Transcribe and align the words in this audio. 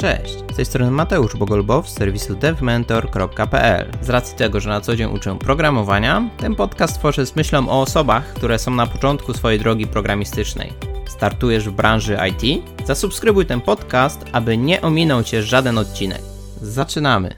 Cześć, 0.00 0.34
z 0.52 0.56
tej 0.56 0.64
strony 0.64 0.90
Mateusz 0.90 1.36
Bogolbow 1.36 1.88
z 1.88 1.94
serwisu 1.94 2.34
devmentor.pl. 2.34 3.90
Z 4.02 4.10
racji 4.10 4.36
tego, 4.36 4.60
że 4.60 4.70
na 4.70 4.80
co 4.80 4.96
dzień 4.96 5.14
uczę 5.14 5.38
programowania, 5.38 6.30
ten 6.36 6.54
podcast 6.54 6.98
tworzę 6.98 7.26
z 7.26 7.36
myślą 7.36 7.68
o 7.68 7.80
osobach, 7.80 8.34
które 8.34 8.58
są 8.58 8.70
na 8.70 8.86
początku 8.86 9.34
swojej 9.34 9.58
drogi 9.58 9.86
programistycznej. 9.86 10.72
Startujesz 11.08 11.68
w 11.68 11.72
branży 11.72 12.18
IT? 12.30 12.64
Zasubskrybuj 12.86 13.46
ten 13.46 13.60
podcast, 13.60 14.24
aby 14.32 14.56
nie 14.56 14.82
ominął 14.82 15.22
Cię 15.22 15.42
żaden 15.42 15.78
odcinek. 15.78 16.20
Zaczynamy! 16.62 17.34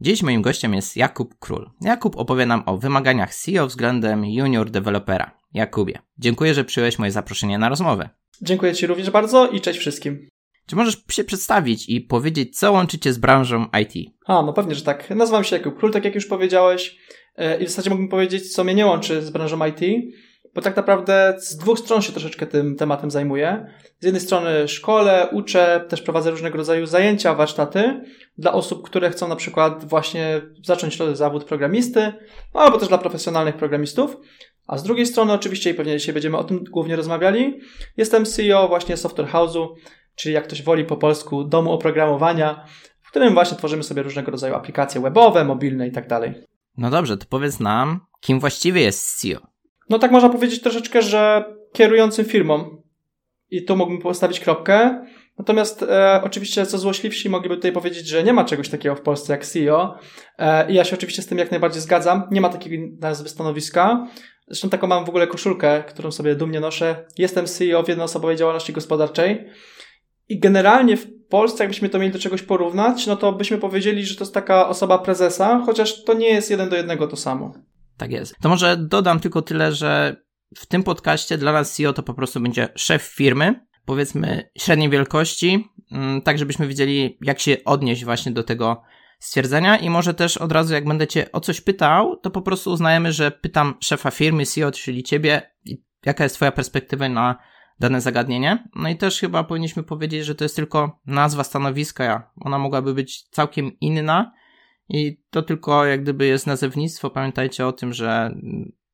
Dziś 0.00 0.22
moim 0.22 0.42
gościem 0.42 0.74
jest 0.74 0.96
Jakub 0.96 1.34
Król. 1.38 1.70
Jakub 1.80 2.16
opowie 2.16 2.46
nam 2.46 2.62
o 2.66 2.78
wymaganiach 2.78 3.34
CEO 3.34 3.66
względem 3.66 4.24
junior 4.24 4.70
dewelopera. 4.70 5.30
Jakubie, 5.54 5.98
dziękuję, 6.18 6.54
że 6.54 6.64
przyjąłeś 6.64 6.98
moje 6.98 7.12
zaproszenie 7.12 7.58
na 7.58 7.68
rozmowę. 7.68 8.08
Dziękuję 8.42 8.74
Ci 8.74 8.86
również 8.86 9.10
bardzo 9.10 9.48
i 9.48 9.60
cześć 9.60 9.78
wszystkim. 9.78 10.29
Czy 10.70 10.76
możesz 10.76 10.96
się 11.10 11.24
przedstawić 11.24 11.88
i 11.88 12.00
powiedzieć, 12.00 12.58
co 12.58 12.72
łączycie 12.72 13.12
z 13.12 13.18
branżą 13.18 13.66
IT? 13.82 14.12
A, 14.26 14.42
no 14.42 14.52
pewnie, 14.52 14.74
że 14.74 14.82
tak. 14.82 15.10
Nazywam 15.10 15.44
się 15.44 15.56
Jakub 15.56 15.78
Król, 15.78 15.92
tak 15.92 16.04
jak 16.04 16.14
już 16.14 16.26
powiedziałeś, 16.26 16.96
e, 17.36 17.62
i 17.62 17.66
w 17.66 17.68
zasadzie 17.68 17.90
mógłbym 17.90 18.08
powiedzieć, 18.08 18.52
co 18.52 18.64
mnie 18.64 18.74
nie 18.74 18.86
łączy 18.86 19.22
z 19.22 19.30
branżą 19.30 19.66
IT, 19.66 19.80
bo 20.54 20.62
tak 20.62 20.76
naprawdę 20.76 21.36
z 21.38 21.56
dwóch 21.56 21.78
stron 21.78 22.02
się 22.02 22.12
troszeczkę 22.12 22.46
tym 22.46 22.76
tematem 22.76 23.10
zajmuję. 23.10 23.66
Z 24.00 24.04
jednej 24.04 24.20
strony 24.20 24.68
szkole, 24.68 25.28
uczę, 25.32 25.84
też 25.88 26.02
prowadzę 26.02 26.30
różnego 26.30 26.58
rodzaju 26.58 26.86
zajęcia, 26.86 27.34
warsztaty 27.34 28.00
dla 28.38 28.52
osób, 28.52 28.86
które 28.86 29.10
chcą 29.10 29.28
na 29.28 29.36
przykład 29.36 29.84
właśnie 29.88 30.40
zacząć 30.64 30.98
zawód 31.12 31.44
programisty, 31.44 32.12
no, 32.54 32.60
albo 32.60 32.78
też 32.78 32.88
dla 32.88 32.98
profesjonalnych 32.98 33.56
programistów. 33.56 34.16
A 34.66 34.78
z 34.78 34.82
drugiej 34.82 35.06
strony, 35.06 35.32
oczywiście, 35.32 35.70
i 35.70 35.74
pewnie 35.74 35.98
dzisiaj 35.98 36.12
będziemy 36.12 36.36
o 36.36 36.44
tym 36.44 36.64
głównie 36.70 36.96
rozmawiali, 36.96 37.60
jestem 37.96 38.24
CEO 38.24 38.68
właśnie 38.68 38.96
Software 38.96 39.28
House'u, 39.28 39.68
czyli 40.14 40.34
jak 40.34 40.44
ktoś 40.44 40.62
woli 40.62 40.84
po 40.84 40.96
polsku 40.96 41.44
domu 41.44 41.72
oprogramowania, 41.72 42.64
w 43.00 43.10
którym 43.10 43.34
właśnie 43.34 43.56
tworzymy 43.56 43.82
sobie 43.82 44.02
różnego 44.02 44.30
rodzaju 44.30 44.54
aplikacje 44.54 45.00
webowe, 45.00 45.44
mobilne 45.44 45.88
i 45.88 45.92
tak 45.92 46.08
dalej. 46.08 46.34
No 46.76 46.90
dobrze, 46.90 47.16
to 47.16 47.26
powiedz 47.28 47.60
nam, 47.60 48.00
kim 48.20 48.40
właściwie 48.40 48.80
jest 48.80 49.20
CEO? 49.20 49.40
No 49.88 49.98
tak 49.98 50.10
można 50.10 50.28
powiedzieć 50.28 50.60
troszeczkę, 50.60 51.02
że 51.02 51.44
kierującym 51.72 52.24
firmą. 52.24 52.82
I 53.50 53.64
tu 53.64 53.76
mógłbym 53.76 54.00
postawić 54.00 54.40
kropkę. 54.40 55.06
Natomiast 55.38 55.82
e, 55.82 56.20
oczywiście 56.24 56.66
co 56.66 56.78
złośliwsi 56.78 57.28
mogliby 57.28 57.56
tutaj 57.56 57.72
powiedzieć, 57.72 58.06
że 58.06 58.24
nie 58.24 58.32
ma 58.32 58.44
czegoś 58.44 58.68
takiego 58.68 58.94
w 58.94 59.00
Polsce 59.00 59.32
jak 59.32 59.46
CEO. 59.46 59.98
E, 60.38 60.70
I 60.70 60.74
ja 60.74 60.84
się 60.84 60.96
oczywiście 60.96 61.22
z 61.22 61.26
tym 61.26 61.38
jak 61.38 61.50
najbardziej 61.50 61.82
zgadzam. 61.82 62.22
Nie 62.30 62.40
ma 62.40 62.48
takiego 62.48 62.96
nazwy 63.00 63.28
stanowiska. 63.28 64.06
Zresztą 64.48 64.68
taką 64.68 64.86
mam 64.86 65.04
w 65.04 65.08
ogóle 65.08 65.26
koszulkę, 65.26 65.84
którą 65.88 66.10
sobie 66.10 66.34
dumnie 66.34 66.60
noszę. 66.60 67.06
Jestem 67.18 67.46
CEO 67.46 67.82
w 67.82 67.88
jednoosobowej 67.88 68.36
działalności 68.36 68.72
gospodarczej. 68.72 69.46
I 70.30 70.38
generalnie 70.38 70.96
w 70.96 71.06
Polsce, 71.28 71.64
jakbyśmy 71.64 71.88
to 71.88 71.98
mieli 71.98 72.12
do 72.12 72.18
czegoś 72.18 72.42
porównać, 72.42 73.06
no 73.06 73.16
to 73.16 73.32
byśmy 73.32 73.58
powiedzieli, 73.58 74.06
że 74.06 74.14
to 74.14 74.24
jest 74.24 74.34
taka 74.34 74.68
osoba 74.68 74.98
prezesa, 74.98 75.62
chociaż 75.66 76.04
to 76.04 76.14
nie 76.14 76.28
jest 76.28 76.50
jeden 76.50 76.68
do 76.68 76.76
jednego 76.76 77.06
to 77.06 77.16
samo. 77.16 77.54
Tak 77.96 78.12
jest. 78.12 78.34
To 78.42 78.48
może 78.48 78.76
dodam 78.76 79.20
tylko 79.20 79.42
tyle, 79.42 79.72
że 79.72 80.16
w 80.56 80.66
tym 80.66 80.82
podcaście 80.82 81.38
dla 81.38 81.52
nas 81.52 81.74
CEO 81.76 81.92
to 81.92 82.02
po 82.02 82.14
prostu 82.14 82.40
będzie 82.40 82.68
szef 82.76 83.02
firmy, 83.02 83.66
powiedzmy 83.84 84.50
średniej 84.58 84.90
wielkości, 84.90 85.68
mm, 85.92 86.22
tak 86.22 86.38
żebyśmy 86.38 86.68
wiedzieli, 86.68 87.18
jak 87.22 87.40
się 87.40 87.56
odnieść 87.64 88.04
właśnie 88.04 88.32
do 88.32 88.42
tego 88.42 88.82
stwierdzenia 89.18 89.76
i 89.76 89.90
może 89.90 90.14
też 90.14 90.36
od 90.36 90.52
razu, 90.52 90.74
jak 90.74 90.84
będę 90.84 91.06
cię 91.06 91.32
o 91.32 91.40
coś 91.40 91.60
pytał, 91.60 92.16
to 92.16 92.30
po 92.30 92.42
prostu 92.42 92.70
uznajemy, 92.70 93.12
że 93.12 93.30
pytam 93.30 93.74
szefa 93.80 94.10
firmy, 94.10 94.46
CEO, 94.46 94.70
czyli 94.70 95.02
ciebie, 95.02 95.50
jaka 96.06 96.24
jest 96.24 96.36
twoja 96.36 96.52
perspektywa 96.52 97.08
na 97.08 97.49
dane 97.80 98.00
zagadnienie. 98.00 98.64
No 98.74 98.88
i 98.88 98.96
też 98.96 99.20
chyba 99.20 99.44
powinniśmy 99.44 99.82
powiedzieć, 99.82 100.24
że 100.24 100.34
to 100.34 100.44
jest 100.44 100.56
tylko 100.56 101.00
nazwa 101.06 101.44
stanowiska. 101.44 102.32
Ona 102.40 102.58
mogłaby 102.58 102.94
być 102.94 103.28
całkiem 103.28 103.78
inna 103.80 104.32
i 104.88 105.22
to 105.30 105.42
tylko 105.42 105.84
jak 105.84 106.02
gdyby 106.02 106.26
jest 106.26 106.46
nazewnictwo. 106.46 107.10
Pamiętajcie 107.10 107.66
o 107.66 107.72
tym, 107.72 107.92
że 107.92 108.34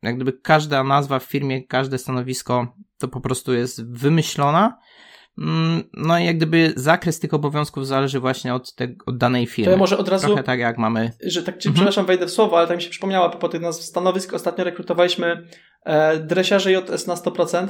jak 0.03 0.17
gdyby 0.17 0.33
każda 0.33 0.85
nazwa 0.85 1.19
w 1.19 1.25
firmie, 1.25 1.67
każde 1.67 1.99
stanowisko 1.99 2.75
to 2.99 3.09
po 3.09 3.21
prostu 3.21 3.55
jest 3.55 3.91
wymyślona. 3.93 4.79
Mm, 5.39 5.83
no 5.93 6.19
i 6.19 6.25
jak 6.25 6.37
gdyby 6.37 6.73
zakres 6.77 7.21
tych 7.21 7.35
obowiązków 7.35 7.87
zależy 7.87 8.21
właśnie 8.21 8.55
od, 8.55 8.75
te, 8.75 8.89
od 9.07 9.19
danej 9.19 9.47
firmy. 9.47 9.65
To 9.65 9.71
ja 9.71 9.77
może 9.77 9.99
od 9.99 10.09
razu. 10.09 10.27
Trochę 10.27 10.43
tak 10.43 10.59
jak 10.59 10.79
mamy. 10.79 11.11
Że 11.23 11.43
tak 11.43 11.55
mhm. 11.55 11.75
przepraszam, 11.75 12.07
wejdę 12.07 12.27
w 12.27 12.31
słowo, 12.31 12.59
ale 12.59 12.67
tak 12.67 12.77
mi 12.77 12.83
się 12.83 12.91
przypomniała, 12.91 13.29
po 13.29 13.49
tych 13.49 13.63
stanowisk 13.73 14.35
ostatnio 14.35 14.65
rekrutowaliśmy 14.65 15.49
e, 15.85 16.19
dresiarze 16.19 16.73
JS 16.73 17.07
na 17.07 17.15
100%. 17.15 17.69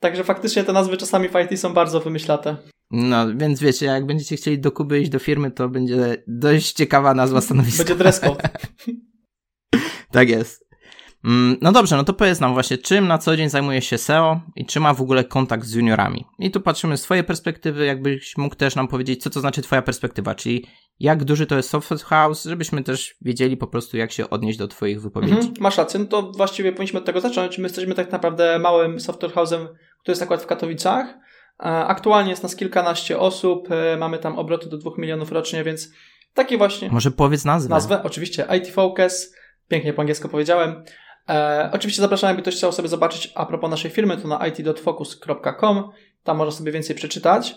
Także 0.00 0.24
faktycznie 0.24 0.64
te 0.64 0.72
nazwy 0.72 0.96
czasami 0.96 1.28
w 1.28 1.34
IT 1.34 1.60
są 1.60 1.72
bardzo 1.72 2.00
wymyślate. 2.00 2.56
No, 2.90 3.36
więc 3.36 3.60
wiecie, 3.60 3.86
jak 3.86 4.06
będziecie 4.06 4.36
chcieli 4.36 4.58
do 4.58 4.72
Kuby 4.72 5.00
iść 5.00 5.10
do 5.10 5.18
firmy, 5.18 5.50
to 5.50 5.68
będzie 5.68 6.22
dość 6.26 6.72
ciekawa 6.72 7.14
nazwa 7.14 7.40
stanowiska. 7.40 7.84
Będzie 7.84 7.94
dress 7.94 8.20
code. 8.20 8.48
tak 10.12 10.28
jest. 10.28 10.66
Mm, 11.24 11.56
no 11.62 11.72
dobrze, 11.72 11.96
no 11.96 12.04
to 12.04 12.12
powiedz 12.12 12.40
nam 12.40 12.52
właśnie, 12.52 12.78
czym 12.78 13.08
na 13.08 13.18
co 13.18 13.36
dzień 13.36 13.48
zajmuje 13.48 13.82
się 13.82 13.98
SEO 13.98 14.40
i 14.56 14.66
czy 14.66 14.80
ma 14.80 14.94
w 14.94 15.02
ogóle 15.02 15.24
kontakt 15.24 15.66
z 15.66 15.74
juniorami. 15.74 16.24
I 16.38 16.50
tu 16.50 16.60
patrzymy 16.60 16.96
z 16.96 17.02
twojej 17.02 17.24
perspektywy, 17.24 17.86
jakbyś 17.86 18.36
mógł 18.36 18.54
też 18.54 18.76
nam 18.76 18.88
powiedzieć, 18.88 19.22
co 19.22 19.30
to 19.30 19.40
znaczy 19.40 19.62
twoja 19.62 19.82
perspektywa, 19.82 20.34
czyli 20.34 20.66
jak 21.00 21.24
duży 21.24 21.46
to 21.46 21.56
jest 21.56 21.70
software 21.70 22.00
house, 22.00 22.44
żebyśmy 22.44 22.82
też 22.82 23.14
wiedzieli 23.20 23.56
po 23.56 23.66
prostu, 23.66 23.96
jak 23.96 24.12
się 24.12 24.30
odnieść 24.30 24.58
do 24.58 24.68
twoich 24.68 25.02
wypowiedzi. 25.02 25.34
Mhm, 25.34 25.54
masz 25.60 25.78
rację, 25.78 26.00
no 26.00 26.06
to 26.06 26.32
właściwie 26.32 26.72
powinniśmy 26.72 26.98
od 26.98 27.06
tego 27.06 27.20
zacząć. 27.20 27.58
My 27.58 27.64
jesteśmy 27.64 27.94
tak 27.94 28.12
naprawdę 28.12 28.58
małym 28.58 29.00
software 29.00 29.32
house'em, 29.32 29.66
który 30.06 30.12
jest 30.12 30.22
akurat 30.22 30.42
w 30.42 30.46
Katowicach. 30.46 31.06
E, 31.60 31.64
aktualnie 31.64 32.30
jest 32.30 32.42
nas 32.42 32.56
kilkanaście 32.56 33.18
osób, 33.18 33.68
e, 33.70 33.96
mamy 33.96 34.18
tam 34.18 34.38
obroty 34.38 34.68
do 34.68 34.78
2 34.78 34.90
milionów 34.98 35.32
rocznie, 35.32 35.64
więc 35.64 35.88
taki 36.34 36.56
właśnie... 36.56 36.88
Może 36.90 37.10
powiedz 37.10 37.44
nazwę. 37.44 37.74
Nazwę, 37.74 38.02
oczywiście, 38.02 38.46
IT 38.58 38.68
Focus, 38.68 39.34
pięknie 39.68 39.92
po 39.92 40.02
angielsku 40.02 40.28
powiedziałem. 40.28 40.84
E, 41.28 41.70
oczywiście 41.72 42.02
zapraszam, 42.02 42.28
jakby 42.28 42.42
ktoś 42.42 42.56
chciał 42.56 42.72
sobie 42.72 42.88
zobaczyć 42.88 43.32
a 43.34 43.46
propos 43.46 43.70
naszej 43.70 43.90
firmy, 43.90 44.16
to 44.16 44.28
na 44.28 44.46
it.focus.com, 44.46 45.90
tam 46.24 46.36
można 46.36 46.58
sobie 46.58 46.72
więcej 46.72 46.96
przeczytać. 46.96 47.54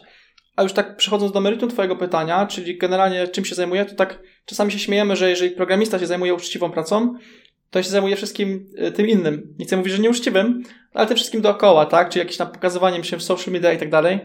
A 0.55 0.63
już 0.63 0.73
tak 0.73 0.97
przechodząc 0.97 1.31
do 1.31 1.41
meritum 1.41 1.69
Twojego 1.69 1.95
pytania, 1.95 2.47
czyli 2.47 2.77
generalnie 2.77 3.27
czym 3.27 3.45
się 3.45 3.55
zajmuję, 3.55 3.85
to 3.85 3.95
tak 3.95 4.19
czasami 4.45 4.71
się 4.71 4.79
śmiejemy, 4.79 5.15
że 5.15 5.29
jeżeli 5.29 5.51
programista 5.51 5.99
się 5.99 6.07
zajmuje 6.07 6.33
uczciwą 6.33 6.71
pracą, 6.71 7.13
to 7.69 7.83
się 7.83 7.89
zajmuje 7.89 8.15
wszystkim 8.15 8.67
e, 8.77 8.91
tym 8.91 9.07
innym. 9.07 9.55
Nie 9.59 9.65
chcę 9.65 9.77
mówić, 9.77 9.93
że 9.93 10.01
nieuczciwym, 10.01 10.63
ale 10.93 11.07
tym 11.07 11.15
wszystkim 11.15 11.41
dookoła, 11.41 11.85
tak? 11.85 12.09
Czyli 12.09 12.19
jakimś 12.19 12.37
tam 12.37 12.51
pokazywaniem 12.51 13.03
się 13.03 13.17
w 13.17 13.23
social 13.23 13.53
media 13.53 13.73
i 13.73 13.77
tak 13.77 13.89
dalej. 13.89 14.19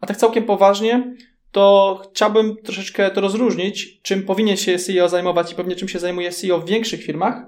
A 0.00 0.06
tak 0.06 0.16
całkiem 0.16 0.44
poważnie, 0.44 1.14
to 1.52 2.02
chciałbym 2.12 2.56
troszeczkę 2.56 3.10
to 3.10 3.20
rozróżnić, 3.20 4.00
czym 4.02 4.22
powinien 4.22 4.56
się 4.56 4.78
CEO 4.78 5.08
zajmować 5.08 5.52
i 5.52 5.54
pewnie 5.54 5.76
czym 5.76 5.88
się 5.88 5.98
zajmuje 5.98 6.32
CEO 6.32 6.60
w 6.60 6.68
większych 6.68 7.02
firmach, 7.02 7.42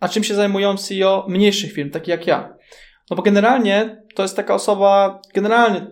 a 0.00 0.08
czym 0.08 0.24
się 0.24 0.34
zajmują 0.34 0.76
CEO 0.76 1.26
mniejszych 1.28 1.72
firm, 1.72 1.90
takich 1.90 2.08
jak 2.08 2.26
ja. 2.26 2.56
No 3.10 3.16
bo 3.16 3.22
generalnie 3.22 4.02
to 4.14 4.22
jest 4.22 4.36
taka 4.36 4.54
osoba, 4.54 5.20
generalnie, 5.34 5.86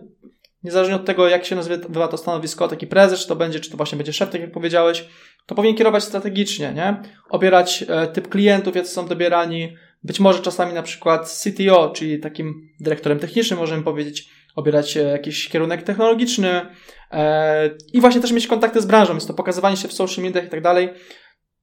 niezależnie 0.63 0.95
od 0.95 1.05
tego, 1.05 1.27
jak 1.27 1.45
się 1.45 1.55
nazywa 1.55 2.07
to 2.07 2.17
stanowisko, 2.17 2.67
taki 2.67 2.87
prezes, 2.87 3.19
czy 3.19 3.27
to 3.27 3.35
będzie, 3.35 3.59
czy 3.59 3.71
to 3.71 3.77
właśnie 3.77 3.97
będzie 3.97 4.13
szef, 4.13 4.29
tak 4.29 4.41
jak 4.41 4.51
powiedziałeś, 4.51 5.05
to 5.45 5.55
powinien 5.55 5.77
kierować 5.77 6.03
strategicznie, 6.03 6.73
nie? 6.75 7.01
Obierać 7.29 7.85
e, 7.87 8.07
typ 8.07 8.29
klientów, 8.29 8.75
jacy 8.75 8.91
są 8.91 9.07
dobierani, 9.07 9.75
być 10.03 10.19
może 10.19 10.39
czasami 10.39 10.73
na 10.73 10.83
przykład 10.83 11.29
CTO, 11.29 11.89
czyli 11.89 12.19
takim 12.19 12.69
dyrektorem 12.79 13.19
technicznym 13.19 13.59
możemy 13.59 13.83
powiedzieć, 13.83 14.29
obierać 14.55 14.97
e, 14.97 15.01
jakiś 15.01 15.49
kierunek 15.49 15.83
technologiczny 15.83 16.65
e, 17.11 17.69
i 17.93 18.01
właśnie 18.01 18.21
też 18.21 18.31
mieć 18.31 18.47
kontakty 18.47 18.81
z 18.81 18.85
branżą, 18.85 19.13
jest 19.13 19.27
to 19.27 19.33
pokazywanie 19.33 19.77
się 19.77 19.87
w 19.87 19.93
social 19.93 20.25
mediach 20.25 20.45
i 20.45 20.49
tak 20.49 20.61
dalej. 20.61 20.89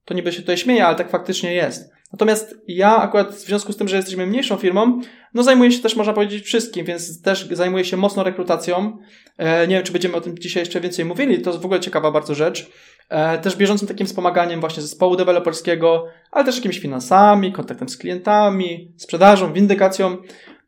To 0.05 0.15
niby 0.15 0.33
się 0.33 0.41
tutaj 0.41 0.59
śmieje, 0.59 0.87
ale 0.87 0.97
tak 0.97 1.11
faktycznie 1.11 1.55
jest. 1.55 1.94
Natomiast 2.13 2.55
ja 2.69 2.97
akurat 2.97 3.35
w 3.35 3.39
związku 3.39 3.73
z 3.73 3.77
tym, 3.77 3.89
że 3.89 3.97
jesteśmy 3.97 4.27
mniejszą 4.27 4.57
firmą, 4.57 5.01
no 5.35 5.43
zajmuję 5.43 5.73
się 5.73 5.83
też, 5.83 5.97
można 5.97 6.13
powiedzieć, 6.13 6.45
wszystkim, 6.45 6.87
więc 6.87 7.23
też 7.23 7.49
zajmuję 7.51 7.85
się 7.85 7.97
mocno 7.97 8.23
rekrutacją. 8.23 8.99
E, 9.39 9.69
nie 9.69 9.75
wiem, 9.75 9.85
czy 9.85 9.93
będziemy 9.93 10.17
o 10.17 10.21
tym 10.21 10.39
dzisiaj 10.39 10.61
jeszcze 10.61 10.81
więcej 10.81 11.05
mówili, 11.05 11.43
to 11.43 11.51
jest 11.51 11.63
w 11.63 11.65
ogóle 11.65 11.81
ciekawa 11.81 12.11
bardzo 12.11 12.35
rzecz. 12.35 12.71
E, 13.09 13.39
też 13.39 13.57
bieżącym 13.57 13.89
takim 13.89 14.07
wspomaganiem 14.07 14.61
właśnie 14.61 14.83
zespołu 14.83 15.17
deweloperskiego, 15.17 16.07
ale 16.31 16.45
też 16.45 16.57
jakimiś 16.57 16.79
finansami, 16.79 17.53
kontaktem 17.53 17.89
z 17.89 17.97
klientami, 17.97 18.93
sprzedażą, 18.97 19.53
windykacją. 19.53 20.17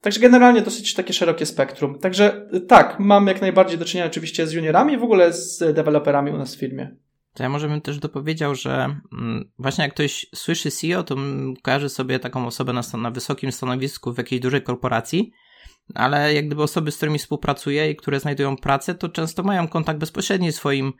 Także 0.01 0.21
generalnie 0.21 0.63
dosyć 0.63 0.95
takie 0.95 1.13
szerokie 1.13 1.47
spektrum. 1.47 1.99
Także 1.99 2.49
tak, 2.69 2.97
mam 2.99 3.27
jak 3.27 3.41
najbardziej 3.41 3.79
do 3.79 3.85
czynienia 3.85 4.07
oczywiście 4.07 4.47
z 4.47 4.53
juniorami, 4.53 4.99
w 4.99 5.05
ogóle 5.05 5.33
z 5.33 5.75
deweloperami 5.75 6.31
u 6.31 6.39
nas 6.39 6.55
w 6.57 6.59
firmie. 6.59 6.97
To 7.37 7.43
ja 7.43 7.49
może 7.49 7.69
bym 7.69 7.81
też 7.81 7.99
dopowiedział, 7.99 8.55
że 8.55 9.01
mm, 9.13 9.51
właśnie 9.59 9.85
jak 9.85 9.95
ktoś 9.95 10.27
słyszy 10.35 10.71
CEO, 10.71 11.03
to 11.03 11.17
kojarzy 11.63 11.89
sobie 11.89 12.19
taką 12.19 12.47
osobę 12.47 12.73
na, 12.73 12.83
na 12.99 13.11
wysokim 13.11 13.53
stanowisku 13.53 14.13
w 14.13 14.19
jakiejś 14.19 14.41
dużej 14.41 14.63
korporacji, 14.63 15.33
ale 15.95 16.35
jak 16.35 16.47
gdyby 16.47 16.63
osoby, 16.63 16.91
z 16.93 16.97
którymi 16.97 17.19
współpracuję 17.19 17.91
i 17.91 17.97
które 17.97 18.21
znajdują 18.21 18.57
pracę, 18.57 18.95
to 18.95 19.09
często 19.09 19.43
mają 19.43 19.69
kontakt 19.69 20.01
bezpośredni 20.01 20.53
z 20.53 20.57
swoim 20.57 20.93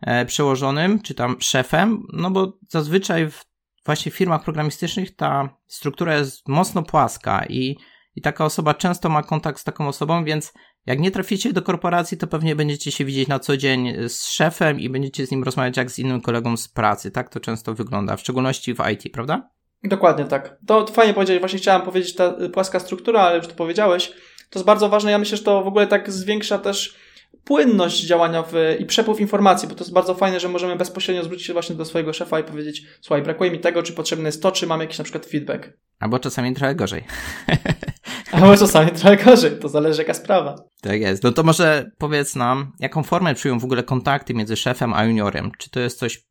e, 0.00 0.26
przełożonym, 0.26 1.02
czy 1.02 1.14
tam 1.14 1.36
szefem, 1.40 2.06
no 2.12 2.30
bo 2.30 2.58
zazwyczaj 2.68 3.30
w 3.30 3.44
właśnie 3.86 4.12
firmach 4.12 4.44
programistycznych 4.44 5.16
ta 5.16 5.56
struktura 5.66 6.16
jest 6.16 6.48
mocno 6.48 6.82
płaska 6.82 7.46
i 7.46 7.76
i 8.16 8.22
taka 8.22 8.44
osoba 8.44 8.74
często 8.74 9.08
ma 9.08 9.22
kontakt 9.22 9.60
z 9.60 9.64
taką 9.64 9.88
osobą, 9.88 10.24
więc 10.24 10.52
jak 10.86 11.00
nie 11.00 11.10
traficie 11.10 11.52
do 11.52 11.62
korporacji, 11.62 12.18
to 12.18 12.26
pewnie 12.26 12.56
będziecie 12.56 12.92
się 12.92 13.04
widzieć 13.04 13.28
na 13.28 13.38
co 13.38 13.56
dzień 13.56 14.08
z 14.08 14.26
szefem 14.26 14.80
i 14.80 14.88
będziecie 14.88 15.26
z 15.26 15.30
nim 15.30 15.44
rozmawiać 15.44 15.76
jak 15.76 15.90
z 15.90 15.98
innym 15.98 16.20
kolegą 16.20 16.56
z 16.56 16.68
pracy. 16.68 17.10
Tak 17.10 17.28
to 17.28 17.40
często 17.40 17.74
wygląda, 17.74 18.16
w 18.16 18.20
szczególności 18.20 18.74
w 18.74 18.78
IT, 18.92 19.12
prawda? 19.12 19.50
Dokładnie 19.84 20.24
tak. 20.24 20.58
To 20.66 20.86
fajnie 20.86 21.14
powiedzieć, 21.14 21.40
właśnie 21.40 21.58
chciałem 21.58 21.82
powiedzieć 21.82 22.14
ta 22.14 22.34
płaska 22.52 22.80
struktura, 22.80 23.20
ale 23.20 23.36
już 23.36 23.46
to 23.46 23.54
powiedziałeś. 23.54 24.12
To 24.50 24.58
jest 24.58 24.66
bardzo 24.66 24.88
ważne. 24.88 25.10
Ja 25.10 25.18
myślę, 25.18 25.36
że 25.36 25.44
to 25.44 25.62
w 25.62 25.66
ogóle 25.66 25.86
tak 25.86 26.12
zwiększa 26.12 26.58
też 26.58 26.96
płynność 27.44 28.06
działania 28.06 28.42
w, 28.42 28.52
i 28.78 28.86
przepływ 28.86 29.20
informacji, 29.20 29.68
bo 29.68 29.74
to 29.74 29.84
jest 29.84 29.92
bardzo 29.92 30.14
fajne, 30.14 30.40
że 30.40 30.48
możemy 30.48 30.76
bezpośrednio 30.76 31.24
zwrócić 31.24 31.46
się 31.46 31.52
właśnie 31.52 31.76
do 31.76 31.84
swojego 31.84 32.12
szefa 32.12 32.40
i 32.40 32.44
powiedzieć, 32.44 32.82
słuchaj, 33.00 33.22
brakuje 33.22 33.50
mi 33.50 33.58
tego, 33.58 33.82
czy 33.82 33.92
potrzebne 33.92 34.28
jest 34.28 34.42
to, 34.42 34.52
czy 34.52 34.66
mam 34.66 34.80
jakiś 34.80 34.98
na 34.98 35.04
przykład 35.04 35.26
feedback. 35.26 35.70
Albo 35.98 36.18
czasami 36.18 36.54
trochę 36.54 36.74
gorzej. 36.74 37.04
Albo 38.32 38.56
czasami 38.56 38.90
trochę 38.90 39.16
gorzej, 39.16 39.58
to 39.58 39.68
zależy 39.68 40.02
jaka 40.02 40.14
sprawa. 40.14 40.54
Tak 40.82 41.00
jest. 41.00 41.22
No 41.22 41.32
to 41.32 41.42
może 41.42 41.90
powiedz 41.98 42.36
nam, 42.36 42.72
jaką 42.80 43.02
formę 43.02 43.34
przyjął 43.34 43.58
w 43.58 43.64
ogóle 43.64 43.82
kontakty 43.82 44.34
między 44.34 44.56
szefem 44.56 44.94
a 44.94 45.04
juniorem? 45.04 45.50
Czy 45.58 45.70
to 45.70 45.80
jest 45.80 45.98
coś 45.98 46.24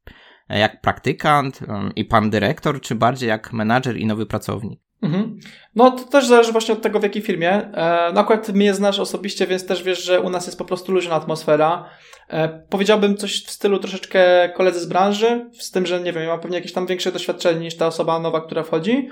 jak 0.50 0.82
praktykant 0.82 1.60
i 1.96 2.06
pan 2.06 2.30
dyrektor, 2.30 2.82
czy 2.82 2.96
bardziej 2.96 3.30
jak 3.30 3.54
menadżer 3.54 3.98
i 3.98 4.06
nowy 4.06 4.26
pracownik? 4.26 4.80
Mhm. 5.02 5.40
No 5.76 5.92
to 5.92 6.04
też 6.04 6.28
zależy 6.28 6.52
właśnie 6.52 6.74
od 6.74 6.82
tego, 6.82 7.00
w 7.00 7.04
jakiej 7.04 7.22
firmie. 7.22 7.52
E, 7.52 8.12
no 8.14 8.22
akurat 8.22 8.50
mnie 8.50 8.74
znasz 8.74 9.00
osobiście, 9.00 9.48
więc 9.48 9.66
też 9.66 9.84
wiesz, 9.84 10.04
że 10.04 10.22
u 10.22 10.30
nas 10.30 10.46
jest 10.46 10.58
po 10.58 10.66
prostu 10.66 10.92
luźna 10.92 11.16
atmosfera. 11.16 11.90
E, 12.30 12.66
powiedziałbym 12.70 13.18
coś 13.18 13.46
w 13.46 13.52
stylu 13.52 13.80
troszeczkę 13.80 14.50
koledzy 14.50 14.80
z 14.80 14.86
branży, 14.86 15.50
z 15.60 15.72
tym, 15.72 15.86
że 15.86 16.02
nie 16.02 16.14
wiem, 16.14 16.24
ja 16.24 16.30
mam 16.30 16.40
pewnie 16.40 16.58
jakieś 16.58 16.74
tam 16.74 16.88
większe 16.88 17.12
doświadczenie 17.12 17.60
niż 17.60 17.78
ta 17.78 17.88
osoba 17.88 18.20
nowa, 18.20 18.42
która 18.42 18.64
wchodzi, 18.64 19.10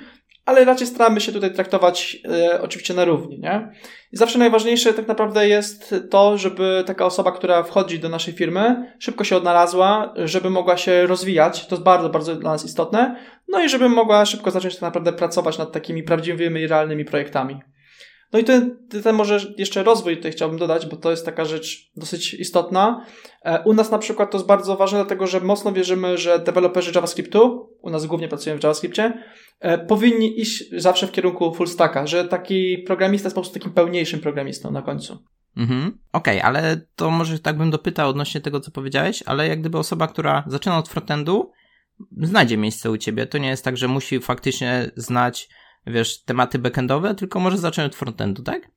ale 0.49 0.65
raczej 0.65 0.87
staramy 0.87 1.21
się 1.21 1.31
tutaj 1.31 1.53
traktować 1.53 2.17
e, 2.25 2.61
oczywiście 2.61 2.93
na 2.93 3.05
równi, 3.05 3.39
nie? 3.39 3.71
I 4.11 4.17
zawsze 4.17 4.39
najważniejsze 4.39 4.93
tak 4.93 5.07
naprawdę 5.07 5.47
jest 5.47 5.95
to, 6.09 6.37
żeby 6.37 6.83
taka 6.85 7.05
osoba, 7.05 7.31
która 7.31 7.63
wchodzi 7.63 7.99
do 7.99 8.09
naszej 8.09 8.33
firmy, 8.33 8.93
szybko 8.99 9.23
się 9.23 9.37
odnalazła, 9.37 10.13
żeby 10.15 10.49
mogła 10.49 10.77
się 10.77 11.07
rozwijać, 11.07 11.67
to 11.67 11.75
jest 11.75 11.83
bardzo, 11.83 12.09
bardzo 12.09 12.35
dla 12.35 12.51
nas 12.51 12.65
istotne, 12.65 13.15
no 13.47 13.63
i 13.63 13.69
żeby 13.69 13.89
mogła 13.89 14.25
szybko 14.25 14.51
zacząć 14.51 14.73
tak 14.73 14.81
naprawdę 14.81 15.13
pracować 15.13 15.57
nad 15.57 15.71
takimi 15.71 16.03
prawdziwymi, 16.03 16.67
realnymi 16.67 17.05
projektami. 17.05 17.59
No 18.33 18.39
i 18.39 18.43
ten, 18.43 18.77
ten 19.03 19.15
może 19.15 19.39
jeszcze 19.57 19.83
rozwój 19.83 20.17
tutaj 20.17 20.31
chciałbym 20.31 20.59
dodać, 20.59 20.85
bo 20.85 20.97
to 20.97 21.11
jest 21.11 21.25
taka 21.25 21.45
rzecz 21.45 21.91
dosyć 21.95 22.33
istotna. 22.33 23.05
E, 23.43 23.63
u 23.63 23.73
nas 23.73 23.91
na 23.91 23.97
przykład 23.97 24.31
to 24.31 24.37
jest 24.37 24.47
bardzo 24.47 24.77
ważne, 24.77 24.97
dlatego 24.97 25.27
że 25.27 25.39
mocno 25.39 25.71
wierzymy, 25.71 26.17
że 26.17 26.39
deweloperzy 26.39 26.91
JavaScriptu, 26.95 27.69
u 27.81 27.89
nas 27.89 28.05
głównie 28.05 28.27
pracujemy 28.27 28.59
w 28.59 28.63
JavaScriptie, 28.63 29.13
e, 29.59 29.77
powinni 29.77 30.39
iść 30.41 30.63
zawsze 30.77 31.07
w 31.07 31.11
kierunku 31.11 31.53
full 31.53 31.67
stacka, 31.67 32.07
że 32.07 32.25
taki 32.25 32.77
programista 32.77 33.25
jest 33.25 33.35
po 33.35 33.41
prostu 33.41 33.59
takim 33.59 33.73
pełniejszym 33.73 34.19
programistą 34.19 34.71
na 34.71 34.81
końcu. 34.81 35.17
Mhm. 35.57 35.99
Okej, 36.13 36.37
okay, 36.37 36.43
ale 36.43 36.81
to 36.95 37.11
może 37.11 37.39
tak 37.39 37.57
bym 37.57 37.71
dopytał 37.71 38.09
odnośnie 38.09 38.41
tego, 38.41 38.59
co 38.59 38.71
powiedziałeś, 38.71 39.23
ale 39.25 39.47
jak 39.47 39.59
gdyby 39.59 39.77
osoba, 39.77 40.07
która 40.07 40.43
zaczyna 40.47 40.77
od 40.77 40.89
frontendu, 40.89 41.51
znajdzie 42.21 42.57
miejsce 42.57 42.91
u 42.91 42.97
ciebie. 42.97 43.25
To 43.25 43.37
nie 43.37 43.49
jest 43.49 43.63
tak, 43.63 43.77
że 43.77 43.87
musi 43.87 44.19
faktycznie 44.19 44.91
znać 44.95 45.49
wiesz, 45.87 46.23
tematy 46.23 46.59
backendowe, 46.59 47.15
tylko 47.15 47.39
może 47.39 47.57
zacząć 47.57 47.85
od 47.85 47.95
frontendu, 47.95 48.43
tak? 48.43 48.71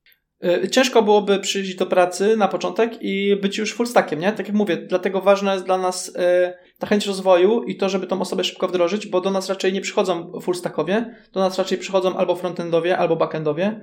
E, 0.44 0.69
ciężko 0.69 1.02
byłoby 1.02 1.38
przyjść 1.38 1.75
do 1.75 1.87
pracy 1.87 2.37
na 2.37 2.49
początek 2.49 2.99
i 3.00 3.37
być 3.37 3.58
już 3.58 3.75
full 3.75 3.87
stackiem, 3.87 4.20
nie? 4.20 4.32
Tak 4.32 4.46
jak 4.46 4.56
mówię, 4.56 4.76
dlatego 4.76 5.20
ważna 5.20 5.52
jest 5.52 5.64
dla 5.66 5.78
nas 5.78 6.12
e, 6.16 6.54
ta 6.78 6.87
chęć 6.87 7.06
rozwoju 7.06 7.62
i 7.62 7.76
to, 7.76 7.88
żeby 7.88 8.06
tą 8.06 8.20
osobę 8.20 8.44
szybko 8.44 8.69
wdrożyć, 8.69 9.06
bo 9.06 9.20
do 9.20 9.31
nas 9.31 9.49
raczej 9.49 9.72
nie 9.72 9.81
przychodzą 9.81 10.32
full 10.40 10.54
stackowie, 10.54 11.14
do 11.32 11.40
nas 11.40 11.58
raczej 11.58 11.78
przychodzą 11.78 12.16
albo 12.16 12.37
frontendowie, 12.37 12.99
albo 12.99 13.16
backendowie, 13.16 13.81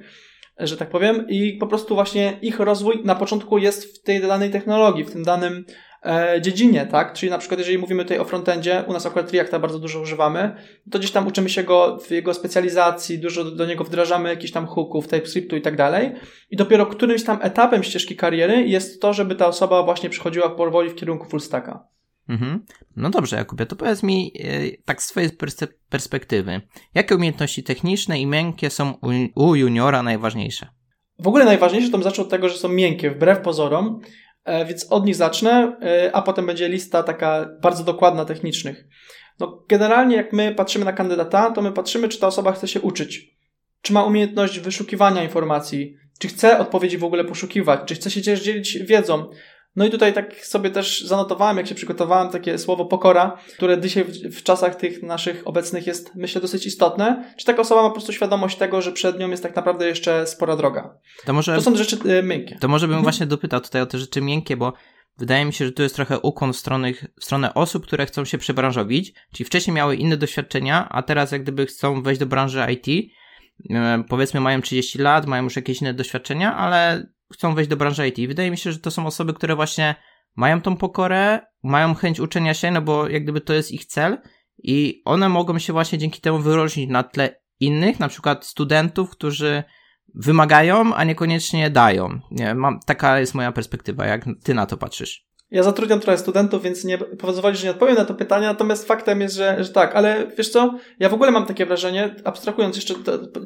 że 0.60 0.78
tak 0.78 0.90
powiem, 0.90 1.26
i 1.30 1.54
po 1.54 1.68
prostu 1.68 1.96
właśnie 1.96 2.40
ich 2.42 2.60
rozwój 2.60 3.02
na 3.04 3.16
początku 3.16 3.58
jest 3.58 4.00
w 4.00 4.02
tej 4.02 4.22
danej 4.22 4.52
technologii, 4.52 5.04
w 5.04 5.12
tym 5.12 5.24
danym 5.24 5.66
dziedzinie, 6.42 6.86
tak? 6.86 7.14
Czyli 7.14 7.30
na 7.30 7.38
przykład, 7.38 7.60
jeżeli 7.60 7.78
mówimy 7.78 8.04
tutaj 8.04 8.20
o 8.20 8.26
frontendzie, 8.26 8.84
u 8.88 8.94
nas 8.94 9.06
akurat 9.06 9.32
Reacta 9.32 9.60
bardzo 9.60 9.80
dużo 9.80 10.00
używamy, 10.00 10.56
to 10.92 11.00
gdzieś 11.00 11.12
tam 11.12 11.28
uczymy 11.28 11.50
się 11.50 11.64
go 11.64 11.98
w 11.98 12.12
jego 12.12 12.34
specjalizacji, 12.34 13.20
dużo 13.20 13.44
do 13.44 13.66
niego 13.66 13.84
wdrażamy 13.84 14.30
jakichś 14.30 14.54
tam 14.54 14.68
hooków, 14.68 15.08
TypeScriptu 15.08 15.56
i 15.56 15.62
tak 15.62 15.76
dalej. 15.76 16.12
I 16.50 16.58
dopiero 16.58 16.86
którymś 16.86 17.24
tam 17.24 17.40
etapem 17.42 17.84
ścieżki 17.84 18.16
kariery 18.16 18.68
jest 18.68 19.02
to, 19.02 19.14
żeby 19.14 19.36
ta 19.36 19.48
osoba 19.48 19.84
właśnie 19.84 20.10
przychodziła 20.10 20.50
powoli 20.50 20.90
w 20.90 20.96
kierunku 20.96 21.30
full 21.30 21.40
stacka. 21.40 21.88
Mhm. 22.30 22.66
No 22.96 23.10
dobrze, 23.10 23.36
Jakubie, 23.36 23.66
to 23.66 23.76
powiedz 23.76 24.04
mi 24.04 24.32
e, 24.40 24.84
tak 24.86 25.04
z 25.04 25.08
twojej 25.08 25.30
perspektywy, 25.90 26.62
jakie 26.94 27.16
umiejętności 27.16 27.64
techniczne 27.64 28.20
i 28.20 28.26
miękkie 28.26 28.70
są 28.70 28.94
u, 29.36 29.44
u 29.46 29.56
juniora 29.56 30.04
najważniejsze? 30.04 30.68
W 31.20 31.28
ogóle 31.28 31.46
najważniejsze 31.46 31.88
to 31.88 31.98
bym 31.98 32.04
zaczął 32.04 32.26
od 32.26 32.32
tego, 32.32 32.50
że 32.50 32.58
są 32.58 32.70
miękkie, 32.70 33.12
wbrew 33.12 33.40
pozorom. 33.40 34.00
E, 34.46 34.66
więc 34.66 34.92
od 34.92 35.06
nich 35.06 35.16
zacznę, 35.16 35.78
e, 35.82 36.16
a 36.16 36.22
potem 36.22 36.46
będzie 36.46 36.70
lista 36.70 37.04
taka 37.04 37.50
bardzo 37.62 37.84
dokładna 37.84 38.26
technicznych. 38.26 38.88
No, 39.40 39.66
generalnie 39.70 40.16
jak 40.16 40.34
my 40.34 40.56
patrzymy 40.56 40.86
na 40.86 40.94
kandydata, 40.94 41.52
to 41.52 41.62
my 41.62 41.72
patrzymy, 41.72 42.10
czy 42.10 42.20
ta 42.20 42.28
osoba 42.28 42.52
chce 42.52 42.68
się 42.68 42.82
uczyć. 42.82 43.40
Czy 43.82 43.94
ma 43.94 44.04
umiejętność 44.04 44.60
wyszukiwania 44.60 45.24
informacji, 45.24 45.96
czy 46.20 46.28
chce 46.28 46.60
odpowiedzi 46.60 46.98
w 46.98 47.04
ogóle 47.04 47.26
poszukiwać, 47.26 47.80
czy 47.86 47.96
chce 47.96 48.12
się 48.12 48.22
dzielić 48.22 48.78
wiedzą, 48.78 49.30
no 49.76 49.86
i 49.86 49.90
tutaj 49.90 50.14
tak 50.14 50.46
sobie 50.46 50.70
też 50.70 51.02
zanotowałem, 51.02 51.58
jak 51.58 51.68
się 51.68 51.76
przygotowałem, 51.76 52.30
takie 52.30 52.58
słowo 52.58 52.86
pokora, 52.86 53.38
które 53.58 53.82
dzisiaj 53.82 54.04
w, 54.04 54.10
w, 54.10 54.44
czasach 54.44 54.76
tych 54.76 55.04
naszych 55.04 55.48
obecnych 55.48 55.88
jest, 55.88 56.16
myślę, 56.16 56.42
dosyć 56.42 56.66
istotne. 56.66 57.34
Czy 57.38 57.46
taka 57.46 57.62
osoba 57.62 57.82
ma 57.82 57.88
po 57.88 57.94
prostu 57.94 58.14
świadomość 58.14 58.58
tego, 58.58 58.82
że 58.82 58.92
przed 58.92 59.20
nią 59.20 59.30
jest 59.30 59.44
tak 59.44 59.56
naprawdę 59.56 59.88
jeszcze 59.88 60.28
spora 60.28 60.56
droga? 60.56 60.98
To, 61.26 61.34
może, 61.34 61.56
to 61.56 61.62
są 61.62 61.76
rzeczy 61.76 61.98
y, 62.06 62.24
miękkie. 62.24 62.58
To 62.60 62.68
może 62.68 62.88
bym 62.88 62.94
mhm. 62.94 63.04
właśnie 63.04 63.26
dopytał 63.26 63.62
tutaj 63.62 63.82
o 63.82 63.86
te 63.86 63.98
rzeczy 63.98 64.22
miękkie, 64.22 64.58
bo 64.58 64.74
wydaje 65.18 65.46
mi 65.46 65.54
się, 65.54 65.66
że 65.66 65.72
tu 65.72 65.84
jest 65.84 65.96
trochę 65.96 66.20
ukłon 66.20 66.54
w 66.54 66.58
stronę, 66.58 66.92
w 67.20 67.24
stronę 67.24 67.54
osób, 67.54 67.86
które 67.86 68.06
chcą 68.06 68.26
się 68.26 68.38
przebranżowić, 68.38 69.14
czyli 69.34 69.46
wcześniej 69.46 69.76
miały 69.76 69.96
inne 69.96 70.18
doświadczenia, 70.18 70.90
a 70.90 71.04
teraz 71.04 71.32
jak 71.32 71.44
gdyby 71.44 71.66
chcą 71.66 72.02
wejść 72.02 72.20
do 72.20 72.26
branży 72.26 72.66
IT, 72.72 73.12
e, 73.70 74.04
powiedzmy 74.10 74.40
mają 74.40 74.62
30 74.62 75.00
lat, 75.00 75.26
mają 75.26 75.44
już 75.44 75.56
jakieś 75.56 75.82
inne 75.82 75.94
doświadczenia, 75.94 76.56
ale 76.56 77.08
chcą 77.34 77.56
wejść 77.56 77.70
do 77.70 77.78
branży 77.78 78.08
IT. 78.08 78.28
Wydaje 78.28 78.52
mi 78.52 78.58
się, 78.58 78.72
że 78.72 78.80
to 78.80 78.92
są 78.92 79.06
osoby, 79.06 79.34
które 79.34 79.56
właśnie 79.56 79.96
mają 80.36 80.62
tą 80.62 80.78
pokorę, 80.78 81.40
mają 81.64 81.96
chęć 81.96 82.20
uczenia 82.20 82.54
się, 82.54 82.72
no 82.72 82.82
bo 82.82 83.10
jak 83.10 83.24
gdyby 83.24 83.42
to 83.42 83.54
jest 83.54 83.72
ich 83.72 83.86
cel 83.86 84.18
i 84.64 85.02
one 85.06 85.30
mogą 85.30 85.60
się 85.60 85.74
właśnie 85.74 85.98
dzięki 85.98 86.22
temu 86.22 86.40
wyróżnić 86.40 86.90
na 86.90 87.04
tle 87.04 87.42
innych, 87.60 88.00
na 88.00 88.08
przykład 88.08 88.46
studentów, 88.46 89.10
którzy 89.10 89.64
wymagają, 90.16 90.96
a 90.96 91.04
niekoniecznie 91.04 91.70
dają. 91.70 92.20
Nie, 92.32 92.56
mam, 92.56 92.80
taka 92.86 93.20
jest 93.20 93.36
moja 93.36 93.52
perspektywa, 93.52 94.06
jak 94.06 94.26
ty 94.44 94.54
na 94.54 94.66
to 94.66 94.78
patrzysz. 94.78 95.29
Ja 95.52 95.64
zatrudniam 95.64 96.00
trochę 96.00 96.18
studentów, 96.18 96.64
więc 96.64 96.84
nie 96.84 96.98
pozwoli, 96.98 97.58
że 97.58 97.66
nie 97.66 97.72
odpowiem 97.72 97.96
na 97.96 98.06
to 98.06 98.14
pytanie, 98.14 98.48
natomiast 98.48 98.88
faktem 98.88 99.22
jest, 99.22 99.36
że, 99.36 99.64
że 99.64 99.70
tak, 99.70 99.96
ale 99.96 100.28
wiesz 100.38 100.50
co, 100.50 100.76
ja 101.00 101.10
w 101.10 101.14
ogóle 101.14 101.32
mam 101.32 101.46
takie 101.46 101.66
wrażenie, 101.66 102.16
abstrahując 102.24 102.76
jeszcze, 102.76 102.94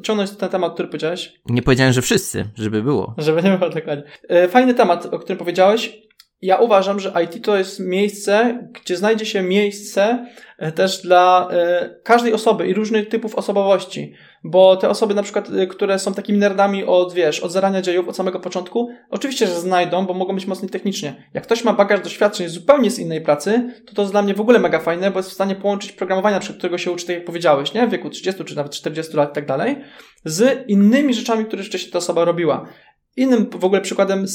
ciągnąć 0.02 0.30
ten 0.30 0.48
temat, 0.48 0.74
który 0.74 0.88
powiedziałeś. 0.88 1.34
Nie 1.46 1.62
powiedziałem, 1.62 1.92
że 1.92 2.02
wszyscy, 2.02 2.44
żeby 2.54 2.82
było. 2.82 3.14
Żeby 3.18 3.42
nie 3.42 3.58
było, 3.58 3.70
dokładnie. 3.70 4.02
E, 4.28 4.48
fajny 4.48 4.74
temat, 4.74 5.06
o 5.06 5.18
którym 5.18 5.38
powiedziałeś. 5.38 6.03
Ja 6.44 6.56
uważam, 6.56 7.00
że 7.00 7.12
IT 7.24 7.44
to 7.44 7.56
jest 7.56 7.80
miejsce, 7.80 8.58
gdzie 8.72 8.96
znajdzie 8.96 9.26
się 9.26 9.42
miejsce 9.42 10.26
e, 10.58 10.72
też 10.72 11.02
dla 11.02 11.48
e, 11.50 11.90
każdej 12.02 12.32
osoby 12.32 12.68
i 12.68 12.74
różnych 12.74 13.08
typów 13.08 13.34
osobowości 13.34 14.14
bo 14.44 14.76
te 14.76 14.88
osoby 14.88 15.14
na 15.14 15.22
przykład, 15.22 15.50
y, 15.50 15.66
które 15.66 15.98
są 15.98 16.14
takimi 16.14 16.38
nerdami 16.38 16.84
od, 16.84 17.12
wiesz, 17.12 17.40
od 17.40 17.52
zarania 17.52 17.82
dziejów, 17.82 18.08
od 18.08 18.16
samego 18.16 18.40
początku, 18.40 18.88
oczywiście, 19.10 19.46
że 19.46 19.60
znajdą, 19.60 20.06
bo 20.06 20.14
mogą 20.14 20.34
być 20.34 20.46
mocni 20.46 20.68
technicznie. 20.68 21.30
Jak 21.34 21.44
ktoś 21.44 21.64
ma 21.64 21.72
bagaż 21.72 22.00
doświadczeń 22.00 22.48
zupełnie 22.48 22.90
z 22.90 22.98
innej 22.98 23.20
pracy, 23.20 23.72
to 23.86 23.94
to 23.94 24.02
jest 24.02 24.12
dla 24.12 24.22
mnie 24.22 24.34
w 24.34 24.40
ogóle 24.40 24.58
mega 24.58 24.78
fajne, 24.78 25.10
bo 25.10 25.18
jest 25.18 25.30
w 25.30 25.32
stanie 25.32 25.54
połączyć 25.54 25.92
programowania, 25.92 26.40
przed 26.40 26.56
którego 26.56 26.78
się 26.78 26.90
uczy, 26.90 27.06
tak 27.06 27.16
jak 27.16 27.24
powiedziałeś, 27.24 27.74
nie? 27.74 27.86
W 27.86 27.90
wieku 27.90 28.10
30 28.10 28.44
czy 28.44 28.56
nawet 28.56 28.72
40 28.72 29.16
lat 29.16 29.30
i 29.30 29.34
tak 29.34 29.46
dalej, 29.46 29.76
z 30.24 30.68
innymi 30.68 31.14
rzeczami, 31.14 31.44
które 31.44 31.62
wcześniej 31.62 31.92
ta 31.92 31.98
osoba 31.98 32.24
robiła. 32.24 32.68
Innym 33.16 33.50
w 33.50 33.64
ogóle 33.64 33.80
przykładem 33.80 34.26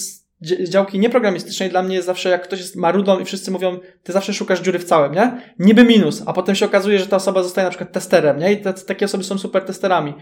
działki 0.42 1.00
nieprogramistycznej 1.00 1.70
dla 1.70 1.84
mnie 1.84 1.96
jest 1.96 2.06
zawsze, 2.06 2.30
jak 2.30 2.44
ktoś 2.44 2.60
jest 2.60 2.76
marudą 2.76 3.20
i 3.20 3.26
wszyscy 3.26 3.52
mówią, 3.52 3.80
ty 4.04 4.12
zawsze 4.12 4.34
szukasz 4.34 4.62
dziury 4.62 4.80
w 4.80 4.84
całym, 4.84 5.14
nie? 5.14 5.42
Niby 5.60 5.84
minus, 5.84 6.24
a 6.26 6.34
potem 6.34 6.56
się 6.56 6.66
okazuje, 6.66 7.00
że 7.00 7.08
ta 7.08 7.16
osoba 7.16 7.44
zostaje 7.44 7.66
na 7.66 7.70
przykład 7.70 7.92
testerem, 7.92 8.40
nie? 8.40 8.54
I 8.54 8.58
te, 8.58 8.74
takie 8.74 9.06
osoby 9.06 9.24
są 9.24 9.38
super 9.38 9.66
testerami. 9.66 10.14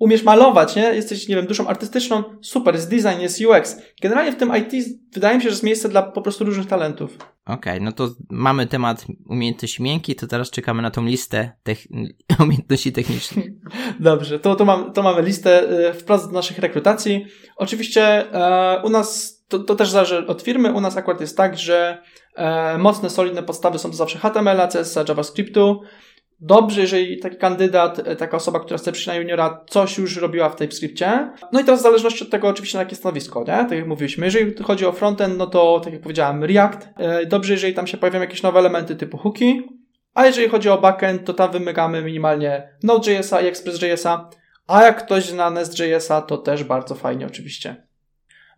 Umiesz 0.00 0.22
malować, 0.22 0.76
nie? 0.76 0.82
Jesteś, 0.82 1.28
nie 1.28 1.36
wiem, 1.36 1.46
duszą 1.46 1.66
artystyczną, 1.66 2.22
super, 2.42 2.74
jest 2.74 2.90
design, 2.90 3.20
jest 3.20 3.40
UX. 3.40 3.76
Generalnie 4.02 4.32
w 4.32 4.36
tym 4.36 4.52
IT 4.56 4.86
wydaje 5.14 5.36
mi 5.36 5.42
się, 5.42 5.48
że 5.48 5.52
jest 5.52 5.62
miejsce 5.62 5.88
dla 5.88 6.02
po 6.02 6.22
prostu 6.22 6.44
różnych 6.44 6.66
talentów. 6.66 7.18
Okej, 7.46 7.72
okay, 7.72 7.80
no 7.80 7.92
to 7.92 8.10
mamy 8.30 8.66
temat 8.66 9.06
umiejętności 9.28 9.82
miękkiej, 9.82 10.16
to 10.16 10.26
teraz 10.26 10.50
czekamy 10.50 10.82
na 10.82 10.90
tą 10.90 11.04
listę 11.04 11.52
umiejętności 12.44 12.92
technicznych. 12.92 13.46
Dobrze, 14.00 14.38
to, 14.40 14.54
to, 14.54 14.64
mam, 14.64 14.92
to 14.92 15.02
mamy 15.02 15.22
listę 15.22 15.70
y, 15.88 15.94
wprost 15.94 16.26
do 16.26 16.32
naszych 16.32 16.58
rekrutacji. 16.58 17.26
Oczywiście 17.56 18.32
e, 18.34 18.82
u 18.84 18.88
nas 18.88 19.40
to, 19.48 19.58
to 19.58 19.74
też 19.74 19.90
zależy 19.90 20.26
od 20.26 20.42
firmy. 20.42 20.72
U 20.72 20.80
nas 20.80 20.96
akurat 20.96 21.20
jest 21.20 21.36
tak, 21.36 21.58
że 21.58 22.02
e, 22.34 22.78
mocne, 22.78 23.10
solidne 23.10 23.42
podstawy 23.42 23.78
są 23.78 23.90
to 23.90 23.96
zawsze 23.96 24.18
HTML, 24.18 24.68
CSS, 24.68 25.08
JavaScriptu. 25.08 25.80
Dobrze, 26.40 26.80
jeżeli 26.80 27.18
taki 27.18 27.36
kandydat, 27.36 27.98
e, 27.98 28.16
taka 28.16 28.36
osoba, 28.36 28.60
która 28.60 28.78
chce 28.78 28.92
przyjść 28.92 29.08
na 29.08 29.14
juniora, 29.14 29.64
coś 29.68 29.98
już 29.98 30.16
robiła 30.16 30.48
w 30.48 30.56
TypeScriptie. 30.56 31.30
No 31.52 31.60
i 31.60 31.64
teraz 31.64 31.80
w 31.80 31.82
zależności 31.82 32.24
od 32.24 32.30
tego 32.30 32.48
oczywiście 32.48 32.78
na 32.78 32.82
jakie 32.84 32.96
stanowisko, 32.96 33.40
nie? 33.40 33.46
Tak 33.46 33.70
jak 33.72 33.86
mówiliśmy. 33.86 34.26
Jeżeli 34.26 34.54
chodzi 34.62 34.86
o 34.86 34.92
frontend, 34.92 35.38
no 35.38 35.46
to 35.46 35.80
tak 35.84 35.92
jak 35.92 36.02
powiedziałem, 36.02 36.44
React. 36.44 36.88
E, 36.96 37.26
dobrze, 37.26 37.52
jeżeli 37.52 37.74
tam 37.74 37.86
się 37.86 37.96
pojawią 37.96 38.20
jakieś 38.20 38.42
nowe 38.42 38.58
elementy 38.58 38.96
typu 38.96 39.18
hooki. 39.18 39.62
A 40.14 40.26
jeżeli 40.26 40.48
chodzi 40.48 40.68
o 40.68 40.78
backend, 40.78 41.24
to 41.24 41.34
tam 41.34 41.52
wymagamy 41.52 42.02
minimalnie 42.02 42.68
Node.jsa 42.82 43.40
i 43.40 43.46
ExpressJSa. 43.46 44.30
A 44.66 44.82
jak 44.82 45.04
ktoś 45.04 45.24
zna 45.24 45.50
Nest.jsa, 45.50 46.22
to 46.22 46.38
też 46.38 46.64
bardzo 46.64 46.94
fajnie 46.94 47.26
oczywiście. 47.26 47.86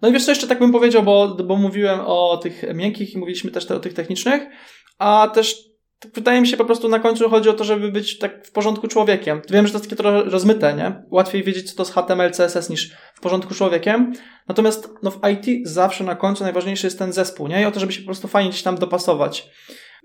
No 0.02 0.08
i 0.08 0.12
wiesz 0.12 0.24
co, 0.24 0.30
jeszcze 0.30 0.46
tak 0.46 0.58
bym 0.58 0.72
powiedział, 0.72 1.02
bo, 1.02 1.28
bo 1.28 1.56
mówiłem 1.56 2.00
o 2.00 2.36
tych 2.36 2.74
miękkich 2.74 3.14
i 3.14 3.18
mówiliśmy 3.18 3.50
też 3.50 3.66
te, 3.66 3.76
o 3.76 3.80
tych 3.80 3.94
technicznych, 3.94 4.42
a 4.98 5.30
też 5.34 5.71
wydaje 6.14 6.40
mi 6.40 6.48
się 6.48 6.56
po 6.56 6.64
prostu 6.64 6.88
na 6.88 6.98
końcu 6.98 7.30
chodzi 7.30 7.48
o 7.48 7.52
to, 7.52 7.64
żeby 7.64 7.92
być 7.92 8.18
tak 8.18 8.46
w 8.46 8.52
porządku 8.52 8.88
człowiekiem. 8.88 9.42
Wiem, 9.50 9.66
że 9.66 9.72
to 9.72 9.78
jest 9.78 9.90
takie 9.90 9.96
trochę 9.96 10.22
rozmyte, 10.22 10.74
nie? 10.74 11.02
Łatwiej 11.10 11.42
wiedzieć, 11.42 11.70
co 11.70 11.76
to 11.76 11.82
jest 11.82 11.94
HTML, 11.94 12.30
CSS 12.30 12.70
niż 12.70 12.96
w 13.14 13.20
porządku 13.20 13.54
człowiekiem. 13.54 14.12
Natomiast 14.48 14.88
no, 15.02 15.10
w 15.10 15.20
IT 15.32 15.68
zawsze 15.68 16.04
na 16.04 16.14
końcu 16.14 16.44
najważniejszy 16.44 16.86
jest 16.86 16.98
ten 16.98 17.12
zespół, 17.12 17.48
nie? 17.48 17.62
I 17.62 17.64
o 17.64 17.70
to, 17.70 17.80
żeby 17.80 17.92
się 17.92 18.00
po 18.00 18.06
prostu 18.06 18.28
fajnie 18.28 18.50
gdzieś 18.50 18.62
tam 18.62 18.78
dopasować. 18.78 19.50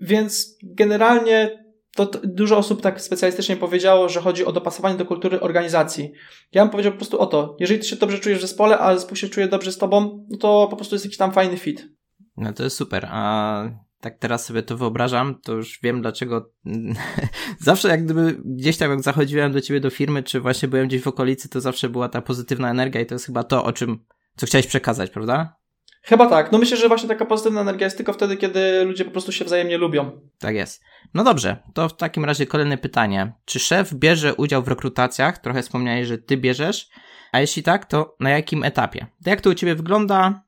Więc 0.00 0.56
generalnie 0.62 1.64
to, 1.96 2.10
dużo 2.24 2.56
osób 2.56 2.82
tak 2.82 3.00
specjalistycznie 3.00 3.56
powiedziało, 3.56 4.08
że 4.08 4.20
chodzi 4.20 4.44
o 4.44 4.52
dopasowanie 4.52 4.96
do 4.96 5.06
kultury 5.06 5.40
organizacji. 5.40 6.12
Ja 6.52 6.62
bym 6.62 6.70
powiedział 6.70 6.92
po 6.92 6.98
prostu 6.98 7.20
o 7.20 7.26
to, 7.26 7.56
jeżeli 7.60 7.80
ty 7.80 7.86
się 7.86 7.96
dobrze 7.96 8.18
czujesz 8.18 8.38
w 8.38 8.42
zespole, 8.42 8.78
a 8.78 8.94
zespół 8.94 9.16
się 9.16 9.28
czuje 9.28 9.48
dobrze 9.48 9.72
z 9.72 9.78
tobą, 9.78 10.26
no 10.30 10.38
to 10.38 10.66
po 10.70 10.76
prostu 10.76 10.94
jest 10.94 11.04
jakiś 11.04 11.18
tam 11.18 11.32
fajny 11.32 11.56
fit. 11.56 11.88
No 12.36 12.52
to 12.52 12.64
jest 12.64 12.76
super. 12.76 13.08
A 13.10 13.87
tak 14.00 14.18
teraz 14.18 14.46
sobie 14.46 14.62
to 14.62 14.76
wyobrażam, 14.76 15.40
to 15.42 15.52
już 15.52 15.78
wiem 15.82 16.02
dlaczego. 16.02 16.50
zawsze 17.60 17.88
jak 17.88 18.04
gdyby 18.04 18.40
gdzieś 18.44 18.76
tam 18.76 18.90
jak 18.90 19.02
zachodziłem 19.02 19.52
do 19.52 19.60
ciebie 19.60 19.80
do 19.80 19.90
firmy, 19.90 20.22
czy 20.22 20.40
właśnie 20.40 20.68
byłem 20.68 20.88
gdzieś 20.88 21.02
w 21.02 21.08
okolicy, 21.08 21.48
to 21.48 21.60
zawsze 21.60 21.88
była 21.88 22.08
ta 22.08 22.22
pozytywna 22.22 22.70
energia 22.70 23.00
i 23.00 23.06
to 23.06 23.14
jest 23.14 23.26
chyba 23.26 23.44
to, 23.44 23.64
o 23.64 23.72
czym, 23.72 24.04
co 24.36 24.46
chciałeś 24.46 24.66
przekazać, 24.66 25.10
prawda? 25.10 25.58
Chyba 26.02 26.26
tak. 26.26 26.52
No 26.52 26.58
myślę, 26.58 26.76
że 26.76 26.88
właśnie 26.88 27.08
taka 27.08 27.26
pozytywna 27.26 27.60
energia 27.60 27.84
jest 27.84 27.96
tylko 27.96 28.12
wtedy, 28.12 28.36
kiedy 28.36 28.84
ludzie 28.84 29.04
po 29.04 29.10
prostu 29.10 29.32
się 29.32 29.44
wzajemnie 29.44 29.78
lubią. 29.78 30.20
Tak 30.38 30.54
jest. 30.54 30.82
No 31.14 31.24
dobrze, 31.24 31.56
to 31.74 31.88
w 31.88 31.96
takim 31.96 32.24
razie 32.24 32.46
kolejne 32.46 32.78
pytanie. 32.78 33.32
Czy 33.44 33.58
szef 33.58 33.94
bierze 33.94 34.34
udział 34.34 34.62
w 34.62 34.68
rekrutacjach? 34.68 35.38
Trochę 35.38 35.62
wspomniałeś, 35.62 36.06
że 36.06 36.18
ty 36.18 36.36
bierzesz. 36.36 36.88
A 37.32 37.40
jeśli 37.40 37.62
tak, 37.62 37.84
to 37.84 38.16
na 38.20 38.30
jakim 38.30 38.64
etapie? 38.64 39.06
Jak 39.26 39.40
to 39.40 39.50
u 39.50 39.54
ciebie 39.54 39.74
wygląda? 39.74 40.42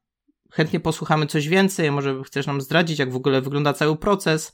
Chętnie 0.53 0.81
posłuchamy 0.81 1.27
coś 1.27 1.49
więcej, 1.49 1.91
może 1.91 2.23
chcesz 2.25 2.47
nam 2.47 2.61
zdradzić, 2.61 2.99
jak 2.99 3.13
w 3.13 3.17
ogóle 3.17 3.41
wygląda 3.41 3.73
cały 3.73 3.97
proces, 3.97 4.53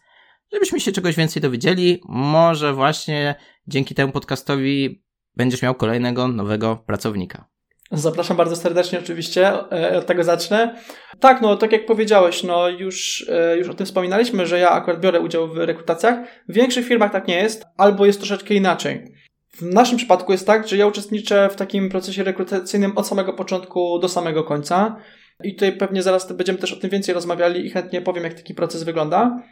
żebyśmy 0.53 0.81
się 0.81 0.93
czegoś 0.93 1.17
więcej 1.17 1.43
dowiedzieli. 1.43 2.00
Może 2.09 2.73
właśnie 2.73 3.35
dzięki 3.67 3.95
temu 3.95 4.12
podcastowi 4.12 5.03
będziesz 5.37 5.62
miał 5.62 5.75
kolejnego 5.75 6.29
nowego 6.29 6.76
pracownika. 6.76 7.49
Zapraszam 7.93 8.37
bardzo 8.37 8.57
serdecznie 8.57 8.99
oczywiście, 8.99 9.49
e, 9.73 9.99
od 9.99 10.07
tego 10.07 10.25
zacznę. 10.25 10.76
Tak, 11.21 11.43
no 11.43 11.57
tak 11.57 11.73
jak 11.73 11.87
powiedziałeś, 11.87 12.43
no 12.43 12.69
już, 12.69 13.26
e, 13.29 13.59
już 13.59 13.69
o 13.69 13.75
tym 13.75 13.87
wspominaliśmy, 13.87 14.47
że 14.47 14.59
ja 14.59 14.71
akurat 14.71 15.00
biorę 15.00 15.21
udział 15.21 15.49
w 15.49 15.57
rekrutacjach. 15.57 16.19
W 16.49 16.53
większych 16.53 16.87
firmach 16.87 17.12
tak 17.12 17.29
nie 17.29 17.37
jest, 17.37 17.65
albo 17.76 18.07
jest 18.07 18.19
troszeczkę 18.19 18.55
inaczej. 18.55 19.15
W 19.53 19.62
naszym 19.62 19.99
przypadku 19.99 20.33
jest 20.33 20.47
tak, 20.47 20.69
że 20.69 20.76
ja 20.76 20.87
uczestniczę 20.87 21.49
w 21.53 21.57
takim 21.57 21.88
procesie 21.88 22.25
rekrutacyjnym 22.25 22.99
od 22.99 23.07
samego 23.07 23.33
początku 23.33 23.99
do 23.99 24.09
samego 24.09 24.45
końca. 24.45 24.97
I 25.45 25.55
tutaj 25.55 25.73
pewnie 25.73 26.02
zaraz 26.02 26.33
będziemy 26.33 26.59
też 26.59 26.73
o 26.73 26.76
tym 26.76 26.90
więcej 26.90 27.14
rozmawiali 27.14 27.66
i 27.66 27.71
chętnie 27.71 28.02
powiem, 28.02 28.25
jak 28.25 28.35
taki 28.35 28.55
proces 28.55 28.83
wygląda. 28.83 29.43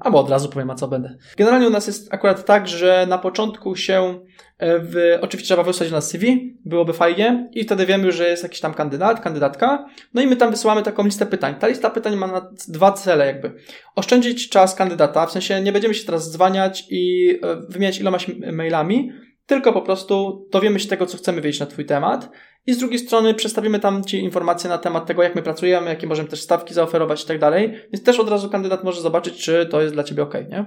Albo 0.00 0.20
od 0.20 0.30
razu 0.30 0.48
powiem, 0.48 0.70
a 0.70 0.74
co 0.74 0.88
będę. 0.88 1.16
Generalnie 1.36 1.66
u 1.66 1.70
nas 1.70 1.86
jest 1.86 2.14
akurat 2.14 2.44
tak, 2.44 2.68
że 2.68 3.06
na 3.08 3.18
początku 3.18 3.76
się 3.76 4.20
e, 4.58 4.78
w, 4.78 5.18
oczywiście 5.20 5.46
trzeba 5.46 5.62
wysłać 5.62 5.90
na 5.90 6.00
CV, 6.00 6.56
byłoby 6.64 6.92
fajnie 6.92 7.48
i 7.52 7.64
wtedy 7.64 7.86
wiemy, 7.86 8.12
że 8.12 8.28
jest 8.28 8.42
jakiś 8.42 8.60
tam 8.60 8.74
kandydat, 8.74 9.20
kandydatka, 9.20 9.86
no 10.14 10.22
i 10.22 10.26
my 10.26 10.36
tam 10.36 10.50
wysyłamy 10.50 10.82
taką 10.82 11.04
listę 11.04 11.26
pytań. 11.26 11.54
Ta 11.54 11.66
lista 11.66 11.90
pytań 11.90 12.16
ma 12.16 12.26
na 12.26 12.50
dwa 12.68 12.92
cele 12.92 13.26
jakby. 13.26 13.52
Oszczędzić 13.94 14.48
czas 14.48 14.74
kandydata, 14.74 15.26
w 15.26 15.32
sensie 15.32 15.62
nie 15.62 15.72
będziemy 15.72 15.94
się 15.94 16.06
teraz 16.06 16.32
dzwaniać 16.32 16.84
i 16.90 17.30
e, 17.42 17.56
wymieniać 17.68 18.00
ilomaś 18.00 18.26
mailami, 18.52 19.12
tylko 19.46 19.72
po 19.72 19.82
prostu 19.82 20.46
dowiemy 20.52 20.80
się 20.80 20.88
tego, 20.88 21.06
co 21.06 21.18
chcemy 21.18 21.40
wiedzieć 21.40 21.60
na 21.60 21.66
Twój 21.66 21.84
temat 21.84 22.30
i 22.66 22.74
z 22.74 22.78
drugiej 22.78 22.98
strony 22.98 23.34
przedstawimy 23.34 23.80
tam 23.80 24.04
Ci 24.04 24.18
informacje 24.18 24.70
na 24.70 24.78
temat 24.78 25.06
tego, 25.06 25.22
jak 25.22 25.34
my 25.34 25.42
pracujemy, 25.42 25.90
jakie 25.90 26.06
możemy 26.06 26.28
też 26.28 26.40
stawki 26.40 26.74
zaoferować 26.74 27.24
i 27.24 27.26
tak 27.26 27.38
dalej, 27.38 27.72
więc 27.92 28.04
też 28.04 28.20
od 28.20 28.28
razu 28.28 28.50
kandydat 28.50 28.84
może 28.84 29.00
zobaczyć, 29.00 29.44
czy 29.44 29.66
to 29.66 29.82
jest 29.82 29.94
dla 29.94 30.04
Ciebie 30.04 30.22
ok, 30.22 30.34
nie? 30.34 30.64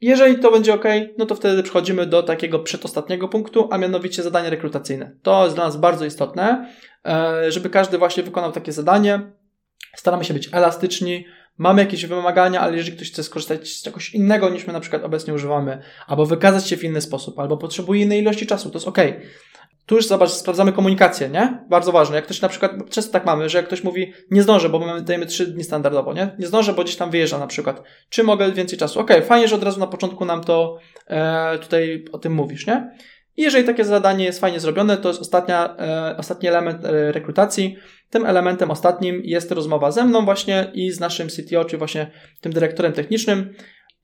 Jeżeli 0.00 0.38
to 0.38 0.50
będzie 0.50 0.74
ok, 0.74 0.84
no 1.18 1.26
to 1.26 1.34
wtedy 1.34 1.62
przechodzimy 1.62 2.06
do 2.06 2.22
takiego 2.22 2.58
przedostatniego 2.58 3.28
punktu, 3.28 3.68
a 3.70 3.78
mianowicie 3.78 4.22
zadanie 4.22 4.50
rekrutacyjne. 4.50 5.16
To 5.22 5.44
jest 5.44 5.56
dla 5.56 5.64
nas 5.64 5.76
bardzo 5.76 6.04
istotne, 6.04 6.74
e, 7.06 7.52
żeby 7.52 7.70
każdy 7.70 7.98
właśnie 7.98 8.22
wykonał 8.22 8.52
takie 8.52 8.72
zadanie. 8.72 9.32
Staramy 9.96 10.24
się 10.24 10.34
być 10.34 10.48
elastyczni, 10.52 11.24
mamy 11.58 11.82
jakieś 11.82 12.06
wymagania, 12.06 12.60
ale 12.60 12.76
jeżeli 12.76 12.96
ktoś 12.96 13.12
chce 13.12 13.22
skorzystać 13.22 13.68
z 13.68 13.82
czegoś 13.82 14.14
innego 14.14 14.50
niż 14.50 14.66
my 14.66 14.72
na 14.72 14.80
przykład 14.80 15.04
obecnie 15.04 15.34
używamy, 15.34 15.82
albo 16.06 16.26
wykazać 16.26 16.68
się 16.68 16.76
w 16.76 16.84
inny 16.84 17.00
sposób, 17.00 17.38
albo 17.38 17.56
potrzebuje 17.56 18.02
innej 18.02 18.20
ilości 18.20 18.46
czasu, 18.46 18.70
to 18.70 18.76
jest 18.76 18.88
ok. 18.88 18.98
Tu 19.90 19.96
już 19.96 20.06
zobacz, 20.06 20.30
sprawdzamy 20.30 20.72
komunikację, 20.72 21.28
nie? 21.28 21.64
Bardzo 21.68 21.92
ważne. 21.92 22.16
Jak 22.16 22.24
ktoś 22.24 22.40
na 22.40 22.48
przykład, 22.48 22.72
często 22.90 23.12
tak 23.12 23.24
mamy, 23.24 23.48
że 23.48 23.58
jak 23.58 23.66
ktoś 23.66 23.84
mówi, 23.84 24.12
nie 24.30 24.42
zdążę, 24.42 24.68
bo 24.68 24.78
mamy, 24.78 25.02
dajemy 25.02 25.26
trzy 25.26 25.46
dni 25.46 25.64
standardowo, 25.64 26.12
nie? 26.12 26.30
Nie 26.38 26.46
zdążę, 26.46 26.72
bo 26.72 26.84
gdzieś 26.84 26.96
tam 26.96 27.10
wyjeżdża 27.10 27.38
na 27.38 27.46
przykład. 27.46 27.82
Czy 28.08 28.22
mogę 28.22 28.52
więcej 28.52 28.78
czasu? 28.78 29.00
Okej, 29.00 29.16
okay, 29.16 29.28
fajnie, 29.28 29.48
że 29.48 29.54
od 29.54 29.62
razu 29.62 29.80
na 29.80 29.86
początku 29.86 30.24
nam 30.24 30.44
to 30.44 30.78
e, 31.06 31.58
tutaj 31.58 32.04
o 32.12 32.18
tym 32.18 32.32
mówisz, 32.32 32.66
nie? 32.66 32.90
I 33.36 33.42
jeżeli 33.42 33.64
takie 33.64 33.84
zadanie 33.84 34.24
jest 34.24 34.40
fajnie 34.40 34.60
zrobione, 34.60 34.96
to 34.96 35.08
jest 35.08 35.20
ostatnia, 35.20 35.76
e, 35.78 36.16
ostatni 36.16 36.48
element 36.48 36.84
e, 36.84 37.12
rekrutacji. 37.12 37.76
Tym 38.10 38.26
elementem 38.26 38.70
ostatnim 38.70 39.20
jest 39.24 39.52
rozmowa 39.52 39.90
ze 39.90 40.04
mną 40.04 40.24
właśnie 40.24 40.70
i 40.74 40.90
z 40.90 41.00
naszym 41.00 41.28
CTO, 41.28 41.64
czy 41.64 41.78
właśnie 41.78 42.10
tym 42.40 42.52
dyrektorem 42.52 42.92
technicznym. 42.92 43.54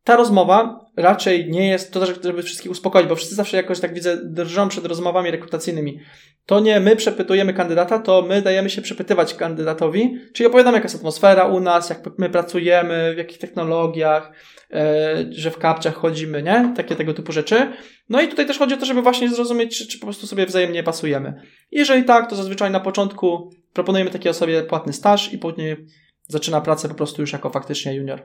Ta 0.06 0.16
rozmowa 0.16 0.86
raczej 0.96 1.50
nie 1.50 1.68
jest, 1.68 1.92
to 1.92 2.06
żeby 2.06 2.42
wszystkich 2.42 2.70
uspokoić, 2.70 3.08
bo 3.08 3.16
wszyscy 3.16 3.34
zawsze 3.34 3.56
jakoś 3.56 3.80
tak 3.80 3.94
widzę, 3.94 4.16
drżą 4.25 4.68
przed 4.68 4.86
rozmowami 4.86 5.30
rekrutacyjnymi. 5.30 6.00
To 6.46 6.60
nie 6.60 6.80
my 6.80 6.96
przepytujemy 6.96 7.54
kandydata, 7.54 7.98
to 7.98 8.22
my 8.22 8.42
dajemy 8.42 8.70
się 8.70 8.82
przepytywać 8.82 9.34
kandydatowi, 9.34 10.18
czyli 10.32 10.46
opowiadamy, 10.46 10.76
jaka 10.76 10.84
jest 10.84 10.96
atmosfera 10.96 11.46
u 11.46 11.60
nas, 11.60 11.90
jak 11.90 12.18
my 12.18 12.30
pracujemy, 12.30 13.14
w 13.14 13.18
jakich 13.18 13.38
technologiach, 13.38 14.32
e, 14.72 15.25
że 15.30 15.50
w 15.50 15.58
kapciach 15.58 15.94
chodzimy, 15.94 16.42
nie? 16.42 16.72
Takie 16.76 16.96
tego 16.96 17.14
typu 17.14 17.32
rzeczy. 17.32 17.72
No 18.08 18.20
i 18.20 18.28
tutaj 18.28 18.46
też 18.46 18.58
chodzi 18.58 18.75
o 18.75 18.76
to, 18.76 18.86
żeby 18.86 19.02
właśnie 19.02 19.28
zrozumieć, 19.28 19.78
czy, 19.78 19.86
czy 19.86 19.98
po 19.98 20.06
prostu 20.06 20.26
sobie 20.26 20.46
wzajemnie 20.46 20.82
pasujemy. 20.82 21.42
Jeżeli 21.70 22.04
tak, 22.04 22.30
to 22.30 22.36
zazwyczaj 22.36 22.70
na 22.70 22.80
początku 22.80 23.50
proponujemy 23.72 24.10
takiej 24.10 24.30
osobie 24.30 24.62
płatny 24.62 24.92
staż 24.92 25.32
i 25.32 25.38
później 25.38 25.76
zaczyna 26.28 26.60
pracę 26.60 26.88
po 26.88 26.94
prostu 26.94 27.22
już 27.22 27.32
jako 27.32 27.50
faktycznie 27.50 27.94
junior. 27.94 28.22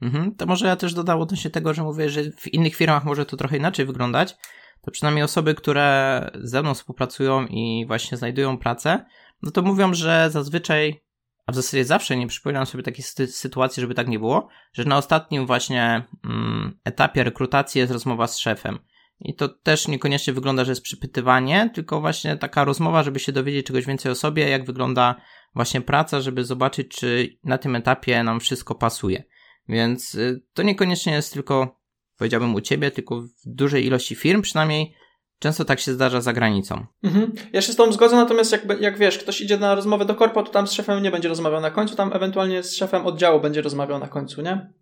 Mhm, 0.00 0.34
to 0.34 0.46
może 0.46 0.66
ja 0.66 0.76
też 0.76 0.94
dodam 0.94 1.20
odnośnie 1.20 1.50
tego, 1.50 1.74
że 1.74 1.82
mówię, 1.82 2.10
że 2.10 2.22
w 2.30 2.54
innych 2.54 2.74
firmach 2.74 3.04
może 3.04 3.26
to 3.26 3.36
trochę 3.36 3.56
inaczej 3.56 3.86
wyglądać. 3.86 4.36
To 4.82 4.90
przynajmniej 4.90 5.24
osoby, 5.24 5.54
które 5.54 6.30
ze 6.34 6.62
mną 6.62 6.74
współpracują 6.74 7.46
i 7.46 7.84
właśnie 7.86 8.18
znajdują 8.18 8.58
pracę, 8.58 9.04
no 9.42 9.50
to 9.50 9.62
mówią, 9.62 9.94
że 9.94 10.28
zazwyczaj, 10.30 11.02
a 11.46 11.52
w 11.52 11.54
zasadzie 11.54 11.84
zawsze 11.84 12.16
nie 12.16 12.26
przypominam 12.26 12.66
sobie 12.66 12.82
takiej 12.82 13.04
sytuacji, 13.26 13.80
żeby 13.80 13.94
tak 13.94 14.08
nie 14.08 14.18
było, 14.18 14.48
że 14.72 14.84
na 14.84 14.96
ostatnim 14.96 15.46
właśnie 15.46 16.04
mm, 16.24 16.78
etapie 16.84 17.24
rekrutacji 17.24 17.78
jest 17.78 17.92
rozmowa 17.92 18.26
z 18.26 18.38
szefem. 18.38 18.78
I 19.24 19.34
to 19.34 19.48
też 19.48 19.88
niekoniecznie 19.88 20.32
wygląda, 20.32 20.64
że 20.64 20.72
jest 20.72 20.82
przypytywanie, 20.82 21.70
tylko 21.74 22.00
właśnie 22.00 22.36
taka 22.36 22.64
rozmowa, 22.64 23.02
żeby 23.02 23.18
się 23.18 23.32
dowiedzieć 23.32 23.66
czegoś 23.66 23.86
więcej 23.86 24.12
o 24.12 24.14
sobie, 24.14 24.48
jak 24.48 24.64
wygląda 24.64 25.14
właśnie 25.54 25.80
praca, 25.80 26.20
żeby 26.20 26.44
zobaczyć, 26.44 26.88
czy 26.88 27.38
na 27.44 27.58
tym 27.58 27.76
etapie 27.76 28.22
nam 28.22 28.40
wszystko 28.40 28.74
pasuje. 28.74 29.24
Więc 29.68 30.14
y, 30.14 30.42
to 30.54 30.62
niekoniecznie 30.62 31.12
jest 31.12 31.32
tylko, 31.32 31.80
powiedziałbym, 32.18 32.54
u 32.54 32.60
ciebie, 32.60 32.90
tylko 32.90 33.20
w 33.20 33.30
dużej 33.46 33.86
ilości 33.86 34.14
firm, 34.14 34.42
przynajmniej 34.42 34.94
często 35.38 35.64
tak 35.64 35.80
się 35.80 35.92
zdarza 35.92 36.20
za 36.20 36.32
granicą. 36.32 36.86
Mhm. 37.02 37.32
Ja 37.52 37.62
się 37.62 37.72
z 37.72 37.76
tą 37.76 37.92
zgodzę, 37.92 38.16
natomiast 38.16 38.52
jak, 38.52 38.80
jak 38.80 38.98
wiesz, 38.98 39.18
ktoś 39.18 39.40
idzie 39.40 39.58
na 39.58 39.74
rozmowę 39.74 40.04
do 40.04 40.14
korpo, 40.14 40.42
to 40.42 40.52
tam 40.52 40.66
z 40.66 40.72
szefem 40.72 41.02
nie 41.02 41.10
będzie 41.10 41.28
rozmawiał 41.28 41.60
na 41.60 41.70
końcu, 41.70 41.96
tam 41.96 42.12
ewentualnie 42.12 42.62
z 42.62 42.76
szefem 42.76 43.06
oddziału 43.06 43.40
będzie 43.40 43.62
rozmawiał 43.62 43.98
na 43.98 44.08
końcu, 44.08 44.42
nie? 44.42 44.72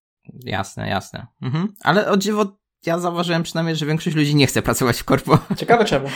Jasne, 0.44 0.88
jasne. 0.88 1.26
Mhm. 1.42 1.68
Ale 1.82 2.10
o 2.10 2.16
dziwo, 2.16 2.58
ja 2.86 2.98
zauważyłem 2.98 3.42
przynajmniej, 3.42 3.76
że 3.76 3.86
większość 3.86 4.16
ludzi 4.16 4.34
nie 4.34 4.46
chce 4.46 4.62
pracować 4.62 4.98
w 5.00 5.04
korpo. 5.04 5.38
Ciekawe 5.56 5.84
czemu. 5.84 6.08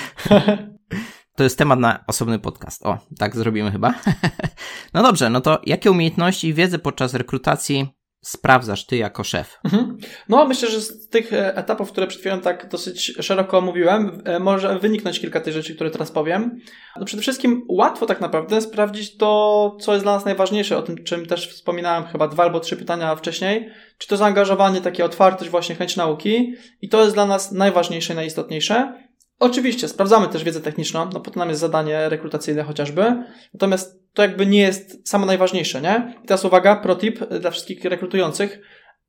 To 1.37 1.45
jest 1.45 1.59
temat 1.59 1.79
na 1.79 2.05
osobny 2.07 2.39
podcast. 2.39 2.87
O, 2.87 2.99
tak 3.19 3.37
zrobimy 3.37 3.73
chyba. 3.73 3.95
no 4.95 5.03
dobrze, 5.03 5.31
no 5.31 5.41
to 5.41 5.61
jakie 5.67 5.91
umiejętności 5.91 6.49
i 6.49 6.55
wiedzę 6.55 6.79
podczas 6.79 7.15
rekrutacji 7.15 7.89
sprawdzasz 8.25 8.87
ty 8.87 8.97
jako 8.97 9.25
szef? 9.25 9.59
Mhm. 9.65 9.99
No, 10.29 10.45
myślę, 10.45 10.71
że 10.71 10.81
z 10.81 11.09
tych 11.09 11.33
e, 11.33 11.57
etapów, 11.57 11.93
które 11.93 12.07
przed 12.07 12.21
chwilą 12.21 12.41
tak 12.41 12.69
dosyć 12.69 13.13
szeroko 13.21 13.59
omówiłem, 13.59 14.23
e, 14.25 14.39
może 14.39 14.79
wyniknąć 14.79 15.21
kilka 15.21 15.41
tych 15.41 15.55
rzeczy, 15.55 15.75
które 15.75 15.91
teraz 15.91 16.11
powiem. 16.11 16.61
No 16.97 17.05
przede 17.05 17.23
wszystkim 17.23 17.63
łatwo 17.69 18.07
tak 18.07 18.21
naprawdę 18.21 18.61
sprawdzić 18.61 19.17
to, 19.17 19.77
co 19.81 19.93
jest 19.93 20.05
dla 20.05 20.15
nas 20.15 20.25
najważniejsze, 20.25 20.77
o 20.77 20.83
tym, 20.83 21.05
czym 21.05 21.27
też 21.27 21.49
wspominałem 21.49 22.05
chyba 22.05 22.29
dwa 22.29 22.43
albo 22.43 22.61
trzy 22.61 22.77
pytania 22.77 23.17
wcześniej, 23.17 23.71
czy 23.99 24.09
to 24.09 24.17
zaangażowanie, 24.17 24.81
takie 24.81 25.05
otwartość, 25.05 25.51
właśnie 25.51 25.75
chęć 25.75 25.97
nauki 25.97 26.55
i 26.81 26.89
to 26.89 27.03
jest 27.03 27.15
dla 27.15 27.27
nas 27.27 27.53
najważniejsze 27.53 28.15
najistotniejsze. 28.15 29.05
Oczywiście, 29.39 29.89
sprawdzamy 29.89 30.29
też 30.29 30.45
wiedzę 30.45 30.61
techniczną, 30.61 31.11
no 31.13 31.21
po 31.21 31.31
to 31.31 31.41
nam 31.41 31.49
jest 31.49 31.61
zadanie 31.61 32.09
rekrutacyjne 32.09 32.63
chociażby, 32.63 33.25
natomiast 33.55 34.04
to 34.15 34.23
jakby 34.23 34.47
nie 34.47 34.61
jest 34.61 35.09
samo 35.09 35.27
najważniejsze, 35.27 35.81
nie? 35.81 36.15
I 36.25 36.27
teraz 36.27 36.45
uwaga, 36.45 36.77
protip 36.77 37.29
dla 37.29 37.51
wszystkich 37.51 37.85
rekrutujących. 37.85 38.61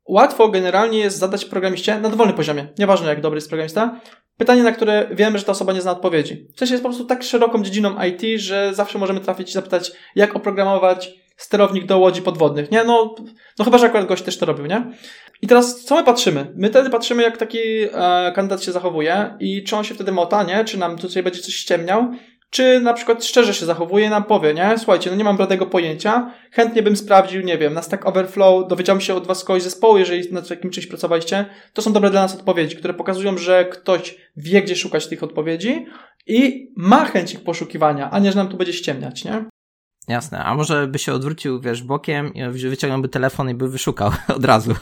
Łatwo 0.08 0.50
generalnie 0.50 1.00
jest 1.00 1.18
zadać 1.18 1.46
programiście 1.46 2.00
na 2.00 2.10
dowolnym 2.10 2.36
poziomie, 2.36 2.68
nieważne 2.80 3.10
jak 3.10 3.22
dobry 3.22 3.38
jest 3.38 3.50
programista, 3.50 4.02
pytanie, 4.38 4.64
na 4.64 4.72
które 4.72 5.08
wiemy, 5.12 5.40
że 5.40 5.46
ta 5.46 5.52
osoba 5.52 5.74
nie 5.74 5.82
zna 5.82 5.92
odpowiedzi. 5.92 6.48
W 6.56 6.60
sensie 6.60 6.74
jest 6.74 6.84
po 6.84 6.90
prostu 6.90 7.06
tak 7.06 7.24
szeroką 7.24 7.64
dziedziną 7.64 7.96
IT, 8.04 8.42
że 8.42 8.74
zawsze 8.74 9.00
możemy 9.00 9.20
trafić 9.20 9.50
i 9.50 9.54
zapytać, 9.54 9.92
jak 10.16 10.36
oprogramować 10.36 11.14
sterownik 11.38 11.86
do 11.86 11.98
łodzi 11.98 12.22
podwodnych, 12.22 12.72
nie? 12.72 12.84
No, 12.84 13.16
no 13.60 13.66
chyba, 13.66 13.78
że 13.78 13.86
akurat 13.86 14.08
gość 14.08 14.24
też 14.24 14.38
to 14.38 14.46
robił, 14.46 14.66
nie? 14.66 14.92
I 15.42 15.48
teraz 15.48 15.84
co 15.84 15.96
my 15.96 16.04
patrzymy? 16.04 16.54
My 16.56 16.70
wtedy 16.70 16.90
patrzymy, 16.90 17.24
jak 17.24 17.38
taki 17.38 17.60
e, 17.60 18.32
kandydat 18.36 18.64
się 18.64 18.72
zachowuje 18.72 19.36
i 19.40 19.64
czy 19.64 19.76
on 19.76 19.84
się 19.84 19.96
wtedy 19.96 20.12
mota, 20.12 20.44
nie? 20.44 20.66
Czy 20.66 20.80
nam 20.80 20.98
tutaj 20.98 21.24
będzie 21.24 21.40
coś 21.42 21.54
ściemniał? 21.54 22.12
Czy 22.56 22.80
na 22.80 22.94
przykład 22.94 23.26
szczerze 23.26 23.54
się 23.54 23.66
zachowuje 23.66 24.10
nam 24.10 24.24
powie, 24.24 24.54
nie? 24.54 24.76
Słuchajcie, 24.78 25.10
no 25.10 25.16
nie 25.16 25.24
mam 25.24 25.38
bladego 25.38 25.66
pojęcia, 25.66 26.32
chętnie 26.52 26.84
bym 26.84 26.96
sprawdził, 26.96 27.42
nie 27.42 27.58
wiem, 27.58 27.74
na 27.74 27.82
Stack 27.82 28.06
Overflow, 28.06 28.68
dowiedziałem 28.68 29.02
się 29.02 29.16
od 29.16 29.28
was 29.28 29.44
kogoś 29.44 29.64
zespołu, 29.64 29.98
jeżeli 29.98 30.34
nad 30.34 30.48
takim 30.48 30.72
czymś 30.72 30.88
pracowaliście, 30.88 31.46
to 31.74 31.82
są 31.82 31.94
dobre 31.94 32.10
dla 32.10 32.22
nas 32.22 32.36
odpowiedzi, 32.36 32.76
które 32.76 32.94
pokazują, 32.94 33.38
że 33.38 33.66
ktoś 33.66 34.18
wie, 34.38 34.62
gdzie 34.62 34.76
szukać 34.76 35.08
tych 35.08 35.24
odpowiedzi 35.24 35.86
i 36.28 36.68
ma 36.78 37.06
chęć 37.06 37.34
ich 37.34 37.44
poszukiwania, 37.44 38.12
a 38.12 38.20
nie, 38.20 38.32
że 38.32 38.38
nam 38.38 38.48
tu 38.48 38.58
będzie 38.58 38.74
ściemniać, 38.74 39.26
nie? 39.26 39.46
Jasne, 40.08 40.44
a 40.44 40.56
może 40.56 40.88
by 40.88 41.00
się 41.00 41.14
odwrócił, 41.14 41.62
wiesz, 41.62 41.84
bokiem 41.84 42.34
i 42.34 42.50
wyciągnąłby 42.50 43.10
telefon 43.10 43.50
i 43.50 43.54
by 43.54 43.70
wyszukał 43.70 44.12
od 44.38 44.46
razu. 44.46 44.76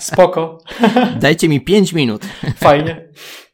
Spoko. 0.00 0.58
Dajcie 1.20 1.48
mi 1.48 1.60
5 1.60 1.92
minut. 1.92 2.22
Fajnie. 2.56 3.08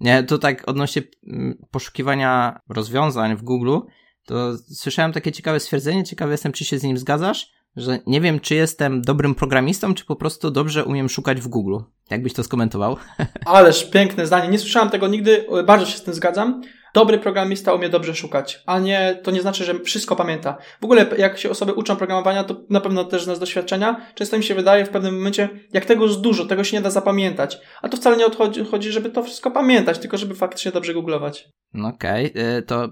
Nie, 0.00 0.22
to 0.22 0.38
tak 0.38 0.68
odnośnie 0.68 1.02
mm, 1.26 1.66
poszukiwania 1.70 2.60
rozwiązań 2.68 3.36
w 3.36 3.42
Google, 3.42 3.78
to 4.26 4.58
słyszałem 4.58 5.12
takie 5.12 5.32
ciekawe 5.32 5.60
stwierdzenie, 5.60 6.04
ciekawy 6.04 6.32
jestem, 6.32 6.52
czy 6.52 6.64
się 6.64 6.78
z 6.78 6.82
nim 6.82 6.98
zgadzasz, 6.98 7.50
że 7.76 7.98
nie 8.06 8.20
wiem, 8.20 8.40
czy 8.40 8.54
jestem 8.54 9.02
dobrym 9.02 9.34
programistą, 9.34 9.94
czy 9.94 10.04
po 10.04 10.16
prostu 10.16 10.50
dobrze 10.50 10.84
umiem 10.84 11.08
szukać 11.08 11.40
w 11.40 11.48
Google. 11.48 11.76
Jakbyś 12.10 12.32
to 12.32 12.44
skomentował? 12.44 12.96
Ależ 13.46 13.90
piękne 13.90 14.26
zdanie. 14.26 14.48
Nie 14.48 14.58
słyszałem 14.58 14.90
tego 14.90 15.08
nigdy, 15.08 15.46
bardzo 15.66 15.86
się 15.86 15.98
z 15.98 16.02
tym 16.02 16.14
zgadzam. 16.14 16.62
Dobry 16.94 17.18
programista 17.18 17.74
umie 17.74 17.88
dobrze 17.88 18.14
szukać, 18.14 18.62
a 18.66 18.78
nie, 18.78 19.20
to 19.22 19.30
nie 19.30 19.40
znaczy, 19.40 19.64
że 19.64 19.80
wszystko 19.80 20.16
pamięta. 20.16 20.58
W 20.80 20.84
ogóle, 20.84 21.06
jak 21.18 21.38
się 21.38 21.50
osoby 21.50 21.72
uczą 21.72 21.96
programowania, 21.96 22.44
to 22.44 22.56
na 22.70 22.80
pewno 22.80 23.04
też 23.04 23.24
z 23.24 23.38
doświadczenia, 23.38 24.06
często 24.14 24.38
mi 24.38 24.44
się 24.44 24.54
wydaje 24.54 24.84
w 24.84 24.88
pewnym 24.88 25.14
momencie, 25.16 25.48
jak 25.72 25.84
tego 25.84 26.06
jest 26.06 26.20
dużo, 26.20 26.44
tego 26.44 26.64
się 26.64 26.76
nie 26.76 26.82
da 26.82 26.90
zapamiętać. 26.90 27.58
A 27.82 27.88
to 27.88 27.96
wcale 27.96 28.16
nie 28.16 28.26
odchodzi, 28.26 28.64
chodzi, 28.64 28.92
żeby 28.92 29.10
to 29.10 29.22
wszystko 29.22 29.50
pamiętać, 29.50 29.98
tylko 29.98 30.18
żeby 30.18 30.34
faktycznie 30.34 30.72
dobrze 30.72 30.94
googlować. 30.94 31.48
No 31.74 31.88
okej, 31.88 32.30
okay. 32.30 32.62
to 32.62 32.88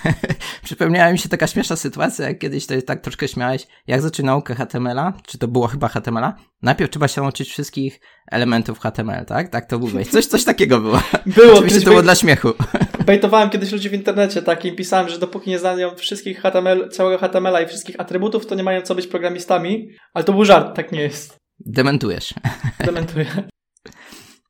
przypomniała 0.64 1.12
mi 1.12 1.18
się 1.18 1.28
taka 1.28 1.46
śmieszna 1.46 1.76
sytuacja, 1.76 2.28
jak 2.28 2.38
kiedyś 2.38 2.66
to 2.66 2.74
tak 2.86 3.00
troszkę 3.00 3.28
śmiałeś, 3.28 3.66
jak 3.86 4.02
zacząć 4.02 4.26
naukę 4.26 4.54
HTML-a, 4.54 5.12
czy 5.26 5.38
to 5.38 5.48
było 5.48 5.66
chyba 5.66 5.88
HTML-a? 5.88 6.34
Najpierw 6.62 6.90
trzeba 6.90 7.08
się 7.08 7.20
nauczyć 7.20 7.48
wszystkich 7.48 8.00
elementów 8.30 8.78
HTML, 8.78 9.24
tak? 9.26 9.48
Tak 9.48 9.66
to 9.66 9.78
mówiłeś. 9.78 10.08
Coś, 10.08 10.26
coś 10.26 10.44
takiego 10.44 10.80
było. 10.80 11.02
Było. 11.36 11.54
Oczywiście 11.54 11.80
to 11.80 11.90
było 11.90 12.02
dla 12.02 12.14
śmiechu. 12.14 12.48
Bejtowałem 13.06 13.50
kiedyś 13.50 13.72
ludzi 13.72 13.88
w 13.88 13.94
internecie 13.94 14.42
takim, 14.42 14.76
pisałem, 14.76 15.08
że 15.08 15.18
dopóki 15.18 15.50
nie 15.50 15.58
znają 15.58 15.94
wszystkich 15.94 16.40
HTML, 16.40 16.88
całego 16.90 17.18
HTML-a 17.18 17.60
i 17.60 17.66
wszystkich 17.66 18.00
atrybutów, 18.00 18.46
to 18.46 18.54
nie 18.54 18.62
mają 18.62 18.82
co 18.82 18.94
być 18.94 19.06
programistami, 19.06 19.88
ale 20.14 20.24
to 20.24 20.32
był 20.32 20.44
żart, 20.44 20.76
tak 20.76 20.92
nie 20.92 21.00
jest. 21.00 21.36
Dementujesz. 21.60 22.34
Dementuję. 22.86 23.26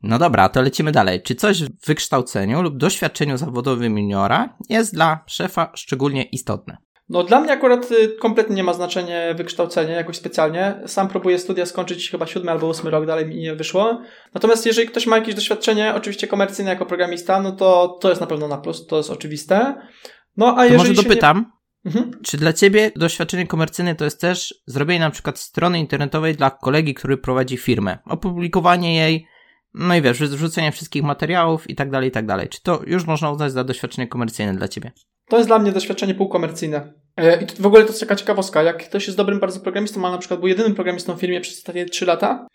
No 0.03 0.19
dobra, 0.19 0.49
to 0.49 0.63
lecimy 0.63 0.93
dalej. 0.93 1.23
Czy 1.23 1.35
coś 1.35 1.63
w 1.63 1.87
wykształceniu 1.87 2.63
lub 2.63 2.77
doświadczeniu 2.77 3.37
zawodowym 3.37 3.99
juniora 3.99 4.57
jest 4.69 4.95
dla 4.95 5.25
szefa 5.27 5.73
szczególnie 5.75 6.25
istotne? 6.25 6.77
No 7.09 7.23
dla 7.23 7.41
mnie 7.41 7.53
akurat 7.53 7.93
y, 7.93 8.09
kompletnie 8.09 8.57
nie 8.57 8.65
ma 8.65 8.73
znaczenia 8.73 9.35
wykształcenie 9.35 9.93
jakoś 9.93 10.17
specjalnie. 10.17 10.81
Sam 10.87 11.09
próbuję 11.09 11.39
studia 11.39 11.67
skończyć 11.67 12.11
chyba 12.11 12.27
siódmy 12.27 12.51
albo 12.51 12.67
ósmy 12.67 12.91
rok, 12.91 13.07
dalej 13.07 13.27
mi 13.27 13.37
nie 13.37 13.55
wyszło. 13.55 14.03
Natomiast 14.35 14.67
jeżeli 14.67 14.89
ktoś 14.89 15.07
ma 15.07 15.19
jakieś 15.19 15.35
doświadczenie, 15.35 15.95
oczywiście 15.95 16.27
komercyjne 16.27 16.71
jako 16.71 16.87
programista, 16.87 17.43
no 17.43 17.53
to 17.53 17.99
to 18.01 18.09
jest 18.09 18.21
na 18.21 18.27
pewno 18.27 18.49
na 18.49 18.59
plus, 18.59 18.87
to 18.87 18.97
jest 18.97 19.11
oczywiste. 19.11 19.75
No 20.37 20.47
a 20.53 20.57
to 20.57 20.65
jeżeli 20.65 20.79
może 20.79 20.95
dopytam, 20.95 21.53
nie... 21.85 21.91
mhm. 21.91 22.11
czy 22.23 22.37
dla 22.37 22.53
Ciebie 22.53 22.91
doświadczenie 22.97 23.47
komercyjne 23.47 23.95
to 23.95 24.05
jest 24.05 24.21
też 24.21 24.55
zrobienie 24.67 25.01
na 25.01 25.11
przykład 25.11 25.39
strony 25.39 25.79
internetowej 25.79 26.35
dla 26.35 26.51
kolegi, 26.51 26.95
który 26.95 27.19
prowadzi 27.19 27.57
firmę, 27.57 27.99
opublikowanie 28.05 28.95
jej, 28.95 29.27
no 29.75 29.97
i 29.97 30.03
wiesz, 30.03 30.19
wrzucenie 30.19 30.73
wszystkich 30.73 31.03
materiałów 31.03 31.71
i 31.71 31.75
tak 31.75 31.91
dalej, 31.91 32.09
i 32.09 32.13
tak 32.13 32.27
dalej. 32.27 32.49
Czy 32.49 32.63
to 32.63 32.83
już 32.87 33.05
można 33.05 33.31
uznać 33.31 33.53
za 33.53 33.65
doświadczenie 33.65 34.09
komercyjne 34.09 34.55
dla 34.55 34.69
Ciebie? 34.69 34.93
To 35.29 35.37
jest 35.37 35.49
dla 35.49 35.59
mnie 35.59 35.73
doświadczenie 35.73 36.15
półkomercyjne. 36.15 36.93
E, 37.17 37.43
I 37.43 37.47
w 37.63 37.67
ogóle 37.67 37.83
to 37.83 37.89
jest 37.89 38.01
taka 38.01 38.17
ciekawostka. 38.17 38.63
Jak 38.63 38.89
ktoś 38.89 39.07
jest 39.07 39.17
dobrym 39.17 39.41
bardzo 39.41 39.61
programistą, 39.61 40.07
a 40.07 40.11
na 40.11 40.19
przykład 40.19 40.41
był 40.41 40.49
jedynym 40.49 40.75
programistą 40.75 41.17
w 41.17 41.21
firmie 41.21 41.41
przez 41.41 41.59
ostatnie 41.59 41.87
3 41.87 42.07
lata, 42.07 42.47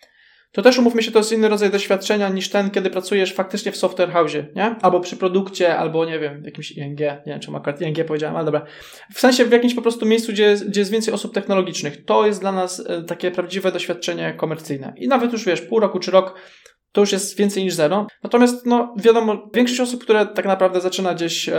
to 0.51 0.61
też 0.61 0.77
umówmy 0.77 1.03
się, 1.03 1.11
to 1.11 1.19
jest 1.19 1.31
inny 1.31 1.49
rodzaj 1.49 1.71
doświadczenia 1.71 2.29
niż 2.29 2.49
ten, 2.49 2.69
kiedy 2.69 2.89
pracujesz 2.89 3.33
faktycznie 3.33 3.71
w 3.71 3.77
software 3.77 4.11
house, 4.11 4.33
nie? 4.55 4.75
Albo 4.81 4.99
przy 4.99 5.17
produkcie, 5.17 5.77
albo 5.77 6.05
nie 6.05 6.19
wiem, 6.19 6.43
jakimś 6.45 6.71
ING, 6.71 6.99
nie 6.99 7.21
wiem, 7.25 7.39
czemu 7.39 7.57
akurat 7.57 7.81
ING 7.81 8.05
powiedziałem, 8.07 8.35
ale 8.35 8.45
dobra. 8.45 8.65
W 9.13 9.19
sensie 9.19 9.45
w 9.45 9.51
jakimś 9.51 9.73
po 9.73 9.81
prostu 9.81 10.05
miejscu, 10.05 10.31
gdzie, 10.31 10.55
gdzie 10.67 10.81
jest 10.81 10.91
więcej 10.91 11.13
osób 11.13 11.33
technologicznych. 11.33 12.05
To 12.05 12.25
jest 12.25 12.41
dla 12.41 12.51
nas 12.51 12.83
e, 12.87 13.03
takie 13.03 13.31
prawdziwe 13.31 13.71
doświadczenie 13.71 14.33
komercyjne. 14.37 14.93
I 14.97 15.07
nawet 15.07 15.33
już 15.33 15.45
wiesz, 15.45 15.61
pół 15.61 15.79
roku 15.79 15.99
czy 15.99 16.11
rok 16.11 16.35
to 16.91 17.01
już 17.01 17.11
jest 17.11 17.37
więcej 17.37 17.63
niż 17.63 17.73
zero. 17.73 18.07
Natomiast, 18.23 18.65
no, 18.65 18.95
wiadomo, 18.97 19.49
większość 19.53 19.79
osób, 19.79 20.03
które 20.03 20.25
tak 20.25 20.45
naprawdę 20.45 20.81
zaczyna 20.81 21.13
gdzieś 21.13 21.49
e, 21.49 21.53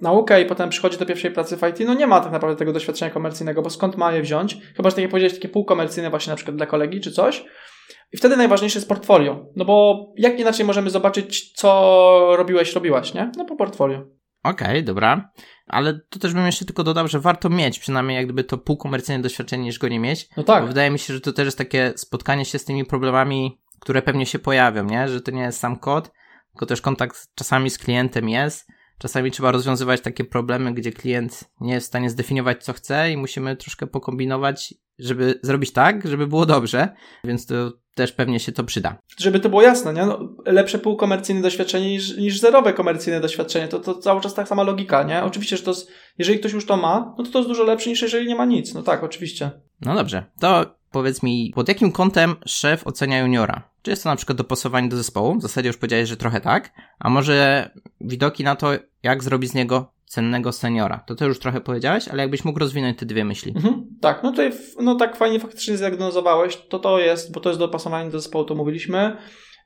naukę 0.00 0.42
i 0.42 0.46
potem 0.46 0.70
przychodzi 0.70 0.98
do 0.98 1.06
pierwszej 1.06 1.30
pracy 1.30 1.56
w 1.56 1.62
IT, 1.62 1.86
no 1.86 1.94
nie 1.94 2.06
ma 2.06 2.20
tak 2.20 2.32
naprawdę 2.32 2.56
tego 2.56 2.72
doświadczenia 2.72 3.10
komercyjnego, 3.10 3.62
bo 3.62 3.70
skąd 3.70 3.96
ma 3.96 4.12
je 4.12 4.22
wziąć? 4.22 4.56
Chyba, 4.76 4.90
że 4.90 4.96
tak 4.96 5.02
jak 5.02 5.10
powiedziałeś, 5.10 5.34
takie 5.34 5.48
półkomercyjne 5.48 6.10
właśnie 6.10 6.30
na 6.30 6.36
przykład 6.36 6.56
dla 6.56 6.66
kolegi 6.66 7.00
czy 7.00 7.12
coś. 7.12 7.44
I 8.12 8.16
wtedy 8.16 8.36
najważniejsze 8.36 8.78
jest 8.78 8.88
portfolio. 8.88 9.46
No 9.56 9.64
bo 9.64 10.06
jak 10.16 10.40
inaczej 10.40 10.66
możemy 10.66 10.90
zobaczyć, 10.90 11.52
co 11.52 12.34
robiłeś, 12.36 12.74
robiłaś, 12.74 13.14
nie? 13.14 13.32
No 13.36 13.44
po 13.44 13.56
portfolio. 13.56 13.98
Okej, 14.42 14.68
okay, 14.68 14.82
dobra. 14.82 15.30
Ale 15.66 16.00
to 16.10 16.18
też 16.18 16.34
bym 16.34 16.46
jeszcze 16.46 16.64
tylko 16.64 16.84
dodał, 16.84 17.08
że 17.08 17.20
warto 17.20 17.48
mieć 17.48 17.78
przynajmniej 17.78 18.16
jak 18.16 18.26
gdyby 18.26 18.44
to 18.44 18.58
półkomercyjne 18.58 19.22
doświadczenie 19.22 19.64
niż 19.64 19.78
go 19.78 19.88
nie 19.88 20.00
mieć. 20.00 20.28
No 20.36 20.42
tak. 20.42 20.62
Bo 20.62 20.68
wydaje 20.68 20.90
mi 20.90 20.98
się, 20.98 21.14
że 21.14 21.20
to 21.20 21.32
też 21.32 21.44
jest 21.44 21.58
takie 21.58 21.92
spotkanie 21.96 22.44
się 22.44 22.58
z 22.58 22.64
tymi 22.64 22.84
problemami 22.84 23.60
które 23.80 24.02
pewnie 24.02 24.26
się 24.26 24.38
pojawią, 24.38 24.84
nie? 24.84 25.08
Że 25.08 25.20
to 25.20 25.30
nie 25.30 25.42
jest 25.42 25.60
sam 25.60 25.76
kod, 25.76 26.10
tylko 26.52 26.66
też 26.66 26.80
kontakt 26.80 27.28
czasami 27.34 27.70
z 27.70 27.78
klientem 27.78 28.28
jest. 28.28 28.66
Czasami 28.98 29.30
trzeba 29.30 29.50
rozwiązywać 29.50 30.00
takie 30.00 30.24
problemy, 30.24 30.74
gdzie 30.74 30.92
klient 30.92 31.44
nie 31.60 31.72
jest 31.72 31.86
w 31.86 31.88
stanie 31.88 32.10
zdefiniować, 32.10 32.64
co 32.64 32.72
chce, 32.72 33.12
i 33.12 33.16
musimy 33.16 33.56
troszkę 33.56 33.86
pokombinować, 33.86 34.74
żeby 34.98 35.40
zrobić 35.42 35.72
tak, 35.72 36.08
żeby 36.08 36.26
było 36.26 36.46
dobrze, 36.46 36.88
więc 37.24 37.46
to 37.46 37.72
też 37.94 38.12
pewnie 38.12 38.40
się 38.40 38.52
to 38.52 38.64
przyda. 38.64 38.98
Żeby 39.18 39.40
to 39.40 39.48
było 39.48 39.62
jasne, 39.62 39.92
nie? 39.92 40.06
No, 40.06 40.34
lepsze 40.46 40.78
półkomercyjne 40.78 41.42
doświadczenie 41.42 41.90
niż, 41.90 42.16
niż 42.16 42.38
zerowe 42.38 42.72
komercyjne 42.72 43.20
doświadczenie. 43.20 43.68
To, 43.68 43.80
to 43.80 43.94
cały 43.94 44.20
czas 44.20 44.34
tak 44.34 44.48
sama 44.48 44.62
logika, 44.62 45.02
nie? 45.02 45.24
Oczywiście, 45.24 45.56
że 45.56 45.62
to 45.62 45.70
jest, 45.70 45.90
jeżeli 46.18 46.38
ktoś 46.38 46.52
już 46.52 46.66
to 46.66 46.76
ma, 46.76 47.14
no 47.18 47.24
to 47.24 47.30
to 47.30 47.38
jest 47.38 47.50
dużo 47.50 47.64
lepsze 47.64 47.90
niż 47.90 48.02
jeżeli 48.02 48.28
nie 48.28 48.36
ma 48.36 48.44
nic. 48.44 48.74
No 48.74 48.82
tak, 48.82 49.04
oczywiście. 49.04 49.50
No 49.80 49.94
dobrze. 49.94 50.24
To 50.40 50.79
powiedz 50.90 51.22
mi, 51.22 51.52
pod 51.54 51.68
jakim 51.68 51.92
kątem 51.92 52.36
szef 52.46 52.86
ocenia 52.86 53.18
juniora? 53.18 53.62
Czy 53.82 53.90
jest 53.90 54.02
to 54.02 54.08
na 54.08 54.16
przykład 54.16 54.38
dopasowanie 54.38 54.88
do 54.88 54.96
zespołu? 54.96 55.38
W 55.38 55.42
zasadzie 55.42 55.68
już 55.68 55.76
powiedziałeś, 55.76 56.08
że 56.08 56.16
trochę 56.16 56.40
tak. 56.40 56.72
A 56.98 57.10
może 57.10 57.70
widoki 58.00 58.44
na 58.44 58.56
to, 58.56 58.70
jak 59.02 59.24
zrobić 59.24 59.50
z 59.50 59.54
niego 59.54 59.92
cennego 60.06 60.52
seniora. 60.52 61.04
To 61.06 61.14
ty 61.14 61.24
już 61.24 61.38
trochę 61.38 61.60
powiedziałeś, 61.60 62.08
ale 62.08 62.22
jakbyś 62.22 62.44
mógł 62.44 62.58
rozwinąć 62.58 62.98
te 62.98 63.06
dwie 63.06 63.24
myśli. 63.24 63.52
Mhm, 63.56 63.86
tak, 64.00 64.22
no 64.22 64.30
tutaj 64.30 64.52
no 64.80 64.94
tak 64.94 65.16
fajnie 65.16 65.40
faktycznie 65.40 65.76
zdiagnozowałeś, 65.76 66.56
to 66.56 66.78
to 66.78 66.98
jest, 66.98 67.32
bo 67.32 67.40
to 67.40 67.48
jest 67.48 67.58
dopasowanie 67.58 68.10
do 68.10 68.20
zespołu, 68.20 68.44
to 68.44 68.54
mówiliśmy. 68.54 69.16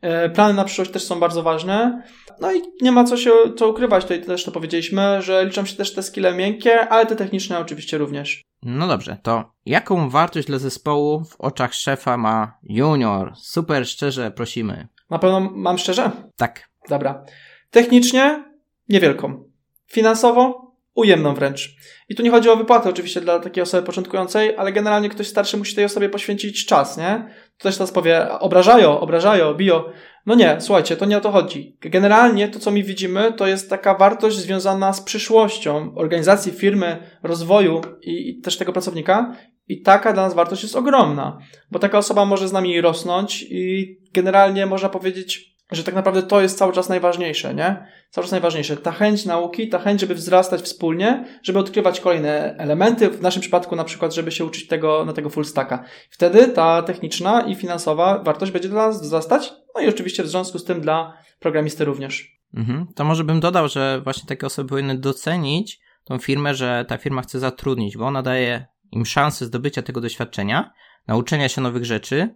E, 0.03 0.31
plany 0.31 0.55
na 0.55 0.65
przyszłość 0.65 0.91
też 0.91 1.05
są 1.05 1.21
bardzo 1.21 1.43
ważne. 1.43 2.03
No 2.41 2.53
i 2.53 2.63
nie 2.81 2.93
ma 2.93 3.05
co 3.05 3.17
się 3.17 3.31
co 3.57 3.69
ukrywać, 3.69 4.03
tutaj 4.03 4.23
też 4.23 4.45
to 4.45 4.53
powiedzieliśmy, 4.53 5.23
że 5.23 5.45
liczą 5.45 5.65
się 5.65 5.77
też 5.77 5.95
te 5.95 6.03
skille 6.03 6.35
miękkie, 6.35 6.89
ale 6.89 7.07
te 7.07 7.17
techniczne 7.17 7.59
oczywiście 7.59 7.99
również. 7.99 8.43
No 8.65 8.87
dobrze, 8.89 9.17
to 9.23 9.53
jaką 9.67 10.11
wartość 10.11 10.47
dla 10.47 10.59
zespołu 10.59 11.25
w 11.25 11.41
oczach 11.41 11.75
szefa 11.75 12.17
ma 12.17 12.59
junior? 12.63 13.33
Super 13.37 13.87
szczerze 13.87 14.31
prosimy. 14.31 14.89
Na 15.11 15.19
pewno 15.19 15.41
mam 15.41 15.79
szczerze? 15.79 16.11
Tak. 16.37 16.69
Dobra. 16.89 17.25
Technicznie 17.71 18.45
niewielką. 18.89 19.45
Finansowo 19.87 20.74
ujemną 20.95 21.35
wręcz. 21.35 21.77
I 22.09 22.15
tu 22.15 22.23
nie 22.23 22.31
chodzi 22.31 22.49
o 22.49 22.57
wypłatę 22.57 22.89
oczywiście 22.89 23.21
dla 23.21 23.39
takiej 23.41 23.63
osoby 23.63 23.87
początkującej, 23.87 24.57
ale 24.57 24.73
generalnie 24.73 25.09
ktoś 25.09 25.29
starszy 25.29 25.57
musi 25.57 25.75
tej 25.75 25.85
osobie 25.85 26.09
poświęcić 26.09 26.67
czas, 26.67 26.97
nie? 26.97 27.29
To 27.59 27.63
też 27.63 27.77
teraz 27.77 27.93
powie, 27.93 28.31
obrażają, 28.31 29.01
obrażają, 29.01 29.55
biją. 29.55 29.83
No 30.27 30.35
nie, 30.35 30.57
słuchajcie, 30.61 30.97
to 30.97 31.05
nie 31.05 31.19
o 31.19 31.21
to 31.21 31.31
chodzi. 31.31 31.77
Generalnie 31.81 32.49
to, 32.49 32.59
co 32.59 32.71
mi 32.71 32.85
widzimy, 32.85 33.33
to 33.33 33.47
jest 33.47 33.71
taka 33.71 33.95
wartość 33.95 34.37
związana 34.37 34.93
z 34.93 35.01
przyszłością 35.01 35.95
organizacji, 35.95 36.53
firmy, 36.53 36.97
rozwoju 37.23 37.81
i, 38.03 38.31
i 38.31 38.41
też 38.41 38.57
tego 38.57 38.73
pracownika. 38.73 39.37
I 39.69 39.83
taka 39.83 40.13
dla 40.13 40.23
nas 40.23 40.35
wartość 40.35 40.63
jest 40.63 40.77
ogromna, 40.77 41.39
bo 41.71 41.79
taka 41.79 41.99
osoba 41.99 42.25
może 42.25 42.49
z 42.49 42.53
nami 42.53 42.81
rosnąć 42.81 43.43
i 43.43 43.97
generalnie 44.13 44.67
można 44.67 44.89
powiedzieć, 44.89 45.54
że 45.73 45.85
tak 45.85 45.95
naprawdę 45.95 46.23
to 46.23 46.41
jest 46.41 46.59
cały 46.59 46.73
czas 46.73 46.89
najważniejsze, 46.89 47.55
nie? 47.55 47.87
Cały 48.11 48.25
czas 48.25 48.33
najważniejsze. 48.33 48.77
Ta 48.77 48.93
chęć 48.93 49.25
nauki, 49.25 49.69
ta 49.69 49.79
chęć, 49.79 50.01
żeby 50.01 50.15
wzrastać 50.15 50.61
wspólnie, 50.61 51.25
żeby 51.43 51.59
odkrywać 51.59 52.01
kolejne 52.01 52.57
elementy, 52.59 53.11
w 53.11 53.23
naszym 53.23 53.41
przypadku 53.41 53.77
na 53.77 53.85
przykład, 53.85 54.15
żeby 54.15 54.33
się 54.33 54.45
uczyć 54.45 54.67
tego, 54.67 55.05
na 55.05 55.13
tego 55.13 55.31
full 55.31 55.45
stacka. 55.45 55.85
Wtedy 56.11 56.49
ta 56.49 56.83
techniczna 56.83 57.41
i 57.41 57.55
finansowa 57.55 58.23
wartość 58.23 58.53
będzie 58.53 58.69
dla 58.69 58.87
nas 58.87 59.03
wzrastać, 59.03 59.53
no 59.75 59.81
i 59.81 59.89
oczywiście 59.89 60.23
w 60.23 60.29
związku 60.29 60.59
z 60.59 60.65
tym 60.65 60.81
dla 60.81 61.19
programisty 61.39 61.85
również. 61.85 62.35
Mhm. 62.55 62.87
To 62.95 63.05
może 63.05 63.25
bym 63.25 63.41
dodał, 63.41 63.69
że 63.69 64.01
właśnie 64.05 64.29
takie 64.29 64.47
osoby 64.47 64.69
powinny 64.69 64.99
docenić 64.99 65.81
tą 66.05 66.19
firmę, 66.19 66.55
że 66.55 66.85
ta 66.89 66.99
firma 66.99 67.23
chce 67.23 67.39
zatrudnić, 67.39 67.97
bo 67.97 68.07
ona 68.07 68.23
daje 68.23 68.67
im 68.93 69.07
szansę 69.07 69.47
zdobycia 69.47 69.83
tego 69.83 70.01
doświadczenia, 70.01 70.73
nauczenia 71.07 71.49
się 71.49 71.61
nowych 71.61 71.85
rzeczy, 71.85 72.35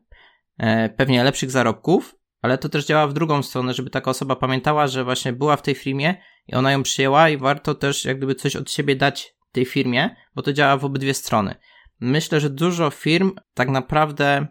e, 0.58 0.88
pewnie 0.88 1.24
lepszych 1.24 1.50
zarobków, 1.50 2.14
ale 2.42 2.58
to 2.58 2.68
też 2.68 2.86
działa 2.86 3.06
w 3.06 3.12
drugą 3.12 3.42
stronę, 3.42 3.74
żeby 3.74 3.90
taka 3.90 4.10
osoba 4.10 4.36
pamiętała, 4.36 4.86
że 4.86 5.04
właśnie 5.04 5.32
była 5.32 5.56
w 5.56 5.62
tej 5.62 5.74
firmie 5.74 6.14
i 6.46 6.54
ona 6.54 6.72
ją 6.72 6.82
przyjęła 6.82 7.28
i 7.28 7.36
warto 7.36 7.74
też 7.74 8.04
jak 8.04 8.16
gdyby 8.16 8.34
coś 8.34 8.56
od 8.56 8.70
siebie 8.70 8.96
dać 8.96 9.34
tej 9.52 9.64
firmie, 9.64 10.16
bo 10.34 10.42
to 10.42 10.52
działa 10.52 10.76
w 10.76 10.84
obydwie 10.84 11.14
strony. 11.14 11.54
Myślę, 12.00 12.40
że 12.40 12.50
dużo 12.50 12.90
firm 12.90 13.32
tak 13.54 13.68
naprawdę 13.68 14.46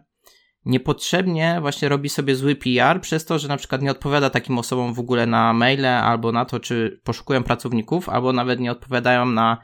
niepotrzebnie 0.64 1.58
właśnie 1.60 1.88
robi 1.88 2.08
sobie 2.08 2.34
zły 2.34 2.56
PR 2.56 3.00
przez 3.00 3.24
to, 3.24 3.38
że 3.38 3.48
na 3.48 3.56
przykład 3.56 3.82
nie 3.82 3.90
odpowiada 3.90 4.30
takim 4.30 4.58
osobom 4.58 4.94
w 4.94 4.98
ogóle 4.98 5.26
na 5.26 5.52
maile 5.52 5.86
albo 5.86 6.32
na 6.32 6.44
to, 6.44 6.60
czy 6.60 7.00
poszukują 7.04 7.42
pracowników, 7.42 8.08
albo 8.08 8.32
nawet 8.32 8.60
nie 8.60 8.72
odpowiadają 8.72 9.26
na 9.26 9.58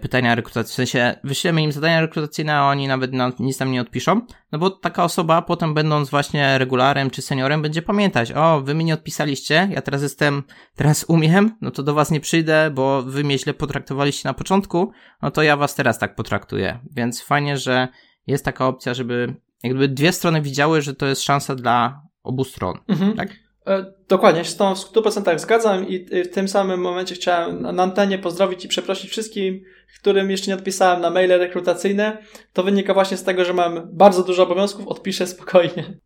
pytania 0.00 0.34
rekrutacyjne, 0.34 0.72
w 0.72 0.74
sensie 0.74 1.14
wyślemy 1.24 1.62
im 1.62 1.72
zadania 1.72 2.00
rekrutacyjne, 2.00 2.56
a 2.56 2.68
oni 2.68 2.88
nawet 2.88 3.12
na, 3.12 3.32
nic 3.38 3.58
tam 3.58 3.72
nie 3.72 3.80
odpiszą, 3.80 4.20
no 4.52 4.58
bo 4.58 4.70
taka 4.70 5.04
osoba 5.04 5.42
potem 5.42 5.74
będąc 5.74 6.10
właśnie 6.10 6.58
regularem 6.58 7.10
czy 7.10 7.22
seniorem 7.22 7.62
będzie 7.62 7.82
pamiętać, 7.82 8.32
o, 8.32 8.60
wy 8.60 8.74
mi 8.74 8.84
nie 8.84 8.94
odpisaliście, 8.94 9.68
ja 9.70 9.82
teraz 9.82 10.02
jestem, 10.02 10.42
teraz 10.76 11.04
umiem, 11.08 11.56
no 11.60 11.70
to 11.70 11.82
do 11.82 11.94
was 11.94 12.10
nie 12.10 12.20
przyjdę, 12.20 12.70
bo 12.74 13.02
wy 13.02 13.24
mnie 13.24 13.38
źle 13.38 13.54
potraktowaliście 13.54 14.28
na 14.28 14.34
początku, 14.34 14.92
no 15.22 15.30
to 15.30 15.42
ja 15.42 15.56
was 15.56 15.74
teraz 15.74 15.98
tak 15.98 16.14
potraktuję, 16.14 16.78
więc 16.96 17.22
fajnie, 17.22 17.58
że 17.58 17.88
jest 18.26 18.44
taka 18.44 18.66
opcja, 18.66 18.94
żeby 18.94 19.34
jakby 19.62 19.88
dwie 19.88 20.12
strony 20.12 20.42
widziały, 20.42 20.82
że 20.82 20.94
to 20.94 21.06
jest 21.06 21.22
szansa 21.22 21.54
dla 21.54 22.02
obu 22.22 22.44
stron, 22.44 22.78
mhm. 22.88 23.16
tak? 23.16 23.43
E, 23.66 23.92
dokładnie, 24.08 24.44
się 24.44 24.50
z 24.50 24.56
tą 24.56 24.74
w 24.74 24.78
100% 24.78 25.38
zgadzam 25.38 25.88
i 25.88 26.06
w 26.24 26.28
tym 26.28 26.48
samym 26.48 26.80
momencie 26.80 27.14
chciałem 27.14 27.62
na 27.62 27.82
antenie 27.82 28.18
pozdrowić 28.18 28.64
i 28.64 28.68
przeprosić 28.68 29.10
wszystkim, 29.10 29.64
którym 30.04 30.30
jeszcze 30.30 30.50
nie 30.50 30.54
odpisałem 30.54 31.00
na 31.00 31.10
maile 31.10 31.38
rekrutacyjne. 31.38 32.18
To 32.52 32.62
wynika 32.62 32.94
właśnie 32.94 33.16
z 33.16 33.24
tego, 33.24 33.44
że 33.44 33.54
mam 33.54 33.88
bardzo 33.92 34.22
dużo 34.24 34.42
obowiązków, 34.42 34.88
odpiszę 34.88 35.26
spokojnie. 35.26 36.00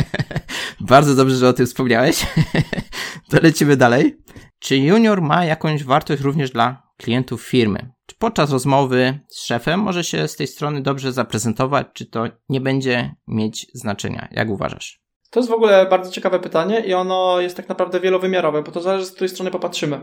bardzo 0.80 1.14
dobrze, 1.14 1.36
że 1.36 1.48
o 1.48 1.52
tym 1.52 1.66
wspomniałeś. 1.66 2.26
to 3.30 3.36
lecimy 3.42 3.76
dalej. 3.76 4.18
Czy 4.58 4.76
junior 4.76 5.22
ma 5.22 5.44
jakąś 5.44 5.84
wartość 5.84 6.22
również 6.22 6.50
dla 6.50 6.82
klientów 6.96 7.42
firmy? 7.42 7.90
Czy 8.06 8.16
podczas 8.18 8.50
rozmowy 8.50 9.20
z 9.28 9.44
szefem 9.44 9.80
może 9.80 10.04
się 10.04 10.28
z 10.28 10.36
tej 10.36 10.46
strony 10.46 10.82
dobrze 10.82 11.12
zaprezentować, 11.12 11.86
czy 11.94 12.06
to 12.06 12.24
nie 12.48 12.60
będzie 12.60 13.14
mieć 13.28 13.66
znaczenia? 13.74 14.28
Jak 14.30 14.50
uważasz? 14.50 15.07
To 15.30 15.40
jest 15.40 15.50
w 15.50 15.54
ogóle 15.54 15.86
bardzo 15.86 16.10
ciekawe 16.10 16.40
pytanie 16.40 16.80
i 16.80 16.94
ono 16.94 17.40
jest 17.40 17.56
tak 17.56 17.68
naprawdę 17.68 18.00
wielowymiarowe, 18.00 18.62
bo 18.62 18.72
to 18.72 18.80
zależy 18.80 19.06
z 19.06 19.12
której 19.12 19.28
strony 19.28 19.50
popatrzymy. 19.50 20.00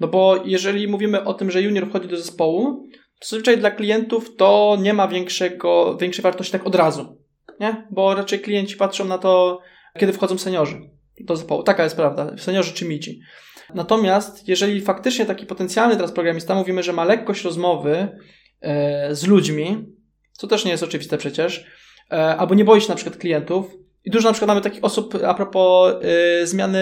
No 0.00 0.08
bo 0.08 0.42
jeżeli 0.44 0.88
mówimy 0.88 1.24
o 1.24 1.34
tym, 1.34 1.50
że 1.50 1.62
junior 1.62 1.88
wchodzi 1.88 2.08
do 2.08 2.16
zespołu, 2.16 2.88
to 3.20 3.28
zazwyczaj 3.28 3.58
dla 3.58 3.70
klientów 3.70 4.36
to 4.36 4.76
nie 4.80 4.94
ma 4.94 5.08
większego, 5.08 5.96
większej 6.00 6.22
wartości 6.22 6.52
tak 6.52 6.66
od 6.66 6.74
razu. 6.74 7.18
Nie? 7.60 7.86
Bo 7.90 8.14
raczej 8.14 8.40
klienci 8.40 8.76
patrzą 8.76 9.04
na 9.04 9.18
to, 9.18 9.60
kiedy 9.98 10.12
wchodzą 10.12 10.38
seniorzy 10.38 10.80
do 11.20 11.36
zespołu. 11.36 11.62
Taka 11.62 11.84
jest 11.84 11.96
prawda. 11.96 12.38
Seniorzy 12.38 12.72
czy 12.72 12.84
mici. 12.84 13.20
Natomiast 13.74 14.48
jeżeli 14.48 14.80
faktycznie 14.80 15.26
taki 15.26 15.46
potencjalny 15.46 15.96
teraz 15.96 16.12
programista 16.12 16.54
mówimy, 16.54 16.82
że 16.82 16.92
ma 16.92 17.04
lekkość 17.04 17.44
rozmowy 17.44 18.08
e, 18.60 19.14
z 19.14 19.26
ludźmi, 19.26 19.86
co 20.32 20.46
też 20.46 20.64
nie 20.64 20.70
jest 20.70 20.82
oczywiste 20.82 21.18
przecież, 21.18 21.66
e, 22.10 22.36
albo 22.36 22.54
nie 22.54 22.64
boi 22.64 22.80
się 22.80 22.88
na 22.88 22.94
przykład 22.94 23.16
klientów, 23.16 23.66
i 24.04 24.10
dużo 24.10 24.28
na 24.28 24.32
przykład 24.32 24.48
mamy 24.48 24.60
takich 24.60 24.84
osób 24.84 25.14
a 25.26 25.34
propos 25.34 25.94
y, 26.42 26.46
zmiany 26.46 26.80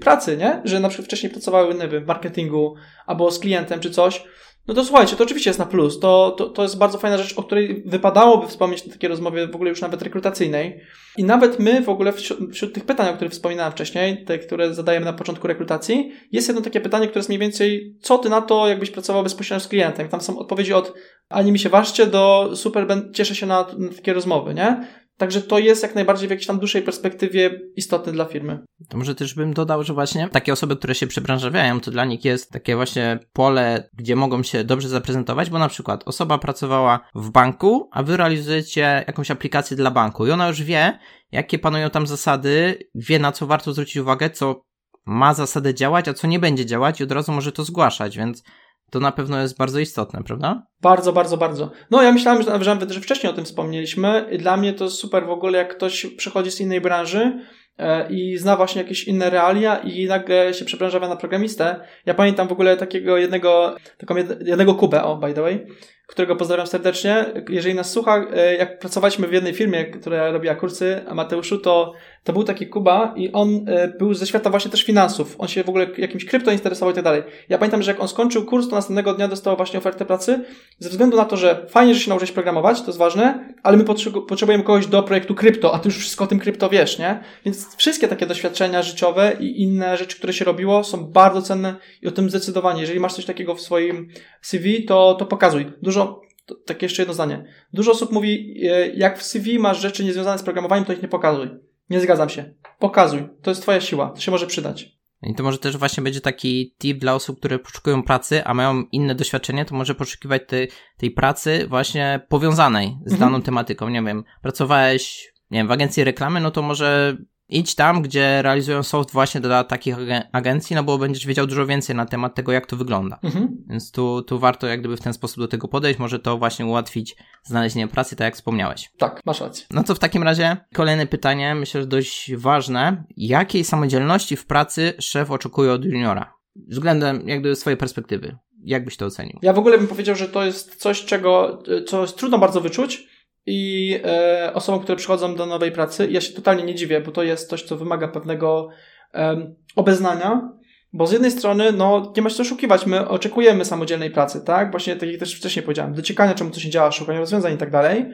pracy, 0.00 0.36
nie? 0.36 0.62
Że 0.64 0.80
na 0.80 0.88
przykład 0.88 1.06
wcześniej 1.06 1.32
pracowały, 1.32 1.74
nie 1.74 1.88
wiem, 1.88 2.04
w 2.04 2.06
marketingu 2.06 2.74
albo 3.06 3.30
z 3.30 3.38
klientem 3.38 3.80
czy 3.80 3.90
coś. 3.90 4.24
No 4.68 4.74
to 4.74 4.84
słuchajcie, 4.84 5.16
to 5.16 5.24
oczywiście 5.24 5.50
jest 5.50 5.58
na 5.58 5.66
plus. 5.66 6.00
To, 6.00 6.30
to, 6.30 6.48
to 6.48 6.62
jest 6.62 6.78
bardzo 6.78 6.98
fajna 6.98 7.18
rzecz, 7.18 7.38
o 7.38 7.42
której 7.42 7.82
wypadałoby 7.86 8.48
wspomnieć 8.48 8.86
na 8.86 8.92
takiej 8.92 9.08
rozmowie 9.08 9.46
w 9.46 9.54
ogóle 9.54 9.70
już 9.70 9.80
nawet 9.80 10.02
rekrutacyjnej. 10.02 10.80
I 11.16 11.24
nawet 11.24 11.58
my 11.58 11.82
w 11.82 11.88
ogóle 11.88 12.12
wśród, 12.12 12.54
wśród 12.54 12.74
tych 12.74 12.84
pytań, 12.84 13.08
o 13.08 13.14
których 13.14 13.32
wspominałem 13.32 13.72
wcześniej, 13.72 14.24
te, 14.24 14.38
które 14.38 14.74
zadajemy 14.74 15.06
na 15.06 15.12
początku 15.12 15.48
rekrutacji, 15.48 16.12
jest 16.32 16.48
jedno 16.48 16.62
takie 16.62 16.80
pytanie, 16.80 17.08
które 17.08 17.18
jest 17.18 17.28
mniej 17.28 17.38
więcej, 17.38 17.96
co 18.00 18.18
ty 18.18 18.28
na 18.28 18.40
to, 18.40 18.68
jakbyś 18.68 18.90
pracował 18.90 19.22
bezpośrednio 19.22 19.64
z 19.64 19.68
klientem? 19.68 20.08
Tam 20.08 20.20
są 20.20 20.38
odpowiedzi 20.38 20.72
od 20.72 20.94
ani 21.28 21.52
mi 21.52 21.58
się 21.58 21.68
ważcie 21.68 22.06
do 22.06 22.50
super, 22.54 22.86
cieszę 23.14 23.34
się 23.34 23.46
na, 23.46 23.66
na 23.78 23.88
takie 23.88 24.12
rozmowy, 24.12 24.54
nie? 24.54 24.86
Także 25.20 25.42
to 25.42 25.58
jest 25.58 25.82
jak 25.82 25.94
najbardziej 25.94 26.28
w 26.28 26.30
jakiejś 26.30 26.46
tam 26.46 26.58
dłuższej 26.58 26.82
perspektywie 26.82 27.60
istotne 27.76 28.12
dla 28.12 28.24
firmy. 28.24 28.58
To 28.88 28.98
może 28.98 29.14
też 29.14 29.34
bym 29.34 29.54
dodał, 29.54 29.84
że 29.84 29.94
właśnie 29.94 30.28
takie 30.28 30.52
osoby, 30.52 30.76
które 30.76 30.94
się 30.94 31.06
przebranżawiają, 31.06 31.80
to 31.80 31.90
dla 31.90 32.04
nich 32.04 32.24
jest 32.24 32.50
takie 32.50 32.76
właśnie 32.76 33.18
pole, 33.32 33.90
gdzie 33.92 34.16
mogą 34.16 34.42
się 34.42 34.64
dobrze 34.64 34.88
zaprezentować, 34.88 35.50
bo 35.50 35.58
na 35.58 35.68
przykład 35.68 36.08
osoba 36.08 36.38
pracowała 36.38 37.00
w 37.14 37.30
banku, 37.30 37.88
a 37.92 38.02
wy 38.02 38.16
realizujecie 38.16 39.04
jakąś 39.06 39.30
aplikację 39.30 39.76
dla 39.76 39.90
banku 39.90 40.26
i 40.26 40.30
ona 40.30 40.48
już 40.48 40.62
wie, 40.62 40.98
jakie 41.32 41.58
panują 41.58 41.90
tam 41.90 42.06
zasady, 42.06 42.78
wie 42.94 43.18
na 43.18 43.32
co 43.32 43.46
warto 43.46 43.72
zwrócić 43.72 43.96
uwagę, 43.96 44.30
co 44.30 44.62
ma 45.06 45.34
zasadę 45.34 45.74
działać, 45.74 46.08
a 46.08 46.14
co 46.14 46.26
nie 46.26 46.38
będzie 46.38 46.66
działać 46.66 47.00
i 47.00 47.04
od 47.04 47.12
razu 47.12 47.32
może 47.32 47.52
to 47.52 47.64
zgłaszać, 47.64 48.18
więc 48.18 48.42
to 48.90 49.00
na 49.00 49.12
pewno 49.12 49.40
jest 49.40 49.58
bardzo 49.58 49.80
istotne, 49.80 50.22
prawda? 50.24 50.66
Bardzo, 50.80 51.12
bardzo, 51.12 51.36
bardzo. 51.36 51.70
No 51.90 52.02
ja 52.02 52.12
myślałem, 52.12 52.42
że, 52.42 52.64
że, 52.64 52.78
że 52.88 53.00
wcześniej 53.00 53.32
o 53.32 53.36
tym 53.36 53.44
wspomnieliśmy. 53.44 54.38
Dla 54.38 54.56
mnie 54.56 54.72
to 54.72 54.90
super 54.90 55.26
w 55.26 55.30
ogóle, 55.30 55.58
jak 55.58 55.76
ktoś 55.76 56.06
przychodzi 56.06 56.50
z 56.50 56.60
innej 56.60 56.80
branży 56.80 57.40
e, 57.78 58.12
i 58.12 58.38
zna 58.38 58.56
właśnie 58.56 58.82
jakieś 58.82 59.04
inne 59.04 59.30
realia 59.30 59.76
i 59.76 60.06
nagle 60.06 60.54
się 60.54 60.64
przebranżawia 60.64 61.08
na 61.08 61.16
programistę. 61.16 61.80
Ja 62.06 62.14
pamiętam 62.14 62.48
w 62.48 62.52
ogóle 62.52 62.76
takiego 62.76 63.16
jednego, 63.16 63.76
taką 63.98 64.16
jednego 64.44 64.74
Kubę, 64.74 65.04
o, 65.04 65.16
by 65.16 65.34
the 65.34 65.42
way, 65.42 65.66
którego 66.10 66.36
pozdrawiam 66.36 66.66
serdecznie. 66.66 67.24
Jeżeli 67.48 67.74
nas 67.74 67.90
słucha, 67.90 68.26
e, 68.32 68.56
jak 68.56 68.78
pracowaliśmy 68.78 69.28
w 69.28 69.32
jednej 69.32 69.54
firmie, 69.54 69.84
która 69.84 70.30
robiła 70.30 70.54
kursy 70.54 71.00
Mateuszu, 71.14 71.58
to 71.58 71.92
to 72.24 72.32
był 72.32 72.44
taki 72.44 72.66
Kuba 72.66 73.14
i 73.16 73.32
on 73.32 73.64
e, 73.68 73.88
był 73.88 74.14
ze 74.14 74.26
świata 74.26 74.50
właśnie 74.50 74.70
też 74.70 74.84
finansów. 74.84 75.34
On 75.38 75.48
się 75.48 75.64
w 75.64 75.68
ogóle 75.68 75.86
jakimś 75.98 76.24
krypto 76.24 76.50
interesował 76.50 76.92
i 76.92 76.94
tak 76.94 77.04
dalej. 77.04 77.22
Ja 77.48 77.58
pamiętam, 77.58 77.82
że 77.82 77.90
jak 77.90 78.00
on 78.00 78.08
skończył 78.08 78.44
kurs, 78.44 78.68
to 78.68 78.76
następnego 78.76 79.14
dnia 79.14 79.28
dostał 79.28 79.56
właśnie 79.56 79.78
ofertę 79.78 80.04
pracy 80.04 80.44
ze 80.78 80.88
względu 80.88 81.16
na 81.16 81.24
to, 81.24 81.36
że 81.36 81.66
fajnie, 81.68 81.94
że 81.94 82.00
się 82.00 82.08
nauczyłeś 82.08 82.32
programować, 82.32 82.80
to 82.80 82.86
jest 82.86 82.98
ważne, 82.98 83.54
ale 83.62 83.76
my 83.76 83.84
potrzebujemy 84.28 84.64
kogoś 84.64 84.86
do 84.86 85.02
projektu 85.02 85.34
krypto, 85.34 85.74
a 85.74 85.78
ty 85.78 85.88
już 85.88 85.98
wszystko 85.98 86.24
o 86.24 86.26
tym 86.26 86.38
krypto 86.38 86.68
wiesz, 86.68 86.98
nie? 86.98 87.20
Więc 87.44 87.76
wszystkie 87.76 88.08
takie 88.08 88.26
doświadczenia 88.26 88.82
życiowe 88.82 89.32
i 89.40 89.62
inne 89.62 89.96
rzeczy, 89.96 90.16
które 90.16 90.32
się 90.32 90.44
robiło, 90.44 90.84
są 90.84 91.04
bardzo 91.04 91.42
cenne 91.42 91.74
i 92.02 92.08
o 92.08 92.10
tym 92.10 92.30
zdecydowanie. 92.30 92.80
Jeżeli 92.80 93.00
masz 93.00 93.14
coś 93.14 93.24
takiego 93.24 93.54
w 93.54 93.60
swoim 93.60 94.08
CV, 94.40 94.84
to, 94.84 95.14
to 95.14 95.26
pokazuj. 95.26 95.72
Dużo 95.82 95.99
to, 96.46 96.54
tak 96.54 96.82
jeszcze 96.82 97.02
jedno 97.02 97.14
zdanie. 97.14 97.44
Dużo 97.72 97.92
osób 97.92 98.12
mówi, 98.12 98.60
e, 98.62 98.88
jak 98.88 99.18
w 99.18 99.22
CV 99.22 99.58
masz 99.58 99.80
rzeczy 99.80 100.04
niezwiązane 100.04 100.38
z 100.38 100.42
programowaniem, 100.42 100.84
to 100.84 100.92
ich 100.92 101.02
nie 101.02 101.08
pokazuj. 101.08 101.48
Nie 101.90 102.00
zgadzam 102.00 102.28
się. 102.28 102.54
Pokazuj. 102.78 103.28
To 103.42 103.50
jest 103.50 103.62
twoja 103.62 103.80
siła. 103.80 104.10
To 104.10 104.20
się 104.20 104.30
może 104.30 104.46
przydać. 104.46 105.00
I 105.22 105.34
to 105.34 105.42
może 105.42 105.58
też 105.58 105.76
właśnie 105.76 106.02
będzie 106.02 106.20
taki 106.20 106.74
tip 106.78 106.98
dla 106.98 107.14
osób, 107.14 107.38
które 107.38 107.58
poszukują 107.58 108.02
pracy, 108.02 108.44
a 108.44 108.54
mają 108.54 108.82
inne 108.92 109.14
doświadczenie, 109.14 109.64
to 109.64 109.74
może 109.74 109.94
poszukiwać 109.94 110.42
tej, 110.46 110.68
tej 110.96 111.10
pracy 111.10 111.66
właśnie 111.68 112.20
powiązanej 112.28 112.86
z 113.06 113.12
mhm. 113.12 113.18
daną 113.20 113.42
tematyką. 113.42 113.88
Nie 113.88 114.02
wiem, 114.02 114.24
pracowałeś, 114.42 115.32
nie 115.50 115.58
wiem, 115.58 115.68
w 115.68 115.72
agencji 115.72 116.04
reklamy, 116.04 116.40
no 116.40 116.50
to 116.50 116.62
może 116.62 117.16
idź 117.50 117.74
tam, 117.74 118.02
gdzie 118.02 118.42
realizują 118.42 118.82
soft 118.82 119.12
właśnie 119.12 119.40
dla 119.40 119.64
takich 119.64 119.96
agencji, 120.32 120.76
no 120.76 120.82
bo 120.82 120.98
będziesz 120.98 121.26
wiedział 121.26 121.46
dużo 121.46 121.66
więcej 121.66 121.96
na 121.96 122.06
temat 122.06 122.34
tego, 122.34 122.52
jak 122.52 122.66
to 122.66 122.76
wygląda. 122.76 123.18
Mhm. 123.22 123.56
Więc 123.68 123.92
tu, 123.92 124.22
tu 124.22 124.38
warto 124.38 124.66
jak 124.66 124.80
gdyby 124.80 124.96
w 124.96 125.00
ten 125.00 125.12
sposób 125.12 125.38
do 125.38 125.48
tego 125.48 125.68
podejść, 125.68 125.98
może 125.98 126.18
to 126.18 126.38
właśnie 126.38 126.66
ułatwić 126.66 127.16
znalezienie 127.44 127.88
pracy, 127.88 128.16
tak 128.16 128.24
jak 128.24 128.34
wspomniałeś. 128.34 128.90
Tak, 128.98 129.20
masz 129.26 129.40
rację. 129.40 129.66
No 129.70 129.82
to 129.82 129.94
w 129.94 129.98
takim 129.98 130.22
razie 130.22 130.56
kolejne 130.74 131.06
pytanie, 131.06 131.54
myślę, 131.54 131.80
że 131.80 131.86
dość 131.86 132.34
ważne. 132.36 133.04
Jakiej 133.16 133.64
samodzielności 133.64 134.36
w 134.36 134.46
pracy 134.46 134.92
szef 135.00 135.30
oczekuje 135.30 135.72
od 135.72 135.84
juniora? 135.84 136.34
Względem 136.68 137.28
jak 137.28 137.40
gdyby 137.40 137.56
swojej 137.56 137.76
perspektywy. 137.76 138.36
jak 138.64 138.84
byś 138.84 138.96
to 138.96 139.06
ocenił? 139.06 139.38
Ja 139.42 139.52
w 139.52 139.58
ogóle 139.58 139.78
bym 139.78 139.88
powiedział, 139.88 140.16
że 140.16 140.28
to 140.28 140.44
jest 140.44 140.76
coś, 140.76 141.04
czego, 141.04 141.62
co 141.86 142.06
trudno 142.06 142.38
bardzo 142.38 142.60
wyczuć 142.60 143.08
i 143.50 143.94
e, 144.04 144.50
osobom, 144.54 144.80
które 144.80 144.96
przychodzą 144.96 145.34
do 145.34 145.46
nowej 145.46 145.72
pracy, 145.72 146.08
ja 146.10 146.20
się 146.20 146.32
totalnie 146.32 146.64
nie 146.64 146.74
dziwię, 146.74 147.00
bo 147.00 147.12
to 147.12 147.22
jest 147.22 147.48
coś, 147.48 147.62
co 147.62 147.76
wymaga 147.76 148.08
pewnego 148.08 148.68
e, 149.14 149.54
obeznania, 149.76 150.52
bo 150.92 151.06
z 151.06 151.12
jednej 151.12 151.30
strony, 151.30 151.72
no, 151.72 152.12
nie 152.16 152.22
ma 152.22 152.30
się 152.30 152.36
co 152.36 152.42
oszukiwać, 152.42 152.86
my 152.86 153.08
oczekujemy 153.08 153.64
samodzielnej 153.64 154.10
pracy, 154.10 154.42
tak? 154.46 154.70
Właśnie 154.70 154.96
tak 154.96 155.08
jak 155.08 155.20
też 155.20 155.34
wcześniej 155.34 155.62
powiedziałem, 155.62 155.94
dociekania, 155.94 156.34
czemu 156.34 156.50
coś 156.50 156.62
się 156.62 156.70
działa, 156.70 156.92
szukania 156.92 157.20
rozwiązań 157.20 157.54
i 157.54 157.58
tak 157.58 157.70
dalej. 157.70 158.06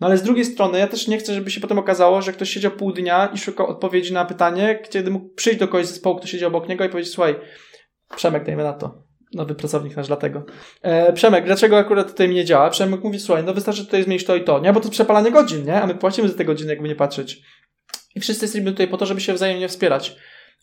No 0.00 0.06
ale 0.06 0.16
z 0.16 0.22
drugiej 0.22 0.44
strony, 0.44 0.78
ja 0.78 0.86
też 0.86 1.08
nie 1.08 1.18
chcę, 1.18 1.34
żeby 1.34 1.50
się 1.50 1.60
potem 1.60 1.78
okazało, 1.78 2.22
że 2.22 2.32
ktoś 2.32 2.50
siedział 2.50 2.70
pół 2.70 2.92
dnia 2.92 3.30
i 3.34 3.38
szukał 3.38 3.66
odpowiedzi 3.66 4.12
na 4.12 4.24
pytanie, 4.24 4.78
kiedy 4.90 5.10
mógł 5.10 5.34
przyjść 5.34 5.58
do 5.58 5.68
kogoś 5.68 5.86
z 5.86 5.88
zespołu, 5.88 6.16
kto 6.16 6.26
siedzi 6.26 6.44
obok 6.44 6.68
niego 6.68 6.84
i 6.84 6.88
powiedzieć, 6.88 7.12
słuchaj, 7.12 7.34
Przemek, 8.16 8.44
dajmy 8.44 8.64
na 8.64 8.72
to. 8.72 9.03
Nowy 9.34 9.54
pracownik 9.54 9.96
nasz 9.96 10.06
dlatego. 10.06 10.44
E, 10.82 11.12
Przemek, 11.12 11.44
dlaczego 11.44 11.78
akurat 11.78 12.10
tutaj 12.10 12.28
mi 12.28 12.34
nie 12.34 12.44
działa? 12.44 12.70
Przemek 12.70 13.04
mówi, 13.04 13.20
słuchaj, 13.20 13.44
no 13.44 13.54
wystarczy 13.54 13.84
tutaj 13.84 14.02
zmienić 14.02 14.24
to 14.24 14.36
i 14.36 14.44
to, 14.44 14.58
nie? 14.58 14.72
Bo 14.72 14.80
to 14.80 14.88
przepalanie 14.88 15.30
godzin, 15.30 15.66
nie? 15.66 15.82
A 15.82 15.86
my 15.86 15.94
płacimy 15.94 16.28
za 16.28 16.34
te 16.34 16.44
godziny, 16.44 16.70
jakby 16.70 16.88
nie 16.88 16.96
patrzeć. 16.96 17.42
I 18.14 18.20
wszyscy 18.20 18.44
jesteśmy 18.44 18.70
tutaj 18.70 18.88
po 18.88 18.96
to, 18.96 19.06
żeby 19.06 19.20
się 19.20 19.32
wzajemnie 19.32 19.68
wspierać. 19.68 20.16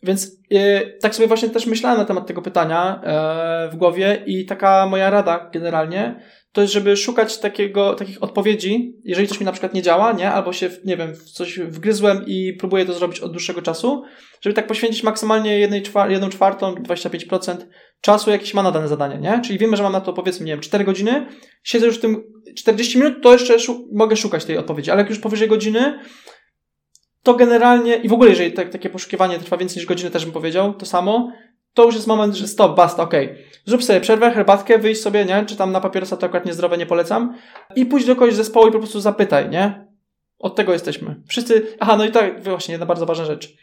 Więc 0.03 0.37
e, 0.51 0.81
tak 0.81 1.15
sobie 1.15 1.27
właśnie 1.27 1.49
też 1.49 1.65
myślałem 1.65 1.99
na 1.99 2.05
temat 2.05 2.27
tego 2.27 2.41
pytania 2.41 3.01
e, 3.03 3.69
w 3.71 3.75
głowie 3.75 4.23
i 4.25 4.45
taka 4.45 4.87
moja 4.87 5.09
rada 5.09 5.49
generalnie 5.53 6.21
to 6.51 6.61
jest, 6.61 6.73
żeby 6.73 6.97
szukać 6.97 7.37
takiego, 7.37 7.93
takich 7.93 8.23
odpowiedzi, 8.23 8.95
jeżeli 9.03 9.27
coś 9.27 9.39
mi 9.39 9.45
na 9.45 9.51
przykład 9.51 9.73
nie 9.73 9.81
działa, 9.81 10.11
nie? 10.11 10.31
Albo 10.31 10.53
się, 10.53 10.69
nie 10.85 10.97
wiem, 10.97 11.15
w 11.15 11.23
coś 11.23 11.59
wgryzłem 11.59 12.23
i 12.27 12.53
próbuję 12.53 12.85
to 12.85 12.93
zrobić 12.93 13.19
od 13.19 13.31
dłuższego 13.31 13.61
czasu, 13.61 14.03
żeby 14.41 14.53
tak 14.53 14.67
poświęcić 14.67 15.03
maksymalnie 15.03 15.59
jednej 15.59 15.83
jedną 16.09 16.29
czwartą, 16.29 16.75
25% 16.75 17.55
czasu, 18.01 18.31
jakiś 18.31 18.53
ma 18.53 18.63
na 18.63 18.71
dane 18.71 18.87
zadanie, 18.87 19.17
nie? 19.17 19.41
Czyli 19.45 19.59
wiemy, 19.59 19.77
że 19.77 19.83
mam 19.83 19.91
na 19.91 20.01
to 20.01 20.13
powiedzmy, 20.13 20.45
nie 20.45 20.51
wiem, 20.51 20.61
4 20.61 20.83
godziny, 20.83 21.25
siedzę 21.63 21.85
już 21.85 21.97
w 21.97 22.01
tym 22.01 22.23
40 22.55 22.97
minut, 22.97 23.23
to 23.23 23.33
jeszcze 23.33 23.59
szu- 23.59 23.87
mogę 23.91 24.15
szukać 24.15 24.45
tej 24.45 24.57
odpowiedzi, 24.57 24.91
ale 24.91 25.01
jak 25.01 25.09
już 25.09 25.19
powyżej 25.19 25.47
godziny, 25.47 25.99
to 27.23 27.33
generalnie, 27.33 27.95
i 27.95 28.09
w 28.09 28.13
ogóle 28.13 28.29
jeżeli 28.29 28.51
tak, 28.51 28.69
takie 28.69 28.89
poszukiwanie 28.89 29.39
trwa 29.39 29.57
więcej 29.57 29.77
niż 29.77 29.85
godzinę, 29.85 30.11
też 30.11 30.23
bym 30.23 30.33
powiedział 30.33 30.73
to 30.73 30.85
samo, 30.85 31.31
to 31.73 31.85
już 31.85 31.95
jest 31.95 32.07
moment, 32.07 32.35
że 32.35 32.47
stop, 32.47 32.75
basta, 32.75 33.03
okej. 33.03 33.25
Okay. 33.25 33.43
Zrób 33.65 33.83
sobie 33.83 34.01
przerwę, 34.01 34.31
herbatkę, 34.31 34.79
wyjść 34.79 35.01
sobie, 35.01 35.25
nie? 35.25 35.45
Czy 35.45 35.55
tam 35.55 35.71
na 35.71 35.81
papierosa 35.81 36.17
to 36.17 36.25
akurat 36.25 36.45
niezdrowe, 36.45 36.77
nie 36.77 36.85
polecam. 36.85 37.35
I 37.75 37.85
pójdź 37.85 38.05
do 38.05 38.15
kogoś 38.15 38.33
zespołu 38.33 38.67
i 38.67 38.71
po 38.71 38.77
prostu 38.77 38.99
zapytaj, 38.99 39.49
nie? 39.49 39.87
Od 40.39 40.55
tego 40.55 40.73
jesteśmy. 40.73 41.21
Wszyscy, 41.27 41.67
aha, 41.79 41.97
no 41.97 42.05
i 42.05 42.11
tak, 42.11 42.43
właśnie, 42.43 42.71
jedna 42.71 42.85
bardzo 42.85 43.05
ważna 43.05 43.25
rzecz. 43.25 43.53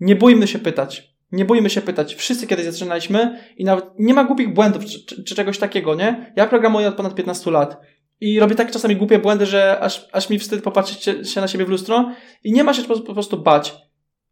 Nie 0.00 0.16
bójmy 0.16 0.46
się 0.46 0.58
pytać. 0.58 1.13
Nie 1.34 1.44
bójmy 1.44 1.70
się 1.70 1.80
pytać. 1.80 2.14
Wszyscy 2.14 2.46
kiedyś 2.46 2.64
zaczynaliśmy 2.64 3.38
i 3.56 3.64
nawet 3.64 3.84
nie 3.98 4.14
ma 4.14 4.24
głupich 4.24 4.54
błędów 4.54 4.84
czy, 4.84 5.04
czy, 5.06 5.24
czy 5.24 5.34
czegoś 5.34 5.58
takiego, 5.58 5.94
nie? 5.94 6.32
Ja 6.36 6.46
programuję 6.46 6.88
od 6.88 6.94
ponad 6.94 7.14
15 7.14 7.50
lat. 7.50 7.80
I 8.20 8.40
robię 8.40 8.54
tak 8.54 8.70
czasami 8.70 8.96
głupie 8.96 9.18
błędy, 9.18 9.46
że 9.46 9.80
aż, 9.80 10.08
aż 10.12 10.30
mi 10.30 10.38
wstyd 10.38 10.62
popatrzeć 10.62 11.28
się 11.30 11.40
na 11.40 11.48
siebie 11.48 11.64
w 11.64 11.68
lustro 11.68 12.10
i 12.44 12.52
nie 12.52 12.64
ma 12.64 12.74
się 12.74 12.82
po, 12.82 13.00
po 13.00 13.14
prostu 13.14 13.42
bać. 13.42 13.74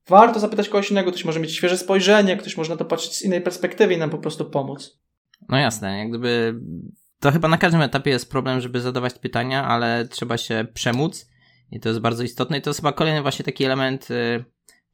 Warto 0.09 0.41
zapytać 0.41 0.69
kogoś 0.69 0.91
innego, 0.91 1.11
ktoś 1.11 1.25
może 1.25 1.41
mieć 1.41 1.53
świeże 1.53 1.79
spojrzenie, 1.79 2.37
ktoś 2.37 2.57
może 2.57 2.71
na 2.71 2.77
to 2.77 2.85
patrzeć 2.85 3.17
z 3.17 3.23
innej 3.23 3.41
perspektywy 3.41 3.95
i 3.95 3.99
nam 3.99 4.11
po 4.11 4.19
prostu 4.19 4.45
pomóc. 4.45 4.99
No 5.49 5.59
jasne, 5.59 5.99
jak 5.99 6.09
gdyby 6.09 6.61
to 7.21 7.31
chyba 7.33 7.49
na 7.49 7.59
każdym 7.59 7.81
etapie 7.81 8.11
jest 8.11 8.31
problem, 8.31 8.61
żeby 8.61 8.81
zadawać 8.81 9.15
pytania, 9.15 9.65
ale 9.65 10.09
trzeba 10.09 10.37
się 10.37 10.67
przemóc 10.75 11.31
i 11.71 11.81
to 11.81 11.89
jest 11.89 12.01
bardzo 12.01 12.23
istotne 12.23 12.59
i 12.59 12.63
to 12.63 12.71
jest 12.71 12.81
chyba 12.81 12.93
kolejny 12.93 13.23
właśnie 13.23 13.45
taki 13.45 13.65
element 13.65 14.11
y, 14.11 14.45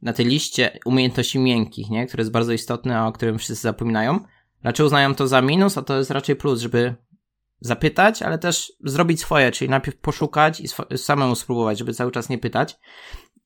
na 0.02 0.12
tej 0.12 0.26
liście 0.26 0.78
umiejętności 0.84 1.38
miękkich, 1.38 1.90
nie? 1.90 2.06
który 2.06 2.20
jest 2.20 2.30
bardzo 2.30 2.52
istotny, 2.52 2.96
a 2.96 3.06
o 3.06 3.12
którym 3.12 3.38
wszyscy 3.38 3.62
zapominają. 3.62 4.20
Raczej 4.62 4.86
uznają 4.86 5.14
to 5.14 5.28
za 5.28 5.42
minus, 5.42 5.78
a 5.78 5.82
to 5.82 5.98
jest 5.98 6.10
raczej 6.10 6.36
plus, 6.36 6.60
żeby 6.60 6.94
zapytać, 7.60 8.22
ale 8.22 8.38
też 8.38 8.72
zrobić 8.84 9.20
swoje, 9.20 9.50
czyli 9.50 9.70
najpierw 9.70 9.96
poszukać 9.96 10.60
i 10.60 10.68
samemu 10.98 11.34
spróbować, 11.34 11.78
żeby 11.78 11.94
cały 11.94 12.12
czas 12.12 12.28
nie 12.28 12.38
pytać. 12.38 12.78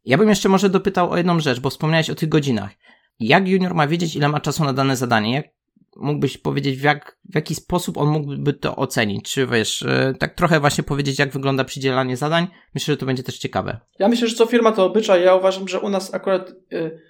Ja 0.05 0.19
bym 0.19 0.29
jeszcze 0.29 0.49
może 0.49 0.69
dopytał 0.69 1.11
o 1.11 1.17
jedną 1.17 1.41
rzecz, 1.41 1.61
bo 1.61 1.71
wspomniałeś 1.71 2.11
o 2.11 2.15
tych 2.15 2.29
godzinach. 2.29 2.71
Jak 3.21 3.49
junior 3.49 3.75
ma 3.75 3.87
wiedzieć, 3.87 4.17
ile 4.17 4.29
ma 4.29 4.41
czasu 4.41 4.65
na 4.65 4.73
dane 4.73 4.97
zadanie? 4.97 5.53
Mógłbyś 5.97 6.39
powiedzieć, 6.39 6.79
w, 6.79 6.83
jak, 6.83 7.19
w 7.31 7.35
jaki 7.35 7.55
sposób 7.55 7.99
on 7.99 8.09
mógłby 8.09 8.53
to 8.53 8.77
ocenić? 8.77 9.33
Czy 9.33 9.47
wiesz, 9.47 9.83
e, 9.83 10.15
tak 10.19 10.35
trochę 10.35 10.61
właśnie 10.61 10.85
powiedzieć, 10.85 11.19
jak 11.19 11.33
wygląda 11.33 11.65
przydzielanie 11.65 12.17
zadań? 12.17 12.47
Myślę, 12.75 12.93
że 12.93 12.99
to 12.99 13.07
będzie 13.07 13.23
też 13.23 13.39
ciekawe. 13.39 13.81
Ja 13.99 14.09
myślę, 14.09 14.29
że 14.29 14.37
co 14.37 14.47
firma 14.47 14.73
to 14.73 14.85
obyczaj. 14.85 15.25
Ja 15.25 15.35
uważam, 15.35 15.69
że 15.69 15.81
u 15.81 15.89
nas 15.89 16.15
akurat 16.15 16.51
y, 16.73 17.01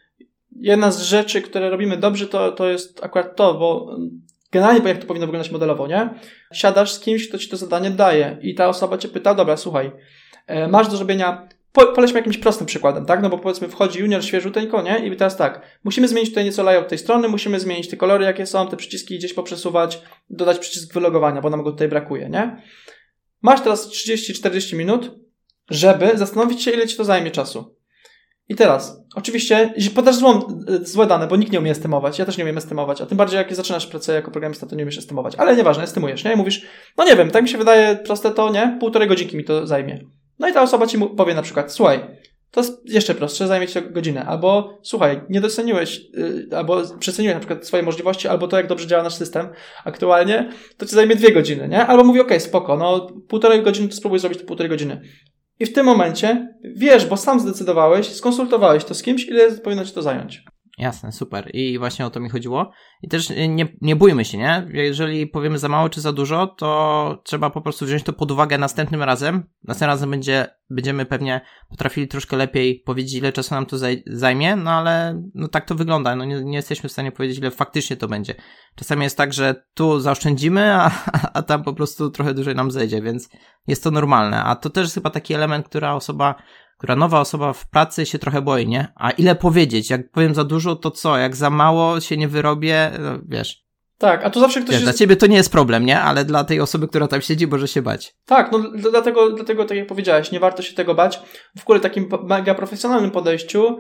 jedna 0.56 0.90
z 0.90 1.02
rzeczy, 1.02 1.42
które 1.42 1.70
robimy 1.70 1.96
dobrze, 1.96 2.26
to, 2.26 2.52
to 2.52 2.68
jest 2.68 3.04
akurat 3.04 3.36
to, 3.36 3.54
bo 3.54 3.96
generalnie 4.52 4.88
jak 4.88 4.98
to 4.98 5.06
powinno 5.06 5.26
wyglądać 5.26 5.52
modelowo, 5.52 5.86
nie? 5.86 6.10
Siadasz 6.52 6.92
z 6.92 7.00
kimś, 7.00 7.28
kto 7.28 7.38
ci 7.38 7.48
to 7.48 7.56
zadanie 7.56 7.90
daje 7.90 8.38
i 8.42 8.54
ta 8.54 8.68
osoba 8.68 8.98
cię 8.98 9.08
pyta, 9.08 9.34
dobra, 9.34 9.56
słuchaj, 9.56 9.92
e, 10.46 10.68
masz 10.68 10.88
do 10.88 10.96
zrobienia 10.96 11.48
po, 11.72 11.86
polećmy 11.86 12.18
jakimś 12.18 12.38
prostym 12.38 12.66
przykładem, 12.66 13.06
tak? 13.06 13.22
No 13.22 13.30
bo 13.30 13.38
powiedzmy 13.38 13.68
wchodzi 13.68 14.00
junior 14.00 14.24
świeżuteńko, 14.24 14.82
nie? 14.82 15.06
I 15.06 15.16
teraz 15.16 15.36
tak, 15.36 15.78
musimy 15.84 16.08
zmienić 16.08 16.30
tutaj 16.30 16.44
nieco 16.44 16.62
layout 16.62 16.88
tej 16.88 16.98
strony, 16.98 17.28
musimy 17.28 17.60
zmienić 17.60 17.88
te 17.88 17.96
kolory, 17.96 18.24
jakie 18.24 18.46
są, 18.46 18.68
te 18.68 18.76
przyciski 18.76 19.18
gdzieś 19.18 19.34
poprzesuwać, 19.34 20.02
dodać 20.30 20.58
przycisk 20.58 20.94
wylogowania, 20.94 21.40
bo 21.40 21.50
nam 21.50 21.62
go 21.62 21.72
tutaj 21.72 21.88
brakuje, 21.88 22.28
nie? 22.28 22.62
Masz 23.42 23.60
teraz 23.60 23.88
30-40 23.88 24.76
minut, 24.76 25.10
żeby 25.70 26.10
zastanowić 26.14 26.62
się, 26.62 26.70
ile 26.70 26.86
ci 26.86 26.96
to 26.96 27.04
zajmie 27.04 27.30
czasu. 27.30 27.76
I 28.48 28.54
teraz, 28.54 29.00
oczywiście, 29.14 29.74
podasz 29.94 30.16
złą, 30.16 30.62
złe 30.82 31.06
dane, 31.06 31.26
bo 31.26 31.36
nikt 31.36 31.52
nie 31.52 31.58
umie 31.58 31.70
estymować, 31.70 32.18
ja 32.18 32.24
też 32.24 32.38
nie 32.38 32.44
umiem 32.44 32.58
estymować, 32.58 33.00
a 33.00 33.06
tym 33.06 33.18
bardziej 33.18 33.36
jak 33.36 33.54
zaczynasz 33.54 33.86
pracę 33.86 34.14
jako 34.14 34.30
programista, 34.30 34.66
to 34.66 34.76
nie 34.76 34.82
umiesz 34.82 34.98
estymować, 34.98 35.34
ale 35.34 35.56
nieważne, 35.56 35.84
estymujesz, 35.84 36.24
nie? 36.24 36.32
I 36.32 36.36
mówisz, 36.36 36.66
no 36.98 37.04
nie 37.04 37.16
wiem, 37.16 37.30
tak 37.30 37.42
mi 37.42 37.48
się 37.48 37.58
wydaje 37.58 37.96
proste 37.96 38.30
to, 38.30 38.50
nie? 38.50 38.76
Półtorej 38.80 39.08
godzinki 39.08 39.36
mi 39.36 39.44
to 39.44 39.66
zajmie. 39.66 40.04
No 40.38 40.48
i 40.48 40.52
ta 40.52 40.62
osoba 40.62 40.86
ci 40.86 40.98
powie 40.98 41.34
na 41.34 41.42
przykład, 41.42 41.72
słuchaj, 41.72 42.00
to 42.50 42.60
jest 42.60 42.90
jeszcze 42.90 43.14
prostsze, 43.14 43.46
zajmie 43.46 43.68
ci 43.68 43.80
godzinę. 43.90 44.24
Albo 44.24 44.78
słuchaj, 44.82 45.20
nie 45.28 45.40
doceniłeś, 45.40 46.00
yy, 46.14 46.56
albo 46.56 46.82
przeceniłeś 46.98 47.34
na 47.34 47.40
przykład 47.40 47.66
swoje 47.66 47.82
możliwości, 47.82 48.28
albo 48.28 48.48
to, 48.48 48.56
jak 48.56 48.66
dobrze 48.66 48.86
działa 48.86 49.02
nasz 49.02 49.14
system 49.14 49.48
aktualnie, 49.84 50.50
to 50.76 50.86
ci 50.86 50.94
zajmie 50.94 51.16
dwie 51.16 51.32
godziny, 51.32 51.68
nie? 51.68 51.86
Albo 51.86 52.04
mówi, 52.04 52.20
okej, 52.20 52.36
okay, 52.36 52.48
spoko, 52.48 52.76
no 52.76 53.06
półtorej 53.28 53.62
godziny, 53.62 53.88
to 53.88 53.94
spróbuj 53.94 54.18
zrobić 54.18 54.38
to 54.38 54.44
półtorej 54.44 54.70
godziny. 54.70 55.00
I 55.60 55.66
w 55.66 55.72
tym 55.72 55.86
momencie 55.86 56.54
wiesz, 56.64 57.06
bo 57.06 57.16
sam 57.16 57.40
zdecydowałeś, 57.40 58.08
skonsultowałeś 58.08 58.84
to 58.84 58.94
z 58.94 59.02
kimś, 59.02 59.24
ile 59.24 59.52
powinno 59.52 59.84
ci 59.84 59.92
to 59.92 60.02
zająć. 60.02 60.44
Jasne, 60.82 61.12
super. 61.12 61.50
I 61.54 61.78
właśnie 61.78 62.06
o 62.06 62.10
to 62.10 62.20
mi 62.20 62.28
chodziło. 62.28 62.70
I 63.02 63.08
też 63.08 63.32
nie, 63.48 63.68
nie 63.80 63.96
bójmy 63.96 64.24
się, 64.24 64.38
nie? 64.38 64.66
Jeżeli 64.72 65.26
powiemy 65.26 65.58
za 65.58 65.68
mało 65.68 65.88
czy 65.88 66.00
za 66.00 66.12
dużo, 66.12 66.46
to 66.46 67.22
trzeba 67.24 67.50
po 67.50 67.60
prostu 67.60 67.86
wziąć 67.86 68.02
to 68.02 68.12
pod 68.12 68.30
uwagę 68.30 68.58
następnym 68.58 69.02
razem. 69.02 69.42
Następnym 69.64 69.90
razem 69.90 70.10
będzie, 70.10 70.46
będziemy 70.70 71.06
pewnie 71.06 71.40
potrafili 71.68 72.08
troszkę 72.08 72.36
lepiej 72.36 72.82
powiedzieć, 72.86 73.14
ile 73.14 73.32
czasu 73.32 73.54
nam 73.54 73.66
to 73.66 73.76
zajmie, 74.06 74.56
no 74.56 74.70
ale 74.70 75.22
no 75.34 75.48
tak 75.48 75.66
to 75.66 75.74
wygląda. 75.74 76.16
No 76.16 76.24
nie, 76.24 76.44
nie 76.44 76.56
jesteśmy 76.56 76.88
w 76.88 76.92
stanie 76.92 77.12
powiedzieć, 77.12 77.38
ile 77.38 77.50
faktycznie 77.50 77.96
to 77.96 78.08
będzie. 78.08 78.34
Czasami 78.76 79.02
jest 79.02 79.16
tak, 79.16 79.32
że 79.32 79.64
tu 79.74 80.00
zaoszczędzimy, 80.00 80.74
a, 80.74 80.90
a 81.34 81.42
tam 81.42 81.62
po 81.62 81.74
prostu 81.74 82.10
trochę 82.10 82.34
dłużej 82.34 82.54
nam 82.54 82.70
zejdzie, 82.70 83.02
więc 83.02 83.28
jest 83.66 83.84
to 83.84 83.90
normalne. 83.90 84.44
A 84.44 84.56
to 84.56 84.70
też 84.70 84.82
jest 84.82 84.94
chyba 84.94 85.10
taki 85.10 85.34
element, 85.34 85.68
która 85.68 85.94
osoba 85.94 86.34
która 86.82 86.96
nowa 86.96 87.20
osoba 87.20 87.52
w 87.52 87.70
pracy 87.70 88.06
się 88.06 88.18
trochę 88.18 88.42
boi, 88.42 88.68
nie? 88.68 88.92
A 88.96 89.10
ile 89.10 89.34
powiedzieć? 89.34 89.90
Jak 89.90 90.10
powiem 90.10 90.34
za 90.34 90.44
dużo, 90.44 90.76
to 90.76 90.90
co? 90.90 91.18
Jak 91.18 91.36
za 91.36 91.50
mało 91.50 92.00
się 92.00 92.16
nie 92.16 92.28
wyrobię, 92.28 92.90
no, 93.00 93.18
wiesz. 93.28 93.64
Tak, 93.98 94.24
a 94.24 94.30
tu 94.30 94.40
zawsze 94.40 94.60
ktoś. 94.60 94.70
Wiesz, 94.70 94.80
jest... 94.80 94.92
Dla 94.92 94.98
ciebie 94.98 95.16
to 95.16 95.26
nie 95.26 95.36
jest 95.36 95.52
problem, 95.52 95.86
nie? 95.86 96.00
Ale 96.00 96.24
dla 96.24 96.44
tej 96.44 96.60
osoby, 96.60 96.88
która 96.88 97.08
tam 97.08 97.20
siedzi, 97.20 97.46
może 97.46 97.68
się 97.68 97.82
bać. 97.82 98.14
Tak, 98.26 98.52
no 98.52 98.58
dlatego, 98.90 99.30
dlatego 99.30 99.64
tak 99.64 99.78
jak 99.78 99.86
powiedziałeś, 99.86 100.32
nie 100.32 100.40
warto 100.40 100.62
się 100.62 100.74
tego 100.74 100.94
bać. 100.94 101.20
W 101.58 101.62
ogóle 101.62 101.80
takim 101.80 102.08
mega 102.22 102.54
profesjonalnym 102.54 103.10
podejściu, 103.10 103.78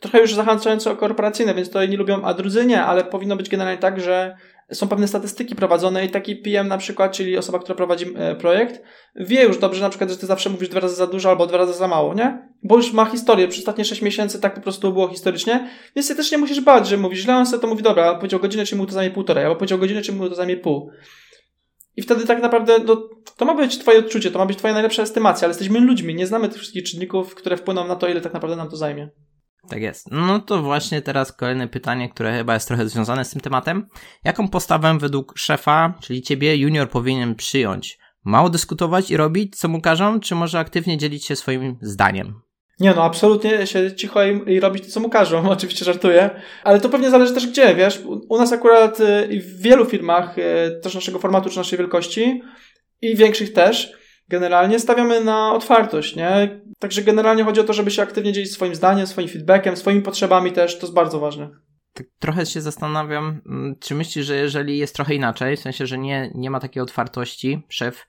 trochę 0.00 0.20
już 0.20 0.34
zahaczająco 0.34 0.96
korporacyjne, 0.96 1.54
więc 1.54 1.70
to 1.70 1.86
nie 1.86 1.96
lubią, 1.96 2.22
a 2.22 2.34
drudzy 2.34 2.66
nie, 2.66 2.82
ale 2.82 3.04
powinno 3.04 3.36
być 3.36 3.48
generalnie 3.48 3.80
tak, 3.80 4.00
że 4.00 4.36
są 4.72 4.88
pewne 4.88 5.08
statystyki 5.08 5.54
prowadzone 5.54 6.04
i 6.04 6.10
taki 6.10 6.36
PM 6.36 6.68
na 6.68 6.78
przykład, 6.78 7.12
czyli 7.12 7.38
osoba, 7.38 7.58
która 7.58 7.74
prowadzi 7.74 8.06
e, 8.16 8.34
projekt, 8.34 8.82
wie 9.16 9.44
już 9.44 9.58
dobrze 9.58 9.82
na 9.82 9.88
przykład, 9.88 10.10
że 10.10 10.16
ty 10.16 10.26
zawsze 10.26 10.50
mówisz 10.50 10.68
dwa 10.68 10.80
razy 10.80 10.94
za 10.94 11.06
dużo 11.06 11.30
albo 11.30 11.46
dwa 11.46 11.58
razy 11.58 11.72
za 11.72 11.88
mało, 11.88 12.14
nie? 12.14 12.48
Bo 12.62 12.76
już 12.76 12.92
ma 12.92 13.04
historię, 13.04 13.48
przez 13.48 13.60
ostatnie 13.60 13.84
6 13.84 14.02
miesięcy 14.02 14.40
tak 14.40 14.54
po 14.54 14.60
prostu 14.60 14.92
było 14.92 15.08
historycznie, 15.08 15.68
więc 15.96 16.08
ty 16.08 16.14
też 16.14 16.32
nie 16.32 16.38
musisz 16.38 16.60
bać, 16.60 16.88
że 16.88 16.96
mówisz 16.96 17.20
źle, 17.20 17.36
on 17.36 17.46
sobie 17.46 17.60
to 17.60 17.66
mówi, 17.66 17.82
dobra, 17.82 18.14
powiedział 18.14 18.40
godzinę, 18.40 18.64
czy 18.64 18.76
mu 18.76 18.86
to 18.86 18.92
zajmie 18.92 19.14
półtorej, 19.14 19.44
albo 19.44 19.56
powiedział 19.56 19.78
godzinę, 19.78 20.02
czy 20.02 20.12
mu 20.12 20.28
to 20.28 20.34
zajmie 20.34 20.56
pół. 20.56 20.90
I 21.96 22.02
wtedy 22.02 22.26
tak 22.26 22.42
naprawdę 22.42 22.78
no, 22.86 23.08
to 23.36 23.44
ma 23.44 23.54
być 23.54 23.78
twoje 23.78 23.98
odczucie, 23.98 24.30
to 24.30 24.38
ma 24.38 24.46
być 24.46 24.58
twoja 24.58 24.74
najlepsza 24.74 25.02
estymacja, 25.02 25.46
ale 25.46 25.50
jesteśmy 25.50 25.80
ludźmi, 25.80 26.14
nie 26.14 26.26
znamy 26.26 26.48
tych 26.48 26.58
wszystkich 26.58 26.84
czynników, 26.84 27.34
które 27.34 27.56
wpłyną 27.56 27.86
na 27.86 27.96
to, 27.96 28.08
ile 28.08 28.20
tak 28.20 28.34
naprawdę 28.34 28.56
nam 28.56 28.70
to 28.70 28.76
zajmie. 28.76 29.08
Tak 29.68 29.82
jest. 29.82 30.06
No 30.10 30.38
to 30.38 30.62
właśnie 30.62 31.02
teraz 31.02 31.32
kolejne 31.32 31.68
pytanie, 31.68 32.08
które 32.08 32.32
chyba 32.32 32.54
jest 32.54 32.68
trochę 32.68 32.88
związane 32.88 33.24
z 33.24 33.30
tym 33.30 33.40
tematem. 33.40 33.88
Jaką 34.24 34.48
postawę 34.48 34.98
według 34.98 35.38
szefa, 35.38 35.94
czyli 36.00 36.22
ciebie, 36.22 36.56
junior 36.56 36.90
powinien 36.90 37.34
przyjąć? 37.34 37.98
Mało 38.24 38.50
dyskutować 38.50 39.10
i 39.10 39.16
robić, 39.16 39.56
co 39.56 39.68
mu 39.68 39.80
każą, 39.80 40.20
czy 40.20 40.34
może 40.34 40.58
aktywnie 40.58 40.98
dzielić 40.98 41.24
się 41.24 41.36
swoim 41.36 41.78
zdaniem? 41.80 42.40
Nie 42.80 42.94
no, 42.94 43.04
absolutnie 43.04 43.66
się 43.66 43.94
cicho 43.96 44.24
i, 44.24 44.60
robić 44.60 44.84
to, 44.84 44.90
co 44.90 45.00
mu 45.00 45.08
każą. 45.08 45.48
Oczywiście 45.50 45.84
żartuję. 45.84 46.30
Ale 46.64 46.80
to 46.80 46.88
pewnie 46.88 47.10
zależy 47.10 47.34
też 47.34 47.46
gdzie, 47.46 47.74
wiesz. 47.74 48.02
U 48.28 48.38
nas 48.38 48.52
akurat 48.52 49.00
y, 49.00 49.40
w 49.40 49.62
wielu 49.62 49.84
firmach, 49.84 50.38
y, 50.38 50.80
też 50.82 50.94
naszego 50.94 51.18
formatu 51.18 51.50
czy 51.50 51.56
naszej 51.56 51.78
wielkości 51.78 52.42
i 53.02 53.16
większych 53.16 53.52
też, 53.52 53.92
generalnie 54.28 54.78
stawiamy 54.78 55.24
na 55.24 55.52
otwartość, 55.52 56.16
nie? 56.16 56.61
Także 56.82 57.02
generalnie 57.02 57.44
chodzi 57.44 57.60
o 57.60 57.64
to, 57.64 57.72
żeby 57.72 57.90
się 57.90 58.02
aktywnie 58.02 58.32
dzielić 58.32 58.52
swoim 58.52 58.74
zdaniem, 58.74 59.06
swoim 59.06 59.28
feedbackiem, 59.28 59.76
swoimi 59.76 60.02
potrzebami 60.02 60.52
też. 60.52 60.78
To 60.78 60.86
jest 60.86 60.94
bardzo 60.94 61.20
ważne. 61.20 61.50
Tak 61.92 62.06
trochę 62.18 62.46
się 62.46 62.60
zastanawiam, 62.60 63.40
mm, 63.46 63.76
czy 63.80 63.94
myślisz, 63.94 64.26
że 64.26 64.36
jeżeli 64.36 64.78
jest 64.78 64.94
trochę 64.94 65.14
inaczej, 65.14 65.56
w 65.56 65.60
sensie, 65.60 65.86
że 65.86 65.98
nie, 65.98 66.30
nie 66.34 66.50
ma 66.50 66.60
takiej 66.60 66.82
otwartości, 66.82 67.62
szef 67.68 68.06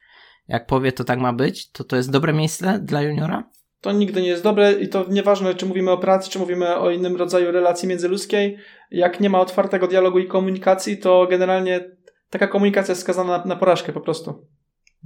jak 0.48 0.66
powie, 0.66 0.92
to 0.92 1.04
tak 1.04 1.20
ma 1.20 1.34
być, 1.34 1.72
to 1.72 1.84
to 1.84 1.96
jest 1.96 2.12
dobre 2.12 2.34
miejsce 2.34 2.80
dla 2.84 3.02
juniora? 3.02 3.50
To 3.82 3.92
nigdy 3.92 4.22
nie 4.22 4.28
jest 4.28 4.44
dobre 4.44 4.74
i 4.74 4.90
to 4.90 5.06
nieważne, 5.10 5.56
czy 5.56 5.66
mówimy 5.66 5.92
o 5.92 5.98
pracy, 5.98 6.30
czy 6.30 6.40
mówimy 6.40 6.76
o 6.76 6.92
innym 6.92 7.16
rodzaju 7.16 7.52
relacji 7.52 7.90
międzyludzkiej. 7.90 8.58
Jak 8.92 9.20
nie 9.20 9.30
ma 9.30 9.40
otwartego 9.40 9.88
dialogu 9.88 10.20
i 10.20 10.28
komunikacji, 10.28 10.98
to 10.98 11.28
generalnie 11.30 11.92
taka 12.30 12.48
komunikacja 12.48 12.92
jest 12.92 13.02
skazana 13.02 13.38
na, 13.38 13.46
na 13.46 13.56
porażkę 13.56 13.94
po 13.94 14.02
prostu. 14.02 14.48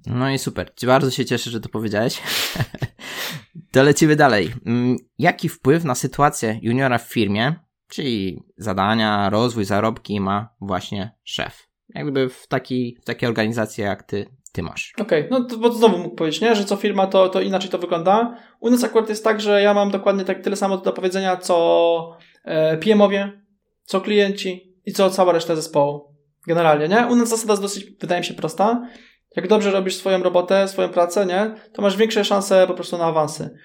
No 0.06 0.32
i 0.32 0.38
super. 0.38 0.72
Bardzo 0.86 1.12
się 1.12 1.26
cieszę, 1.26 1.50
że 1.50 1.60
to 1.60 1.70
powiedziałeś. 1.70 2.22
to 3.72 3.84
lecimy 3.84 4.16
dalej. 4.16 4.54
Mm, 4.66 4.98
jaki 5.20 5.50
wpływ 5.50 5.84
na 5.84 5.96
sytuację 5.96 6.60
juniora 6.62 6.98
w 6.98 7.14
firmie, 7.14 7.56
czyli 7.90 8.44
zadania, 8.58 9.30
rozwój, 9.30 9.66
zarobki 9.66 10.20
ma 10.20 10.50
właśnie 10.62 11.12
szef? 11.24 11.68
Jakby 11.90 12.30
w, 12.30 12.34
w 12.34 12.48
takiej 12.48 13.28
organizacji 13.28 13.84
jak 13.84 14.04
ty 14.04 14.38
ty 14.58 14.64
masz. 14.64 14.94
Okej, 15.00 15.26
okay, 15.26 15.40
no 15.40 15.46
to, 15.46 15.58
bo 15.58 15.72
znowu 15.72 15.98
mógł 15.98 16.16
powiedzieć, 16.16 16.42
nie? 16.42 16.56
że 16.56 16.66
co 16.66 16.76
firma 16.76 17.08
to, 17.08 17.30
to 17.30 17.42
inaczej 17.42 17.70
to 17.70 17.78
wygląda. 17.78 18.38
U 18.60 18.70
nas 18.70 18.84
akurat 18.84 19.10
jest 19.10 19.24
tak, 19.24 19.42
że 19.42 19.62
ja 19.62 19.74
mam 19.74 19.92
dokładnie 19.92 20.26
tak 20.26 20.42
tyle 20.42 20.56
samo 20.56 20.78
do 20.78 20.94
powiedzenia, 20.94 21.38
co 21.38 22.18
e, 22.44 22.78
PM-owie, 22.78 23.42
co 23.84 24.02
klienci 24.02 24.78
i 24.86 24.94
co 24.94 25.10
cała 25.10 25.34
reszta 25.34 25.56
zespołu. 25.56 26.16
Generalnie, 26.48 26.88
nie? 26.88 27.08
U 27.08 27.16
nas 27.16 27.30
zasada 27.30 27.54
jest 27.54 27.62
dosyć, 27.62 27.86
wydaje 28.02 28.22
mi 28.22 28.26
się, 28.26 28.34
prosta. 28.34 28.88
Jak 29.38 29.48
dobrze 29.48 29.72
robisz 29.72 29.96
swoją 29.96 30.24
robotę, 30.24 30.68
swoją 30.68 30.90
pracę, 30.90 31.26
nie? 31.26 31.56
To 31.74 31.82
masz 31.82 31.98
większe 31.98 32.26
szanse 32.26 32.68
po 32.68 32.74
prostu 32.74 32.98
na 32.98 33.06
awansy. 33.06 33.58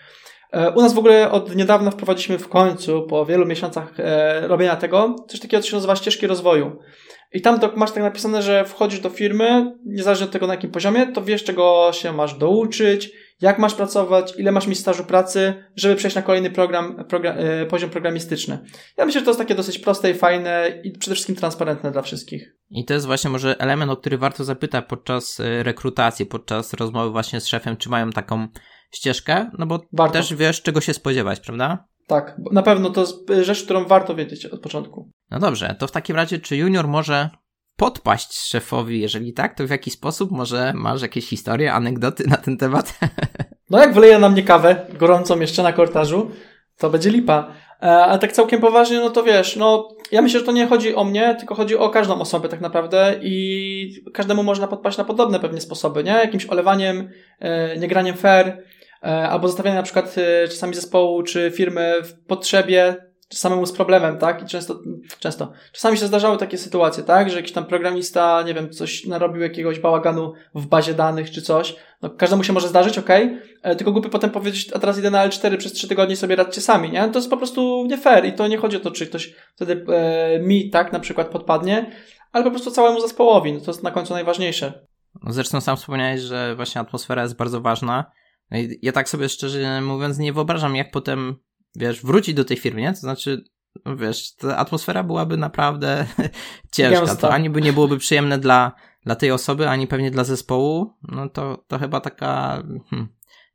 E, 0.53 0.71
u 0.71 0.81
nas 0.81 0.95
w 0.95 0.99
ogóle 0.99 1.31
od 1.31 1.57
niedawna 1.57 1.91
wprowadziliśmy 1.91 2.39
w 2.39 2.49
końcu, 2.49 3.03
po 3.03 3.27
wielu 3.27 3.47
miesiącach 3.47 3.93
e, 3.99 4.49
robienia 4.49 4.77
tego, 4.77 5.17
coś 5.29 5.41
takiego, 5.41 5.63
co 5.63 5.69
się 5.69 5.77
nazywa 5.77 5.97
ścieżki 5.97 6.27
rozwoju. 6.27 6.79
I 7.33 7.41
tam 7.41 7.61
to 7.61 7.71
masz 7.77 7.91
tak 7.91 8.03
napisane, 8.03 8.43
że 8.43 8.65
wchodzisz 8.65 9.01
do 9.01 9.11
firmy, 9.11 9.77
niezależnie 9.87 10.27
od 10.27 10.33
tego 10.33 10.47
na 10.47 10.55
jakim 10.55 10.71
poziomie, 10.71 11.07
to 11.07 11.23
wiesz 11.23 11.45
czego 11.45 11.91
się 11.93 12.13
masz 12.13 12.35
douczyć, 12.35 13.13
jak 13.43 13.59
masz 13.59 13.75
pracować, 13.75 14.35
ile 14.39 14.53
masz 14.53 14.67
mieć 14.67 14.79
stażu 14.79 15.05
pracy, 15.05 15.65
żeby 15.77 15.97
przejść 15.97 16.17
na 16.17 16.23
kolejny 16.23 16.51
program, 16.51 17.05
program 17.09 17.37
e, 17.39 17.67
poziom 17.67 17.91
programistyczny. 17.91 18.59
Ja 18.97 19.07
myślę, 19.07 19.21
że 19.21 19.25
to 19.25 19.31
jest 19.31 19.41
takie 19.41 19.55
dosyć 19.55 19.79
proste 19.79 20.11
i 20.11 20.15
fajne 20.15 20.81
i 20.85 20.91
przede 20.91 21.15
wszystkim 21.15 21.37
transparentne 21.37 21.91
dla 21.91 22.03
wszystkich. 22.03 22.57
I 22.71 22.85
to 22.85 22.95
jest 22.95 23.07
właśnie 23.07 23.31
może 23.31 23.61
element, 23.61 23.93
o 23.93 23.97
który 23.97 24.19
warto 24.19 24.45
zapytać 24.45 24.85
podczas 24.89 25.41
e, 25.41 25.63
rekrutacji, 25.63 26.27
podczas 26.27 26.75
rozmowy 26.75 27.11
właśnie 27.11 27.41
z 27.41 27.47
szefem, 27.47 27.77
czy 27.77 27.89
mają 27.89 28.11
taką 28.11 28.49
ścieżkę, 28.91 29.51
no 29.59 29.67
bo 29.67 29.81
warto. 29.93 30.13
też 30.13 30.35
wiesz 30.35 30.63
czego 30.63 30.81
się 30.81 30.95
spodziewać, 30.95 31.41
prawda? 31.41 31.87
Tak, 32.07 32.37
na 32.53 32.63
pewno 32.63 32.91
to 32.91 33.01
jest 33.01 33.47
rzecz, 33.47 33.65
którą 33.65 33.85
warto 33.85 34.15
wiedzieć 34.15 34.47
od 34.47 34.61
początku. 34.61 35.11
No 35.31 35.39
dobrze, 35.39 35.77
to 35.79 35.87
w 35.87 35.93
takim 35.93 36.17
razie, 36.17 36.39
czy 36.39 36.57
junior 36.57 36.89
może 36.89 37.31
podpaść 37.77 38.39
szefowi? 38.39 39.01
Jeżeli 39.01 39.33
tak, 39.33 39.55
to 39.55 39.67
w 39.67 39.71
jaki 39.71 39.91
sposób? 39.91 40.31
Może 40.31 40.73
masz 40.75 41.03
jakieś 41.03 41.29
historie, 41.29 41.73
anegdoty 41.73 42.25
na 42.29 42.37
ten 42.37 42.57
temat? 42.57 42.95
No 43.71 43.79
jak 43.79 43.95
wleje 43.95 44.19
na 44.19 44.29
mnie 44.29 44.43
kawę 44.43 44.87
gorącą 44.99 45.41
jeszcze 45.41 45.63
na 45.63 45.73
kortażu, 45.73 46.31
to 46.79 46.91
będzie 46.91 47.11
lipa. 47.11 47.53
E, 47.83 47.85
ale 47.85 48.19
tak 48.19 48.33
całkiem 48.33 48.61
poważnie, 48.61 49.01
no 49.01 49.11
to 49.11 49.23
wiesz, 49.23 49.57
no 49.57 49.89
ja 50.13 50.23
myślę, 50.23 50.41
że 50.41 50.47
to 50.47 50.53
nie 50.53 50.67
chodzi 50.67 50.95
o 50.95 51.05
mnie, 51.05 51.35
tylko 51.39 51.55
chodzi 51.55 51.77
o 51.77 51.89
każdą 51.89 52.21
osobę 52.21 52.49
tak 52.49 52.61
naprawdę 52.61 53.15
i 53.23 54.05
każdemu 54.15 54.43
można 54.43 54.67
podpaść 54.67 54.99
na 54.99 55.05
podobne 55.05 55.41
pewnie 55.41 55.61
sposoby, 55.61 56.05
nie? 56.05 56.11
Jakimś 56.11 56.47
olewaniem, 56.47 57.11
e, 57.41 57.77
niegraniem 57.77 58.17
fair, 58.17 58.63
E, 59.05 59.29
albo 59.29 59.49
zostawianie 59.49 59.77
na 59.77 59.83
przykład 59.83 60.17
czasami 60.51 60.75
zespołu 60.75 61.23
czy 61.23 61.53
firmy 61.55 61.95
w 62.05 62.27
potrzebie 62.27 62.97
samemu 63.39 63.67
z 63.67 63.73
problemem, 63.73 64.19
tak? 64.19 64.43
I 64.43 64.47
często, 64.47 64.81
często, 65.19 65.53
czasami 65.73 65.99
się 65.99 66.07
zdarzały 66.07 66.39
takie 66.39 66.59
sytuacje, 66.59 67.03
tak? 67.03 67.31
Że 67.31 67.37
jakiś 67.37 67.53
tam 67.53 67.65
programista, 67.65 68.43
nie 68.43 68.55
wiem, 68.55 68.71
coś 68.71 69.07
narobił 69.07 69.43
jakiegoś 69.43 69.79
bałaganu 69.79 70.33
w 70.55 70.67
bazie 70.67 70.95
danych 70.95 71.31
czy 71.31 71.43
coś. 71.43 71.77
No, 72.03 72.11
każdemu 72.11 72.45
się 72.45 72.53
może 72.53 72.69
zdarzyć, 72.69 72.99
ok, 72.99 73.09
e, 73.63 73.77
tylko 73.77 73.93
głupy 73.93 74.09
potem 74.09 74.31
powiedzieć, 74.31 74.73
a 74.73 74.79
teraz 74.79 74.99
idę 74.99 75.11
na 75.11 75.29
L4 75.29 75.57
przez 75.57 75.73
3 75.73 75.89
tygodnie 75.89 76.17
sobie 76.17 76.37
radźcie 76.37 76.61
sami, 76.61 76.91
nie? 76.91 77.09
To 77.09 77.19
jest 77.19 77.31
po 77.31 77.37
prostu 77.37 77.87
nie 77.89 77.99
fair 77.99 78.25
i 78.25 78.33
to 78.33 78.49
nie 78.49 78.59
chodzi 78.59 78.77
o 78.77 78.81
to, 78.81 78.91
czy 78.91 79.07
ktoś 79.07 79.35
wtedy 79.55 79.85
e, 79.89 80.41
mi, 80.41 80.71
tak, 80.71 80.93
na 80.93 81.01
przykład 81.01 81.29
podpadnie, 81.29 81.91
ale 82.33 82.45
po 82.45 82.51
prostu 82.51 82.71
całemu 82.71 83.01
zespołowi, 83.01 83.53
no 83.53 83.61
to 83.61 83.71
jest 83.71 83.83
na 83.83 83.91
końcu 83.91 84.15
najważniejsze. 84.15 84.87
No 85.23 85.33
zresztą 85.33 85.61
sam 85.61 85.77
wspomniałeś, 85.77 86.21
że 86.21 86.57
właśnie 86.57 86.81
atmosfera 86.81 87.23
jest 87.23 87.37
bardzo 87.37 87.61
ważna 87.61 88.05
no 88.53 88.59
ja 88.83 88.93
tak 88.93 89.09
sobie 89.09 89.29
szczerze 89.29 89.81
mówiąc 89.81 90.19
nie 90.19 90.33
wyobrażam, 90.33 90.77
jak 90.77 90.91
potem, 90.91 91.37
wiesz, 91.75 92.03
wrócić 92.03 92.35
do 92.35 92.45
tej 92.45 92.57
firmy, 92.57 92.81
nie? 92.81 92.93
To 92.93 93.01
znaczy, 93.01 93.45
no 93.85 93.97
wiesz, 93.97 94.35
ta 94.35 94.57
atmosfera 94.57 95.03
byłaby 95.03 95.37
naprawdę 95.37 96.07
ciężka. 96.75 97.17
To 97.17 97.33
ani 97.33 97.51
by 97.51 97.63
nie 97.63 97.73
byłoby 97.73 97.99
przyjemne 97.99 98.39
dla, 98.39 98.73
dla 99.05 99.15
tej 99.15 99.31
osoby, 99.31 99.69
ani 99.69 99.87
pewnie 99.87 100.11
dla 100.11 100.25
zespołu. 100.25 100.91
No 101.03 101.29
to, 101.29 101.65
to 101.69 101.79
chyba 101.79 102.01
taka, 102.01 102.63
hmm, 102.91 103.09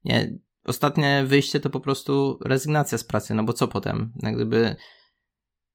nie, 0.06 0.38
ostatnie 0.66 1.24
wyjście 1.28 1.60
to 1.60 1.70
po 1.70 1.80
prostu 1.80 2.40
rezygnacja 2.46 2.98
z 2.98 3.04
pracy, 3.04 3.34
no 3.34 3.44
bo 3.44 3.54
co 3.54 3.68
potem? 3.68 4.14
Jak 4.24 4.36
gdyby, 4.36 4.76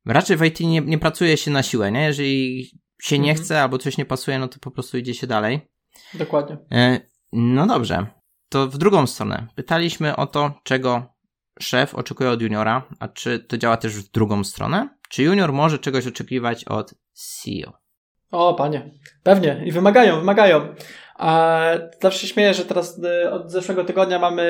raczej 0.06 0.36
w 0.36 0.44
IT 0.44 0.60
nie, 0.60 0.80
nie 0.80 0.98
pracuje 0.98 1.36
się 1.36 1.50
na 1.50 1.62
siłę, 1.62 1.92
nie? 1.92 2.02
Jeżeli 2.02 2.64
się 3.02 3.18
nie 3.18 3.30
mhm. 3.30 3.44
chce 3.44 3.62
albo 3.62 3.78
coś 3.78 3.98
nie 3.98 4.04
pasuje, 4.04 4.38
no 4.38 4.48
to 4.48 4.58
po 4.58 4.70
prostu 4.70 4.98
idzie 4.98 5.14
się 5.14 5.26
dalej. 5.26 5.60
Dokładnie. 6.14 6.58
E, 6.72 7.00
no 7.32 7.66
dobrze 7.66 8.06
to 8.52 8.68
w 8.68 8.78
drugą 8.78 9.06
stronę. 9.06 9.46
Pytaliśmy 9.54 10.16
o 10.16 10.26
to, 10.26 10.60
czego 10.64 11.14
szef 11.60 11.94
oczekuje 11.94 12.30
od 12.30 12.42
juniora, 12.42 12.82
a 13.00 13.08
czy 13.08 13.38
to 13.38 13.58
działa 13.58 13.76
też 13.76 13.92
w 13.92 14.10
drugą 14.10 14.44
stronę? 14.44 14.88
Czy 15.08 15.22
junior 15.22 15.52
może 15.52 15.78
czegoś 15.78 16.06
oczekiwać 16.06 16.64
od 16.64 16.94
CEO? 17.12 17.72
O, 18.30 18.54
panie, 18.54 18.90
pewnie. 19.22 19.62
I 19.66 19.72
wymagają, 19.72 20.18
wymagają. 20.18 20.74
A 21.16 21.60
zawsze 22.00 22.20
się 22.20 22.26
śmieję, 22.26 22.54
że 22.54 22.64
teraz 22.64 22.98
y, 22.98 23.30
od 23.30 23.50
zeszłego 23.50 23.84
tygodnia 23.84 24.18
mamy 24.18 24.42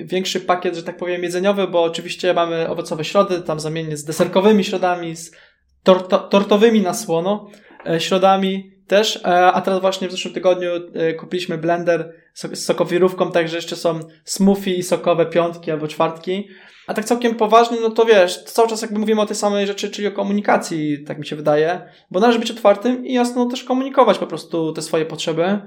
y, 0.00 0.04
większy 0.04 0.40
pakiet, 0.40 0.76
że 0.76 0.82
tak 0.82 0.96
powiem, 0.96 1.22
jedzeniowy, 1.22 1.68
bo 1.68 1.82
oczywiście 1.82 2.34
mamy 2.34 2.68
owocowe 2.68 3.04
środy, 3.04 3.42
tam 3.42 3.60
zamiennie 3.60 3.96
z 3.96 4.04
deserkowymi 4.04 4.64
środami, 4.64 5.16
z 5.16 5.36
torto, 5.82 6.18
tortowymi 6.18 6.80
na 6.80 6.94
słono 6.94 7.48
e, 7.86 8.00
środami 8.00 8.72
też, 8.90 9.16
e, 9.16 9.52
a 9.52 9.60
teraz 9.60 9.80
właśnie 9.80 10.08
w 10.08 10.10
zeszłym 10.10 10.34
tygodniu 10.34 10.70
e, 10.94 11.14
kupiliśmy 11.14 11.58
blender 11.58 12.12
z 12.34 12.64
sokowirówką, 12.64 13.32
także 13.32 13.56
jeszcze 13.56 13.76
są 13.76 14.00
smoothie 14.24 14.74
i 14.74 14.82
sokowe 14.82 15.26
piątki 15.26 15.70
albo 15.70 15.88
czwartki. 15.88 16.48
A 16.86 16.94
tak 16.94 17.04
całkiem 17.04 17.34
poważnie, 17.34 17.78
no 17.80 17.90
to 17.90 18.04
wiesz, 18.04 18.44
cały 18.44 18.68
czas 18.68 18.82
jakby 18.82 18.98
mówimy 18.98 19.20
o 19.20 19.26
tej 19.26 19.36
samej 19.36 19.66
rzeczy, 19.66 19.90
czyli 19.90 20.08
o 20.08 20.12
komunikacji, 20.12 21.04
tak 21.04 21.18
mi 21.18 21.26
się 21.26 21.36
wydaje, 21.36 21.80
bo 22.10 22.20
należy 22.20 22.38
być 22.38 22.50
otwartym 22.50 23.06
i 23.06 23.12
jasno 23.12 23.46
też 23.46 23.64
komunikować 23.64 24.18
po 24.18 24.26
prostu 24.26 24.72
te 24.72 24.82
swoje 24.82 25.06
potrzeby. 25.06 25.60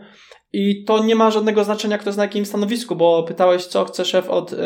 I 0.53 0.83
to 0.83 1.03
nie 1.03 1.15
ma 1.15 1.31
żadnego 1.31 1.63
znaczenia, 1.63 1.97
kto 1.97 2.09
jest 2.09 2.17
na 2.17 2.23
jakim 2.23 2.45
stanowisku, 2.45 2.95
bo 2.95 3.23
pytałeś, 3.23 3.65
co 3.65 3.86
chce 3.86 4.05
szef 4.05 4.29
od 4.29 4.53
y, 4.53 4.57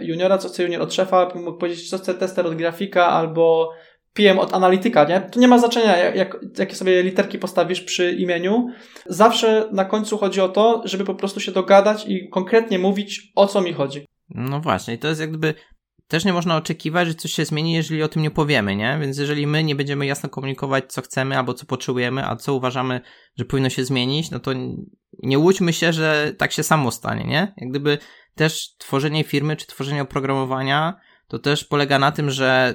juniora, 0.00 0.38
co 0.38 0.48
chce 0.48 0.62
junior 0.62 0.82
od 0.82 0.94
szefa, 0.94 1.32
mógł 1.34 1.58
powiedzieć, 1.58 1.90
co 1.90 1.98
chce 1.98 2.14
tester 2.14 2.46
od 2.46 2.54
grafika, 2.54 3.06
albo 3.06 3.70
PM 4.16 4.38
od 4.38 4.54
analityka, 4.54 5.04
nie? 5.04 5.20
To 5.20 5.40
nie 5.40 5.48
ma 5.48 5.58
znaczenia, 5.58 5.96
jak, 5.96 6.36
jakie 6.58 6.74
sobie 6.74 7.02
literki 7.02 7.38
postawisz 7.38 7.80
przy 7.80 8.12
imieniu. 8.12 8.68
Zawsze 9.06 9.68
na 9.72 9.84
końcu 9.84 10.18
chodzi 10.18 10.40
o 10.40 10.48
to, 10.48 10.82
żeby 10.84 11.04
po 11.04 11.14
prostu 11.14 11.40
się 11.40 11.52
dogadać 11.52 12.04
i 12.08 12.28
konkretnie 12.28 12.78
mówić, 12.78 13.32
o 13.34 13.46
co 13.46 13.60
mi 13.60 13.72
chodzi. 13.72 14.06
No 14.28 14.60
właśnie, 14.60 14.98
to 14.98 15.08
jest 15.08 15.20
jak 15.20 15.30
gdyby 15.30 15.54
też 16.08 16.24
nie 16.24 16.32
można 16.32 16.56
oczekiwać, 16.56 17.08
że 17.08 17.14
coś 17.14 17.32
się 17.32 17.44
zmieni, 17.44 17.72
jeżeli 17.72 18.02
o 18.02 18.08
tym 18.08 18.22
nie 18.22 18.30
powiemy, 18.30 18.76
nie? 18.76 18.98
Więc 19.00 19.18
jeżeli 19.18 19.46
my 19.46 19.64
nie 19.64 19.74
będziemy 19.74 20.06
jasno 20.06 20.28
komunikować, 20.28 20.84
co 20.88 21.02
chcemy 21.02 21.38
albo 21.38 21.54
co 21.54 21.66
potrzebujemy, 21.66 22.26
a 22.26 22.36
co 22.36 22.54
uważamy, 22.54 23.00
że 23.38 23.44
powinno 23.44 23.70
się 23.70 23.84
zmienić, 23.84 24.30
no 24.30 24.40
to 24.40 24.52
nie 25.22 25.38
łudźmy 25.38 25.72
się, 25.72 25.92
że 25.92 26.32
tak 26.38 26.52
się 26.52 26.62
samo 26.62 26.90
stanie, 26.90 27.24
nie? 27.24 27.54
Jak 27.56 27.70
gdyby 27.70 27.98
też 28.34 28.76
tworzenie 28.78 29.24
firmy 29.24 29.56
czy 29.56 29.66
tworzenie 29.66 30.02
oprogramowania 30.02 31.00
to 31.28 31.38
też 31.38 31.64
polega 31.64 31.98
na 31.98 32.12
tym, 32.12 32.30
że 32.30 32.74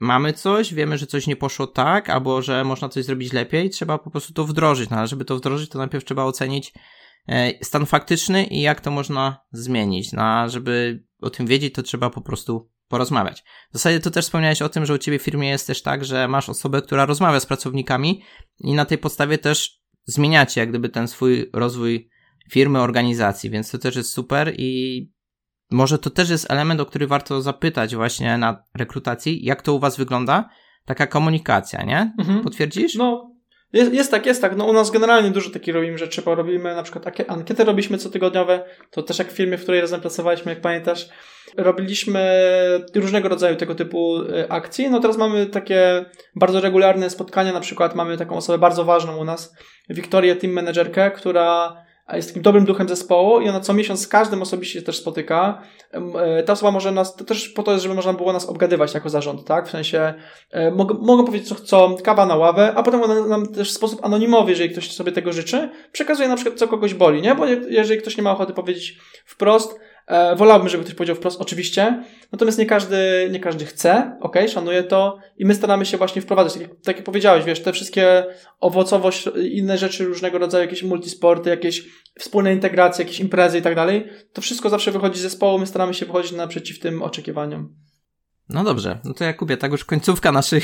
mamy 0.00 0.32
coś, 0.32 0.74
wiemy, 0.74 0.98
że 0.98 1.06
coś 1.06 1.26
nie 1.26 1.36
poszło 1.36 1.66
tak, 1.66 2.10
albo 2.10 2.42
że 2.42 2.64
można 2.64 2.88
coś 2.88 3.04
zrobić 3.04 3.32
lepiej, 3.32 3.70
trzeba 3.70 3.98
po 3.98 4.10
prostu 4.10 4.32
to 4.32 4.44
wdrożyć. 4.44 4.90
No 4.90 4.96
ale 4.96 5.06
żeby 5.06 5.24
to 5.24 5.36
wdrożyć, 5.36 5.70
to 5.70 5.78
najpierw 5.78 6.04
trzeba 6.04 6.24
ocenić 6.24 6.72
e, 7.28 7.64
stan 7.64 7.86
faktyczny 7.86 8.44
i 8.44 8.60
jak 8.60 8.80
to 8.80 8.90
można 8.90 9.40
zmienić. 9.52 10.12
No 10.12 10.22
a 10.22 10.48
żeby 10.48 11.04
o 11.20 11.30
tym 11.30 11.46
wiedzieć, 11.46 11.74
to 11.74 11.82
trzeba 11.82 12.10
po 12.10 12.20
prostu 12.20 12.70
porozmawiać. 12.88 13.44
W 13.70 13.72
zasadzie 13.72 14.00
to 14.00 14.10
też 14.10 14.24
wspomniałeś 14.24 14.62
o 14.62 14.68
tym, 14.68 14.86
że 14.86 14.94
u 14.94 14.98
ciebie 14.98 15.18
w 15.18 15.22
firmie 15.22 15.48
jest 15.48 15.66
też 15.66 15.82
tak, 15.82 16.04
że 16.04 16.28
masz 16.28 16.48
osobę, 16.48 16.82
która 16.82 17.06
rozmawia 17.06 17.40
z 17.40 17.46
pracownikami 17.46 18.22
i 18.58 18.74
na 18.74 18.84
tej 18.84 18.98
podstawie 18.98 19.38
też 19.38 19.80
zmieniacie 20.04 20.60
jak 20.60 20.70
gdyby 20.70 20.88
ten 20.88 21.08
swój 21.08 21.50
rozwój 21.52 22.10
firmy, 22.50 22.80
organizacji, 22.80 23.50
więc 23.50 23.70
to 23.70 23.78
też 23.78 23.96
jest 23.96 24.12
super 24.12 24.54
i 24.58 25.13
może 25.70 25.98
to 25.98 26.10
też 26.10 26.30
jest 26.30 26.50
element, 26.50 26.80
o 26.80 26.86
który 26.86 27.06
warto 27.06 27.42
zapytać 27.42 27.96
właśnie 27.96 28.38
na 28.38 28.62
rekrutacji, 28.74 29.44
jak 29.44 29.62
to 29.62 29.74
u 29.74 29.78
was 29.78 29.96
wygląda, 29.96 30.48
taka 30.84 31.06
komunikacja, 31.06 31.82
nie? 31.82 32.12
Mhm. 32.18 32.42
Potwierdzisz? 32.42 32.94
No, 32.94 33.34
jest, 33.74 33.94
jest, 33.94 34.10
tak, 34.10 34.26
jest 34.26 34.42
tak. 34.42 34.56
No 34.56 34.64
u 34.64 34.72
nas 34.72 34.90
generalnie 34.90 35.30
dużo 35.30 35.50
takich 35.50 35.74
robimy 35.74 35.98
rzeczy, 35.98 36.22
bo 36.22 36.34
robimy 36.34 36.74
na 36.74 36.82
przykład 36.82 37.30
ankiety 37.30 37.64
robiliśmy 37.64 37.98
cotygodniowe, 37.98 38.64
to 38.90 39.02
też 39.02 39.18
jak 39.18 39.32
w 39.32 39.36
firmie, 39.36 39.58
w 39.58 39.62
której 39.62 39.80
razem 39.80 40.00
pracowaliśmy, 40.00 40.52
jak 40.52 40.60
pamiętasz, 40.60 41.08
robiliśmy 41.56 42.40
różnego 42.94 43.28
rodzaju 43.28 43.56
tego 43.56 43.74
typu 43.74 44.22
y, 44.22 44.48
akcji. 44.48 44.90
No 44.90 45.00
teraz 45.00 45.16
mamy 45.16 45.46
takie 45.46 46.04
bardzo 46.36 46.60
regularne 46.60 47.10
spotkania, 47.10 47.52
na 47.52 47.60
przykład 47.60 47.94
mamy 47.94 48.16
taką 48.16 48.36
osobę 48.36 48.58
bardzo 48.58 48.84
ważną 48.84 49.16
u 49.16 49.24
nas, 49.24 49.54
Wiktorię 49.90 50.36
Team 50.36 50.52
Managerkę, 50.52 51.10
która 51.10 51.83
jest 52.12 52.28
takim 52.28 52.42
dobrym 52.42 52.64
duchem 52.64 52.88
zespołu 52.88 53.40
i 53.40 53.48
ona 53.48 53.60
co 53.60 53.74
miesiąc 53.74 54.00
z 54.00 54.08
każdym 54.08 54.42
osobiście 54.42 54.78
się 54.78 54.84
też 54.84 54.98
spotyka. 54.98 55.62
E, 55.92 56.42
ta 56.42 56.52
osoba 56.52 56.70
może 56.70 56.92
nas, 56.92 57.16
to 57.16 57.24
też 57.24 57.48
po 57.48 57.62
to 57.62 57.72
jest, 57.72 57.82
żeby 57.82 57.94
można 57.94 58.12
było 58.12 58.32
nas 58.32 58.46
obgadywać 58.46 58.94
jako 58.94 59.10
zarząd, 59.10 59.44
tak? 59.44 59.68
W 59.68 59.70
sensie 59.70 60.14
e, 60.50 60.70
mogą, 60.70 61.24
powiedzieć 61.24 61.48
co 61.48 61.54
chcą, 61.54 61.96
kawa 61.96 62.26
na 62.26 62.36
ławę, 62.36 62.72
a 62.76 62.82
potem 62.82 63.02
ona 63.02 63.26
nam 63.26 63.46
też 63.46 63.70
w 63.70 63.74
sposób 63.74 64.04
anonimowy, 64.04 64.50
jeżeli 64.50 64.70
ktoś 64.70 64.92
sobie 64.92 65.12
tego 65.12 65.32
życzy, 65.32 65.70
przekazuje 65.92 66.28
na 66.28 66.36
przykład 66.36 66.58
co 66.58 66.68
kogoś 66.68 66.94
boli, 66.94 67.22
nie? 67.22 67.34
Bo 67.34 67.46
jeżeli 67.46 68.00
ktoś 68.00 68.16
nie 68.16 68.22
ma 68.22 68.32
ochoty 68.32 68.52
powiedzieć 68.52 68.98
wprost, 69.26 69.80
wolałbym, 70.36 70.68
żeby 70.68 70.84
ktoś 70.84 70.94
powiedział 70.94 71.16
wprost, 71.16 71.40
oczywiście. 71.40 72.04
Natomiast 72.32 72.58
nie 72.58 72.66
każdy, 72.66 73.28
nie 73.30 73.40
każdy 73.40 73.66
chce, 73.66 74.18
ok, 74.20 74.36
szanuje 74.48 74.82
to 74.82 75.18
i 75.36 75.46
my 75.46 75.54
staramy 75.54 75.86
się 75.86 75.96
właśnie 75.96 76.22
wprowadzać, 76.22 76.52
tak 76.52 76.62
jak, 76.62 76.70
tak 76.84 76.96
jak 76.96 77.04
powiedziałeś, 77.04 77.44
wiesz, 77.44 77.62
te 77.62 77.72
wszystkie 77.72 78.24
owocowość, 78.60 79.28
inne 79.50 79.78
rzeczy 79.78 80.04
różnego 80.04 80.38
rodzaju, 80.38 80.64
jakieś 80.64 80.82
multisporty, 80.82 81.50
jakieś 81.50 81.84
wspólne 82.18 82.52
integracje, 82.52 83.04
jakieś 83.04 83.20
imprezy 83.20 83.58
i 83.58 83.62
tak 83.62 83.74
dalej, 83.74 84.08
to 84.32 84.42
wszystko 84.42 84.68
zawsze 84.68 84.92
wychodzi 84.92 85.18
z 85.18 85.22
zespołu, 85.22 85.58
my 85.58 85.66
staramy 85.66 85.94
się 85.94 86.06
wychodzić 86.06 86.32
naprzeciw 86.32 86.78
tym 86.78 87.02
oczekiwaniom. 87.02 87.74
No 88.48 88.64
dobrze, 88.64 88.98
no 89.04 89.14
to 89.14 89.24
Jakubie, 89.24 89.56
tak 89.56 89.72
już 89.72 89.84
końcówka 89.84 90.32
naszej, 90.32 90.60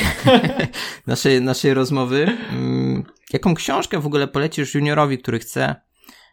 naszej, 1.07 1.43
naszej 1.43 1.75
rozmowy. 1.75 2.37
Mm, 2.53 3.05
jaką 3.33 3.55
książkę 3.55 4.01
w 4.01 4.07
ogóle 4.07 4.29
polecisz 4.29 4.75
juniorowi, 4.75 5.19
który 5.19 5.39
chce 5.39 5.77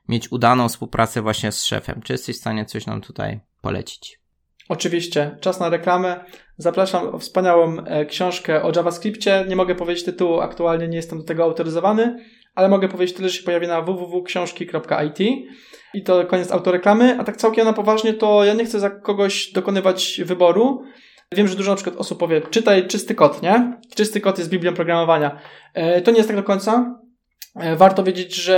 mieć 0.10 0.32
udaną 0.32 0.70
współpracę 0.70 1.22
właśnie 1.22 1.51
z 1.51 1.64
szefem. 1.64 2.01
Czy 2.01 2.14
jesteś 2.14 2.36
w 2.36 2.39
stanie 2.39 2.66
coś 2.66 2.86
nam 2.86 3.01
tutaj 3.01 3.39
polecić? 3.62 4.20
Oczywiście, 4.70 5.38
czas 5.41 5.60
na 5.60 5.70
reklamę. 5.70 6.26
Zapraszam 6.58 7.16
o 7.16 7.20
wspaniałą 7.20 7.78
e, 7.80 8.05
książkę 8.05 8.64
o 8.64 8.72
JavaScriptie. 8.76 9.45
Nie 9.47 9.55
mogę 9.55 9.76
powiedzieć 9.76 10.05
tytułu, 10.05 10.39
aktualnie 10.39 10.88
nie 10.88 10.97
jestem 10.97 11.18
do 11.18 11.24
tego 11.24 11.43
autoryzowany, 11.43 12.26
ale 12.55 12.70
mogę 12.70 12.89
powiedzieć 12.89 13.16
tyle, 13.16 13.30
że 13.30 13.38
się 13.38 13.43
pojawi 13.43 13.68
na 13.68 13.82
www.książki.it 13.82 15.20
i 15.93 16.03
to 16.03 16.26
koniec 16.26 16.51
autoreklamy. 16.51 17.20
A 17.20 17.24
tak 17.24 17.38
całkiem 17.38 17.66
na 17.66 17.74
poważnie, 17.74 18.14
to 18.14 18.43
ja 18.43 18.53
nie 18.53 18.66
chcę 18.66 18.80
za 18.80 18.89
kogoś 18.89 19.51
dokonywać 19.51 20.22
wyboru. 20.26 20.84
Wiem, 21.32 21.47
że 21.47 21.55
dużo 21.55 21.72
na 21.72 21.76
przykład 21.76 21.95
osób 21.95 22.20
powie, 22.20 22.41
czytaj 22.41 22.88
czysty 22.88 23.16
kod, 23.16 23.41
nie? 23.41 23.80
Czysty 23.95 24.22
kod 24.22 24.38
jest 24.38 24.49
Biblią 24.49 24.74
programowania. 24.74 25.39
E, 25.74 26.01
to 26.01 26.12
nie 26.12 26.18
jest 26.18 26.30
tak 26.30 26.38
do 26.38 26.43
końca. 26.43 26.99
E, 27.55 27.76
warto 27.76 28.03
wiedzieć, 28.03 28.36
że 28.36 28.58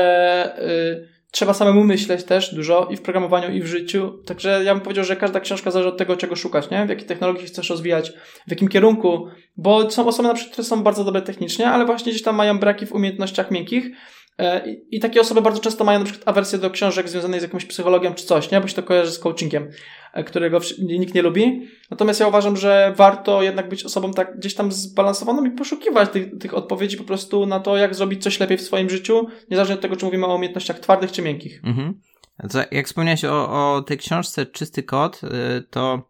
trzeba 1.32 1.54
samemu 1.54 1.84
myśleć 1.84 2.24
też 2.24 2.56
dużo 2.56 2.88
i 2.92 2.98
w 2.98 3.02
programowaniu, 3.02 3.52
i 3.52 3.62
w 3.62 3.66
życiu. 3.66 4.24
Także 4.26 4.64
ja 4.64 4.74
bym 4.74 4.84
powiedział, 4.84 5.06
że 5.06 5.16
każda 5.16 5.40
książka 5.40 5.72
zależy 5.72 5.90
od 5.90 5.98
tego, 5.98 6.18
czego 6.18 6.36
szukasz, 6.36 6.70
nie? 6.70 6.86
W 6.86 6.90
jakiej 6.90 7.08
technologii 7.08 7.48
chcesz 7.48 7.70
rozwijać, 7.70 8.12
w 8.48 8.52
jakim 8.52 8.68
kierunku, 8.68 9.28
bo 9.58 9.92
są 9.92 10.08
osoby 10.08 10.28
na 10.28 10.34
przykład, 10.34 10.54
które 10.54 10.66
są 10.66 10.84
bardzo 10.84 11.04
dobre 11.04 11.22
technicznie, 11.22 11.70
ale 11.70 11.86
właśnie 11.86 12.12
gdzieś 12.12 12.24
tam 12.24 12.36
mają 12.36 12.60
braki 12.60 12.86
w 12.86 12.94
umiejętnościach 12.94 13.52
miękkich 13.52 13.92
E, 14.40 14.64
I 14.92 15.00
takie 15.00 15.22
osoby 15.22 15.42
bardzo 15.42 15.62
często 15.62 15.84
mają 15.84 16.00
na 16.00 16.06
przykład 16.06 16.28
awersję 16.28 16.60
do 16.60 16.70
książek 16.70 17.10
związanych 17.10 17.40
z 17.40 17.44
jakąś 17.44 17.66
psychologią 17.66 18.14
czy 18.14 18.26
coś, 18.26 18.52
nie? 18.52 18.62
Bo 18.62 18.68
się 18.68 18.76
to 18.76 18.84
kojarzy 18.84 19.12
z 19.12 19.20
coachingiem, 19.20 19.70
którego 20.26 20.60
nikt 20.80 21.14
nie 21.14 21.22
lubi. 21.22 21.68
Natomiast 21.92 22.20
ja 22.20 22.28
uważam, 22.28 22.58
że 22.58 22.94
warto 22.98 23.44
jednak 23.44 23.70
być 23.70 23.84
osobą 23.84 24.14
tak 24.14 24.38
gdzieś 24.38 24.56
tam 24.56 24.72
zbalansowaną 24.72 25.46
i 25.46 25.52
poszukiwać 25.52 26.10
tych, 26.10 26.38
tych 26.38 26.54
odpowiedzi 26.54 26.98
po 26.98 27.04
prostu 27.04 27.46
na 27.46 27.60
to, 27.60 27.78
jak 27.78 27.96
zrobić 27.96 28.24
coś 28.24 28.40
lepiej 28.40 28.58
w 28.58 28.62
swoim 28.62 28.90
życiu, 28.90 29.28
niezależnie 29.52 29.76
od 29.76 29.82
tego, 29.82 29.96
czy 29.96 30.06
mówimy 30.06 30.26
o 30.26 30.36
umiejętnościach 30.36 30.80
twardych 30.80 31.12
czy 31.12 31.22
miękkich. 31.22 31.62
Mhm. 31.64 32.00
Jak 32.72 32.88
wspomniałeś 32.88 33.26
o, 33.26 33.76
o 33.76 33.82
tej 33.82 33.98
książce 33.98 34.46
Czysty 34.46 34.84
Kod, 34.84 35.22
y, 35.24 35.28
to 35.70 36.10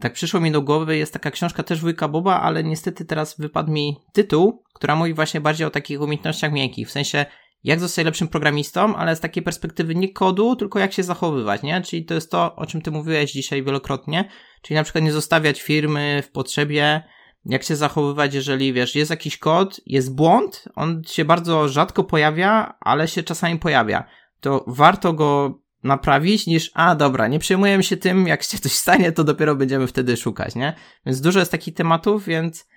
tak 0.00 0.12
przyszło 0.12 0.40
mi 0.40 0.52
do 0.52 0.62
głowy, 0.62 0.96
jest 0.96 1.12
taka 1.12 1.30
książka 1.30 1.62
też 1.62 1.80
wujka 1.80 2.08
Boba, 2.08 2.40
ale 2.40 2.64
niestety 2.64 3.04
teraz 3.04 3.38
wypadł 3.38 3.72
mi 3.72 3.96
tytuł, 4.12 4.62
która 4.74 4.96
mówi 4.96 5.14
właśnie 5.14 5.40
bardziej 5.40 5.66
o 5.66 5.70
takich 5.70 6.00
umiejętnościach 6.00 6.52
miękkich, 6.52 6.88
w 6.88 6.90
sensie 6.90 7.26
jak 7.64 7.80
zostać 7.80 8.04
lepszym 8.04 8.28
programistą, 8.28 8.96
ale 8.96 9.16
z 9.16 9.20
takiej 9.20 9.42
perspektywy 9.42 9.94
nie 9.94 10.12
kodu, 10.12 10.56
tylko 10.56 10.78
jak 10.78 10.92
się 10.92 11.02
zachowywać, 11.02 11.62
nie? 11.62 11.80
Czyli 11.80 12.04
to 12.04 12.14
jest 12.14 12.30
to, 12.30 12.56
o 12.56 12.66
czym 12.66 12.82
ty 12.82 12.90
mówiłeś 12.90 13.32
dzisiaj 13.32 13.62
wielokrotnie, 13.62 14.28
czyli 14.62 14.74
na 14.74 14.84
przykład 14.84 15.04
nie 15.04 15.12
zostawiać 15.12 15.62
firmy 15.62 16.22
w 16.26 16.30
potrzebie, 16.30 17.02
jak 17.44 17.62
się 17.62 17.76
zachowywać, 17.76 18.34
jeżeli 18.34 18.72
wiesz, 18.72 18.94
jest 18.94 19.10
jakiś 19.10 19.38
kod, 19.38 19.80
jest 19.86 20.14
błąd, 20.14 20.64
on 20.74 21.02
się 21.06 21.24
bardzo 21.24 21.68
rzadko 21.68 22.04
pojawia, 22.04 22.74
ale 22.80 23.08
się 23.08 23.22
czasami 23.22 23.58
pojawia. 23.58 24.04
To 24.40 24.64
warto 24.66 25.12
go 25.12 25.60
naprawić, 25.82 26.46
niż, 26.46 26.70
a 26.74 26.94
dobra, 26.94 27.28
nie 27.28 27.38
przejmujemy 27.38 27.82
się 27.82 27.96
tym, 27.96 28.26
jak 28.26 28.42
się 28.42 28.58
coś 28.58 28.72
stanie, 28.72 29.12
to 29.12 29.24
dopiero 29.24 29.54
będziemy 29.54 29.86
wtedy 29.86 30.16
szukać, 30.16 30.54
nie? 30.54 30.74
Więc 31.06 31.20
dużo 31.20 31.38
jest 31.38 31.50
takich 31.50 31.74
tematów, 31.74 32.26
więc 32.26 32.68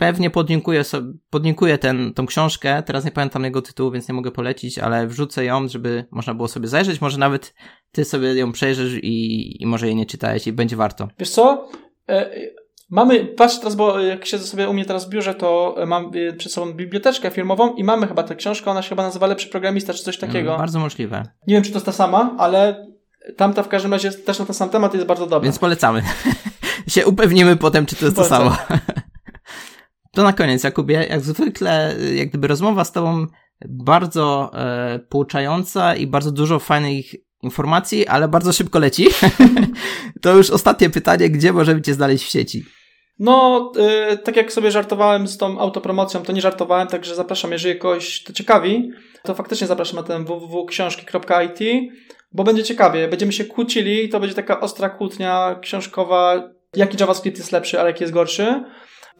pewnie 0.00 0.30
podlinkuję, 0.30 0.84
sobie, 0.84 1.12
podlinkuję 1.30 1.78
ten, 1.78 2.14
tą 2.14 2.26
książkę, 2.26 2.82
teraz 2.82 3.04
nie 3.04 3.10
pamiętam 3.10 3.44
jego 3.44 3.62
tytułu, 3.62 3.90
więc 3.90 4.08
nie 4.08 4.14
mogę 4.14 4.30
polecić, 4.30 4.78
ale 4.78 5.06
wrzucę 5.06 5.44
ją, 5.44 5.68
żeby 5.68 6.04
można 6.10 6.34
było 6.34 6.48
sobie 6.48 6.68
zajrzeć, 6.68 7.00
może 7.00 7.18
nawet 7.18 7.54
ty 7.92 8.04
sobie 8.04 8.34
ją 8.34 8.52
przejrzysz 8.52 8.98
i, 9.02 9.62
i 9.62 9.66
może 9.66 9.86
jej 9.86 9.96
nie 9.96 10.06
czytałeś 10.06 10.46
i 10.46 10.52
będzie 10.52 10.76
warto. 10.76 11.08
Wiesz 11.18 11.30
co? 11.30 11.68
E, 12.08 12.30
mamy, 12.90 13.24
patrz 13.24 13.58
teraz, 13.58 13.74
bo 13.74 14.00
jak 14.00 14.26
siedzę 14.26 14.46
sobie 14.46 14.68
u 14.68 14.72
mnie 14.72 14.84
teraz 14.84 15.06
w 15.06 15.08
biurze, 15.08 15.34
to 15.34 15.76
mam 15.86 16.10
e, 16.14 16.32
przed 16.32 16.52
sobą 16.52 16.72
biblioteczkę 16.72 17.30
firmową 17.30 17.74
i 17.74 17.84
mamy 17.84 18.06
chyba 18.06 18.22
tę 18.22 18.36
książkę, 18.36 18.70
ona 18.70 18.82
się 18.82 18.88
chyba 18.88 19.02
nazywa 19.02 19.26
Lepszy 19.26 19.48
Programista, 19.48 19.94
czy 19.94 20.02
coś 20.02 20.18
takiego. 20.18 20.56
bardzo 20.58 20.78
możliwe. 20.78 21.22
Nie 21.46 21.54
wiem, 21.54 21.62
czy 21.62 21.70
to 21.70 21.76
jest 21.76 21.86
ta 21.86 21.92
sama, 21.92 22.34
ale 22.38 22.86
tamta 23.36 23.62
w 23.62 23.68
każdym 23.68 23.92
razie 23.92 24.10
też 24.10 24.38
na 24.38 24.46
ten 24.46 24.54
sam 24.54 24.68
temat 24.68 24.94
jest 24.94 25.06
bardzo 25.06 25.26
dobra. 25.26 25.44
Więc 25.44 25.58
polecamy. 25.58 26.02
się 26.88 27.06
upewnimy 27.06 27.56
potem, 27.56 27.86
czy 27.86 27.96
to 27.96 28.04
jest 28.04 28.16
to 28.16 28.24
samo. 28.24 28.56
To 30.12 30.22
na 30.22 30.32
koniec, 30.32 30.64
Jakubie, 30.64 31.06
jak 31.10 31.20
zwykle, 31.20 31.96
jak 32.14 32.28
gdyby 32.28 32.46
rozmowa 32.46 32.84
z 32.84 32.92
Tobą 32.92 33.26
bardzo 33.68 34.50
e, 34.54 34.98
pouczająca 34.98 35.96
i 35.96 36.06
bardzo 36.06 36.32
dużo 36.32 36.58
fajnych 36.58 37.04
informacji, 37.42 38.06
ale 38.06 38.28
bardzo 38.28 38.52
szybko 38.52 38.78
leci. 38.78 39.06
to 40.22 40.36
już 40.36 40.50
ostatnie 40.50 40.90
pytanie, 40.90 41.30
gdzie 41.30 41.52
możemy 41.52 41.82
Cię 41.82 41.94
znaleźć 41.94 42.24
w 42.24 42.30
sieci? 42.30 42.64
No, 43.18 43.72
y, 44.12 44.18
tak 44.18 44.36
jak 44.36 44.52
sobie 44.52 44.70
żartowałem 44.70 45.26
z 45.26 45.38
tą 45.38 45.58
autopromocją, 45.58 46.22
to 46.22 46.32
nie 46.32 46.40
żartowałem, 46.40 46.88
także 46.88 47.14
zapraszam, 47.14 47.52
jeżeli 47.52 47.78
kogoś 47.78 48.22
to 48.22 48.32
ciekawi, 48.32 48.90
to 49.22 49.34
faktycznie 49.34 49.66
zapraszam 49.66 49.96
na 49.96 50.02
ten 50.02 50.24
www.książki.it, 50.24 51.90
bo 52.32 52.44
będzie 52.44 52.62
ciekawie, 52.62 53.08
będziemy 53.08 53.32
się 53.32 53.44
kłócili 53.44 54.04
i 54.04 54.08
to 54.08 54.20
będzie 54.20 54.36
taka 54.36 54.60
ostra 54.60 54.88
kłótnia 54.88 55.58
książkowa, 55.62 56.50
jaki 56.76 56.96
JavaScript 57.00 57.38
jest 57.38 57.52
lepszy, 57.52 57.80
ale 57.80 57.90
jaki 57.90 58.02
jest 58.02 58.12
gorszy. 58.12 58.64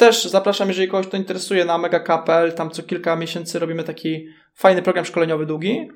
Też 0.01 0.25
zapraszam, 0.25 0.69
jeżeli 0.69 0.89
kogoś 0.89 1.07
to 1.07 1.17
interesuje, 1.17 1.65
na 1.65 1.79
mega.pl. 1.79 2.53
Tam 2.53 2.71
co 2.71 2.83
kilka 2.83 3.17
miesięcy 3.17 3.59
robimy 3.59 3.85
taki 3.85 4.27
fajny 4.55 4.83
program 4.83 5.05
szkoleniowy 5.05 5.47
długi. 5.47 5.89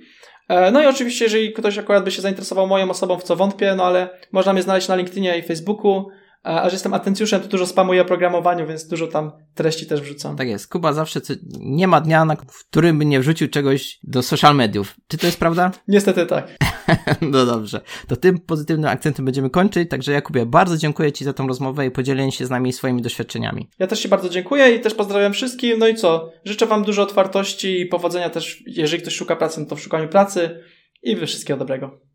E, 0.48 0.70
no 0.70 0.82
i 0.82 0.86
oczywiście, 0.86 1.24
jeżeli 1.24 1.52
ktoś 1.52 1.78
akurat 1.78 2.04
by 2.04 2.10
się 2.10 2.22
zainteresował 2.22 2.66
moją 2.66 2.90
osobą, 2.90 3.18
w 3.18 3.22
co 3.22 3.36
wątpię, 3.36 3.74
no 3.74 3.84
ale 3.84 4.08
można 4.32 4.52
mnie 4.52 4.62
znaleźć 4.62 4.88
na 4.88 4.96
LinkedInie 4.96 5.38
i 5.38 5.42
Facebooku. 5.42 6.08
A 6.44 6.68
że 6.68 6.74
jestem 6.74 6.94
atencjuszem, 6.94 7.40
to 7.40 7.48
dużo 7.48 7.66
spamuję 7.66 8.02
o 8.02 8.04
programowaniu, 8.04 8.66
więc 8.66 8.88
dużo 8.88 9.06
tam 9.06 9.32
treści 9.54 9.86
też 9.86 10.00
wrzucam. 10.00 10.36
Tak 10.36 10.48
jest. 10.48 10.68
Kuba 10.68 10.92
zawsze, 10.92 11.20
co, 11.20 11.34
nie 11.60 11.88
ma 11.88 12.00
dnia, 12.00 12.24
na, 12.24 12.36
w 12.36 12.68
którym 12.68 12.98
by 12.98 13.04
nie 13.04 13.20
wrzucił 13.20 13.48
czegoś 13.48 13.98
do 14.02 14.22
social 14.22 14.56
mediów. 14.56 14.96
Czy 15.08 15.18
to 15.18 15.26
jest 15.26 15.38
prawda? 15.38 15.70
Niestety 15.88 16.26
tak. 16.26 16.56
no 17.32 17.46
dobrze. 17.46 17.80
To 18.08 18.16
tym 18.16 18.38
pozytywnym 18.38 18.90
akcentem 18.90 19.24
będziemy 19.24 19.50
kończyć. 19.50 19.90
Także 19.90 20.12
Jakubie, 20.12 20.46
bardzo 20.46 20.76
dziękuję 20.76 21.12
Ci 21.12 21.24
za 21.24 21.32
tą 21.32 21.46
rozmowę 21.46 21.86
i 21.86 21.90
podzielenie 21.90 22.32
się 22.32 22.46
z 22.46 22.50
nami 22.50 22.72
swoimi 22.72 23.02
doświadczeniami. 23.02 23.68
Ja 23.78 23.86
też 23.86 24.00
Ci 24.00 24.08
bardzo 24.08 24.28
dziękuję 24.28 24.74
i 24.74 24.80
też 24.80 24.94
pozdrawiam 24.94 25.32
wszystkich. 25.32 25.78
No 25.78 25.88
i 25.88 25.94
co? 25.94 26.30
Życzę 26.44 26.66
Wam 26.66 26.84
dużo 26.84 27.02
otwartości 27.02 27.80
i 27.80 27.86
powodzenia 27.86 28.30
też, 28.30 28.62
jeżeli 28.66 29.02
ktoś 29.02 29.14
szuka 29.14 29.36
pracy, 29.36 29.60
no 29.60 29.66
to 29.66 29.76
w 29.76 29.80
szukaniu 29.80 30.08
pracy 30.08 30.60
i 31.02 31.26
wszystkiego 31.26 31.58
dobrego. 31.58 32.13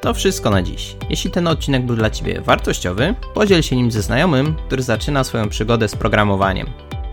To 0.00 0.14
wszystko 0.14 0.50
na 0.50 0.62
dziś. 0.62 0.96
Jeśli 1.10 1.30
ten 1.30 1.46
odcinek 1.46 1.86
był 1.86 1.96
dla 1.96 2.10
Ciebie 2.10 2.40
wartościowy, 2.40 3.14
podziel 3.34 3.62
się 3.62 3.76
nim 3.76 3.90
ze 3.90 4.02
znajomym, 4.02 4.54
który 4.66 4.82
zaczyna 4.82 5.24
swoją 5.24 5.48
przygodę 5.48 5.88
z 5.88 5.96
programowaniem. 5.96 6.66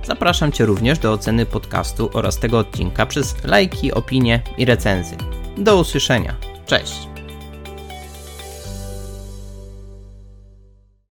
Zapraszam 0.04 0.52
Cię 0.52 0.66
również 0.66 1.00
do 1.00 1.12
oceny 1.12 1.46
podcastu 1.46 2.10
oraz 2.14 2.40
tego 2.40 2.60
odcinka 2.60 3.06
przez 3.06 3.44
lajki, 3.44 3.94
opinie 3.94 4.42
i 4.58 4.66
recenzje. 4.66 5.18
Do 5.58 5.80
usłyszenia. 5.80 6.36
Cześć! 6.66 7.15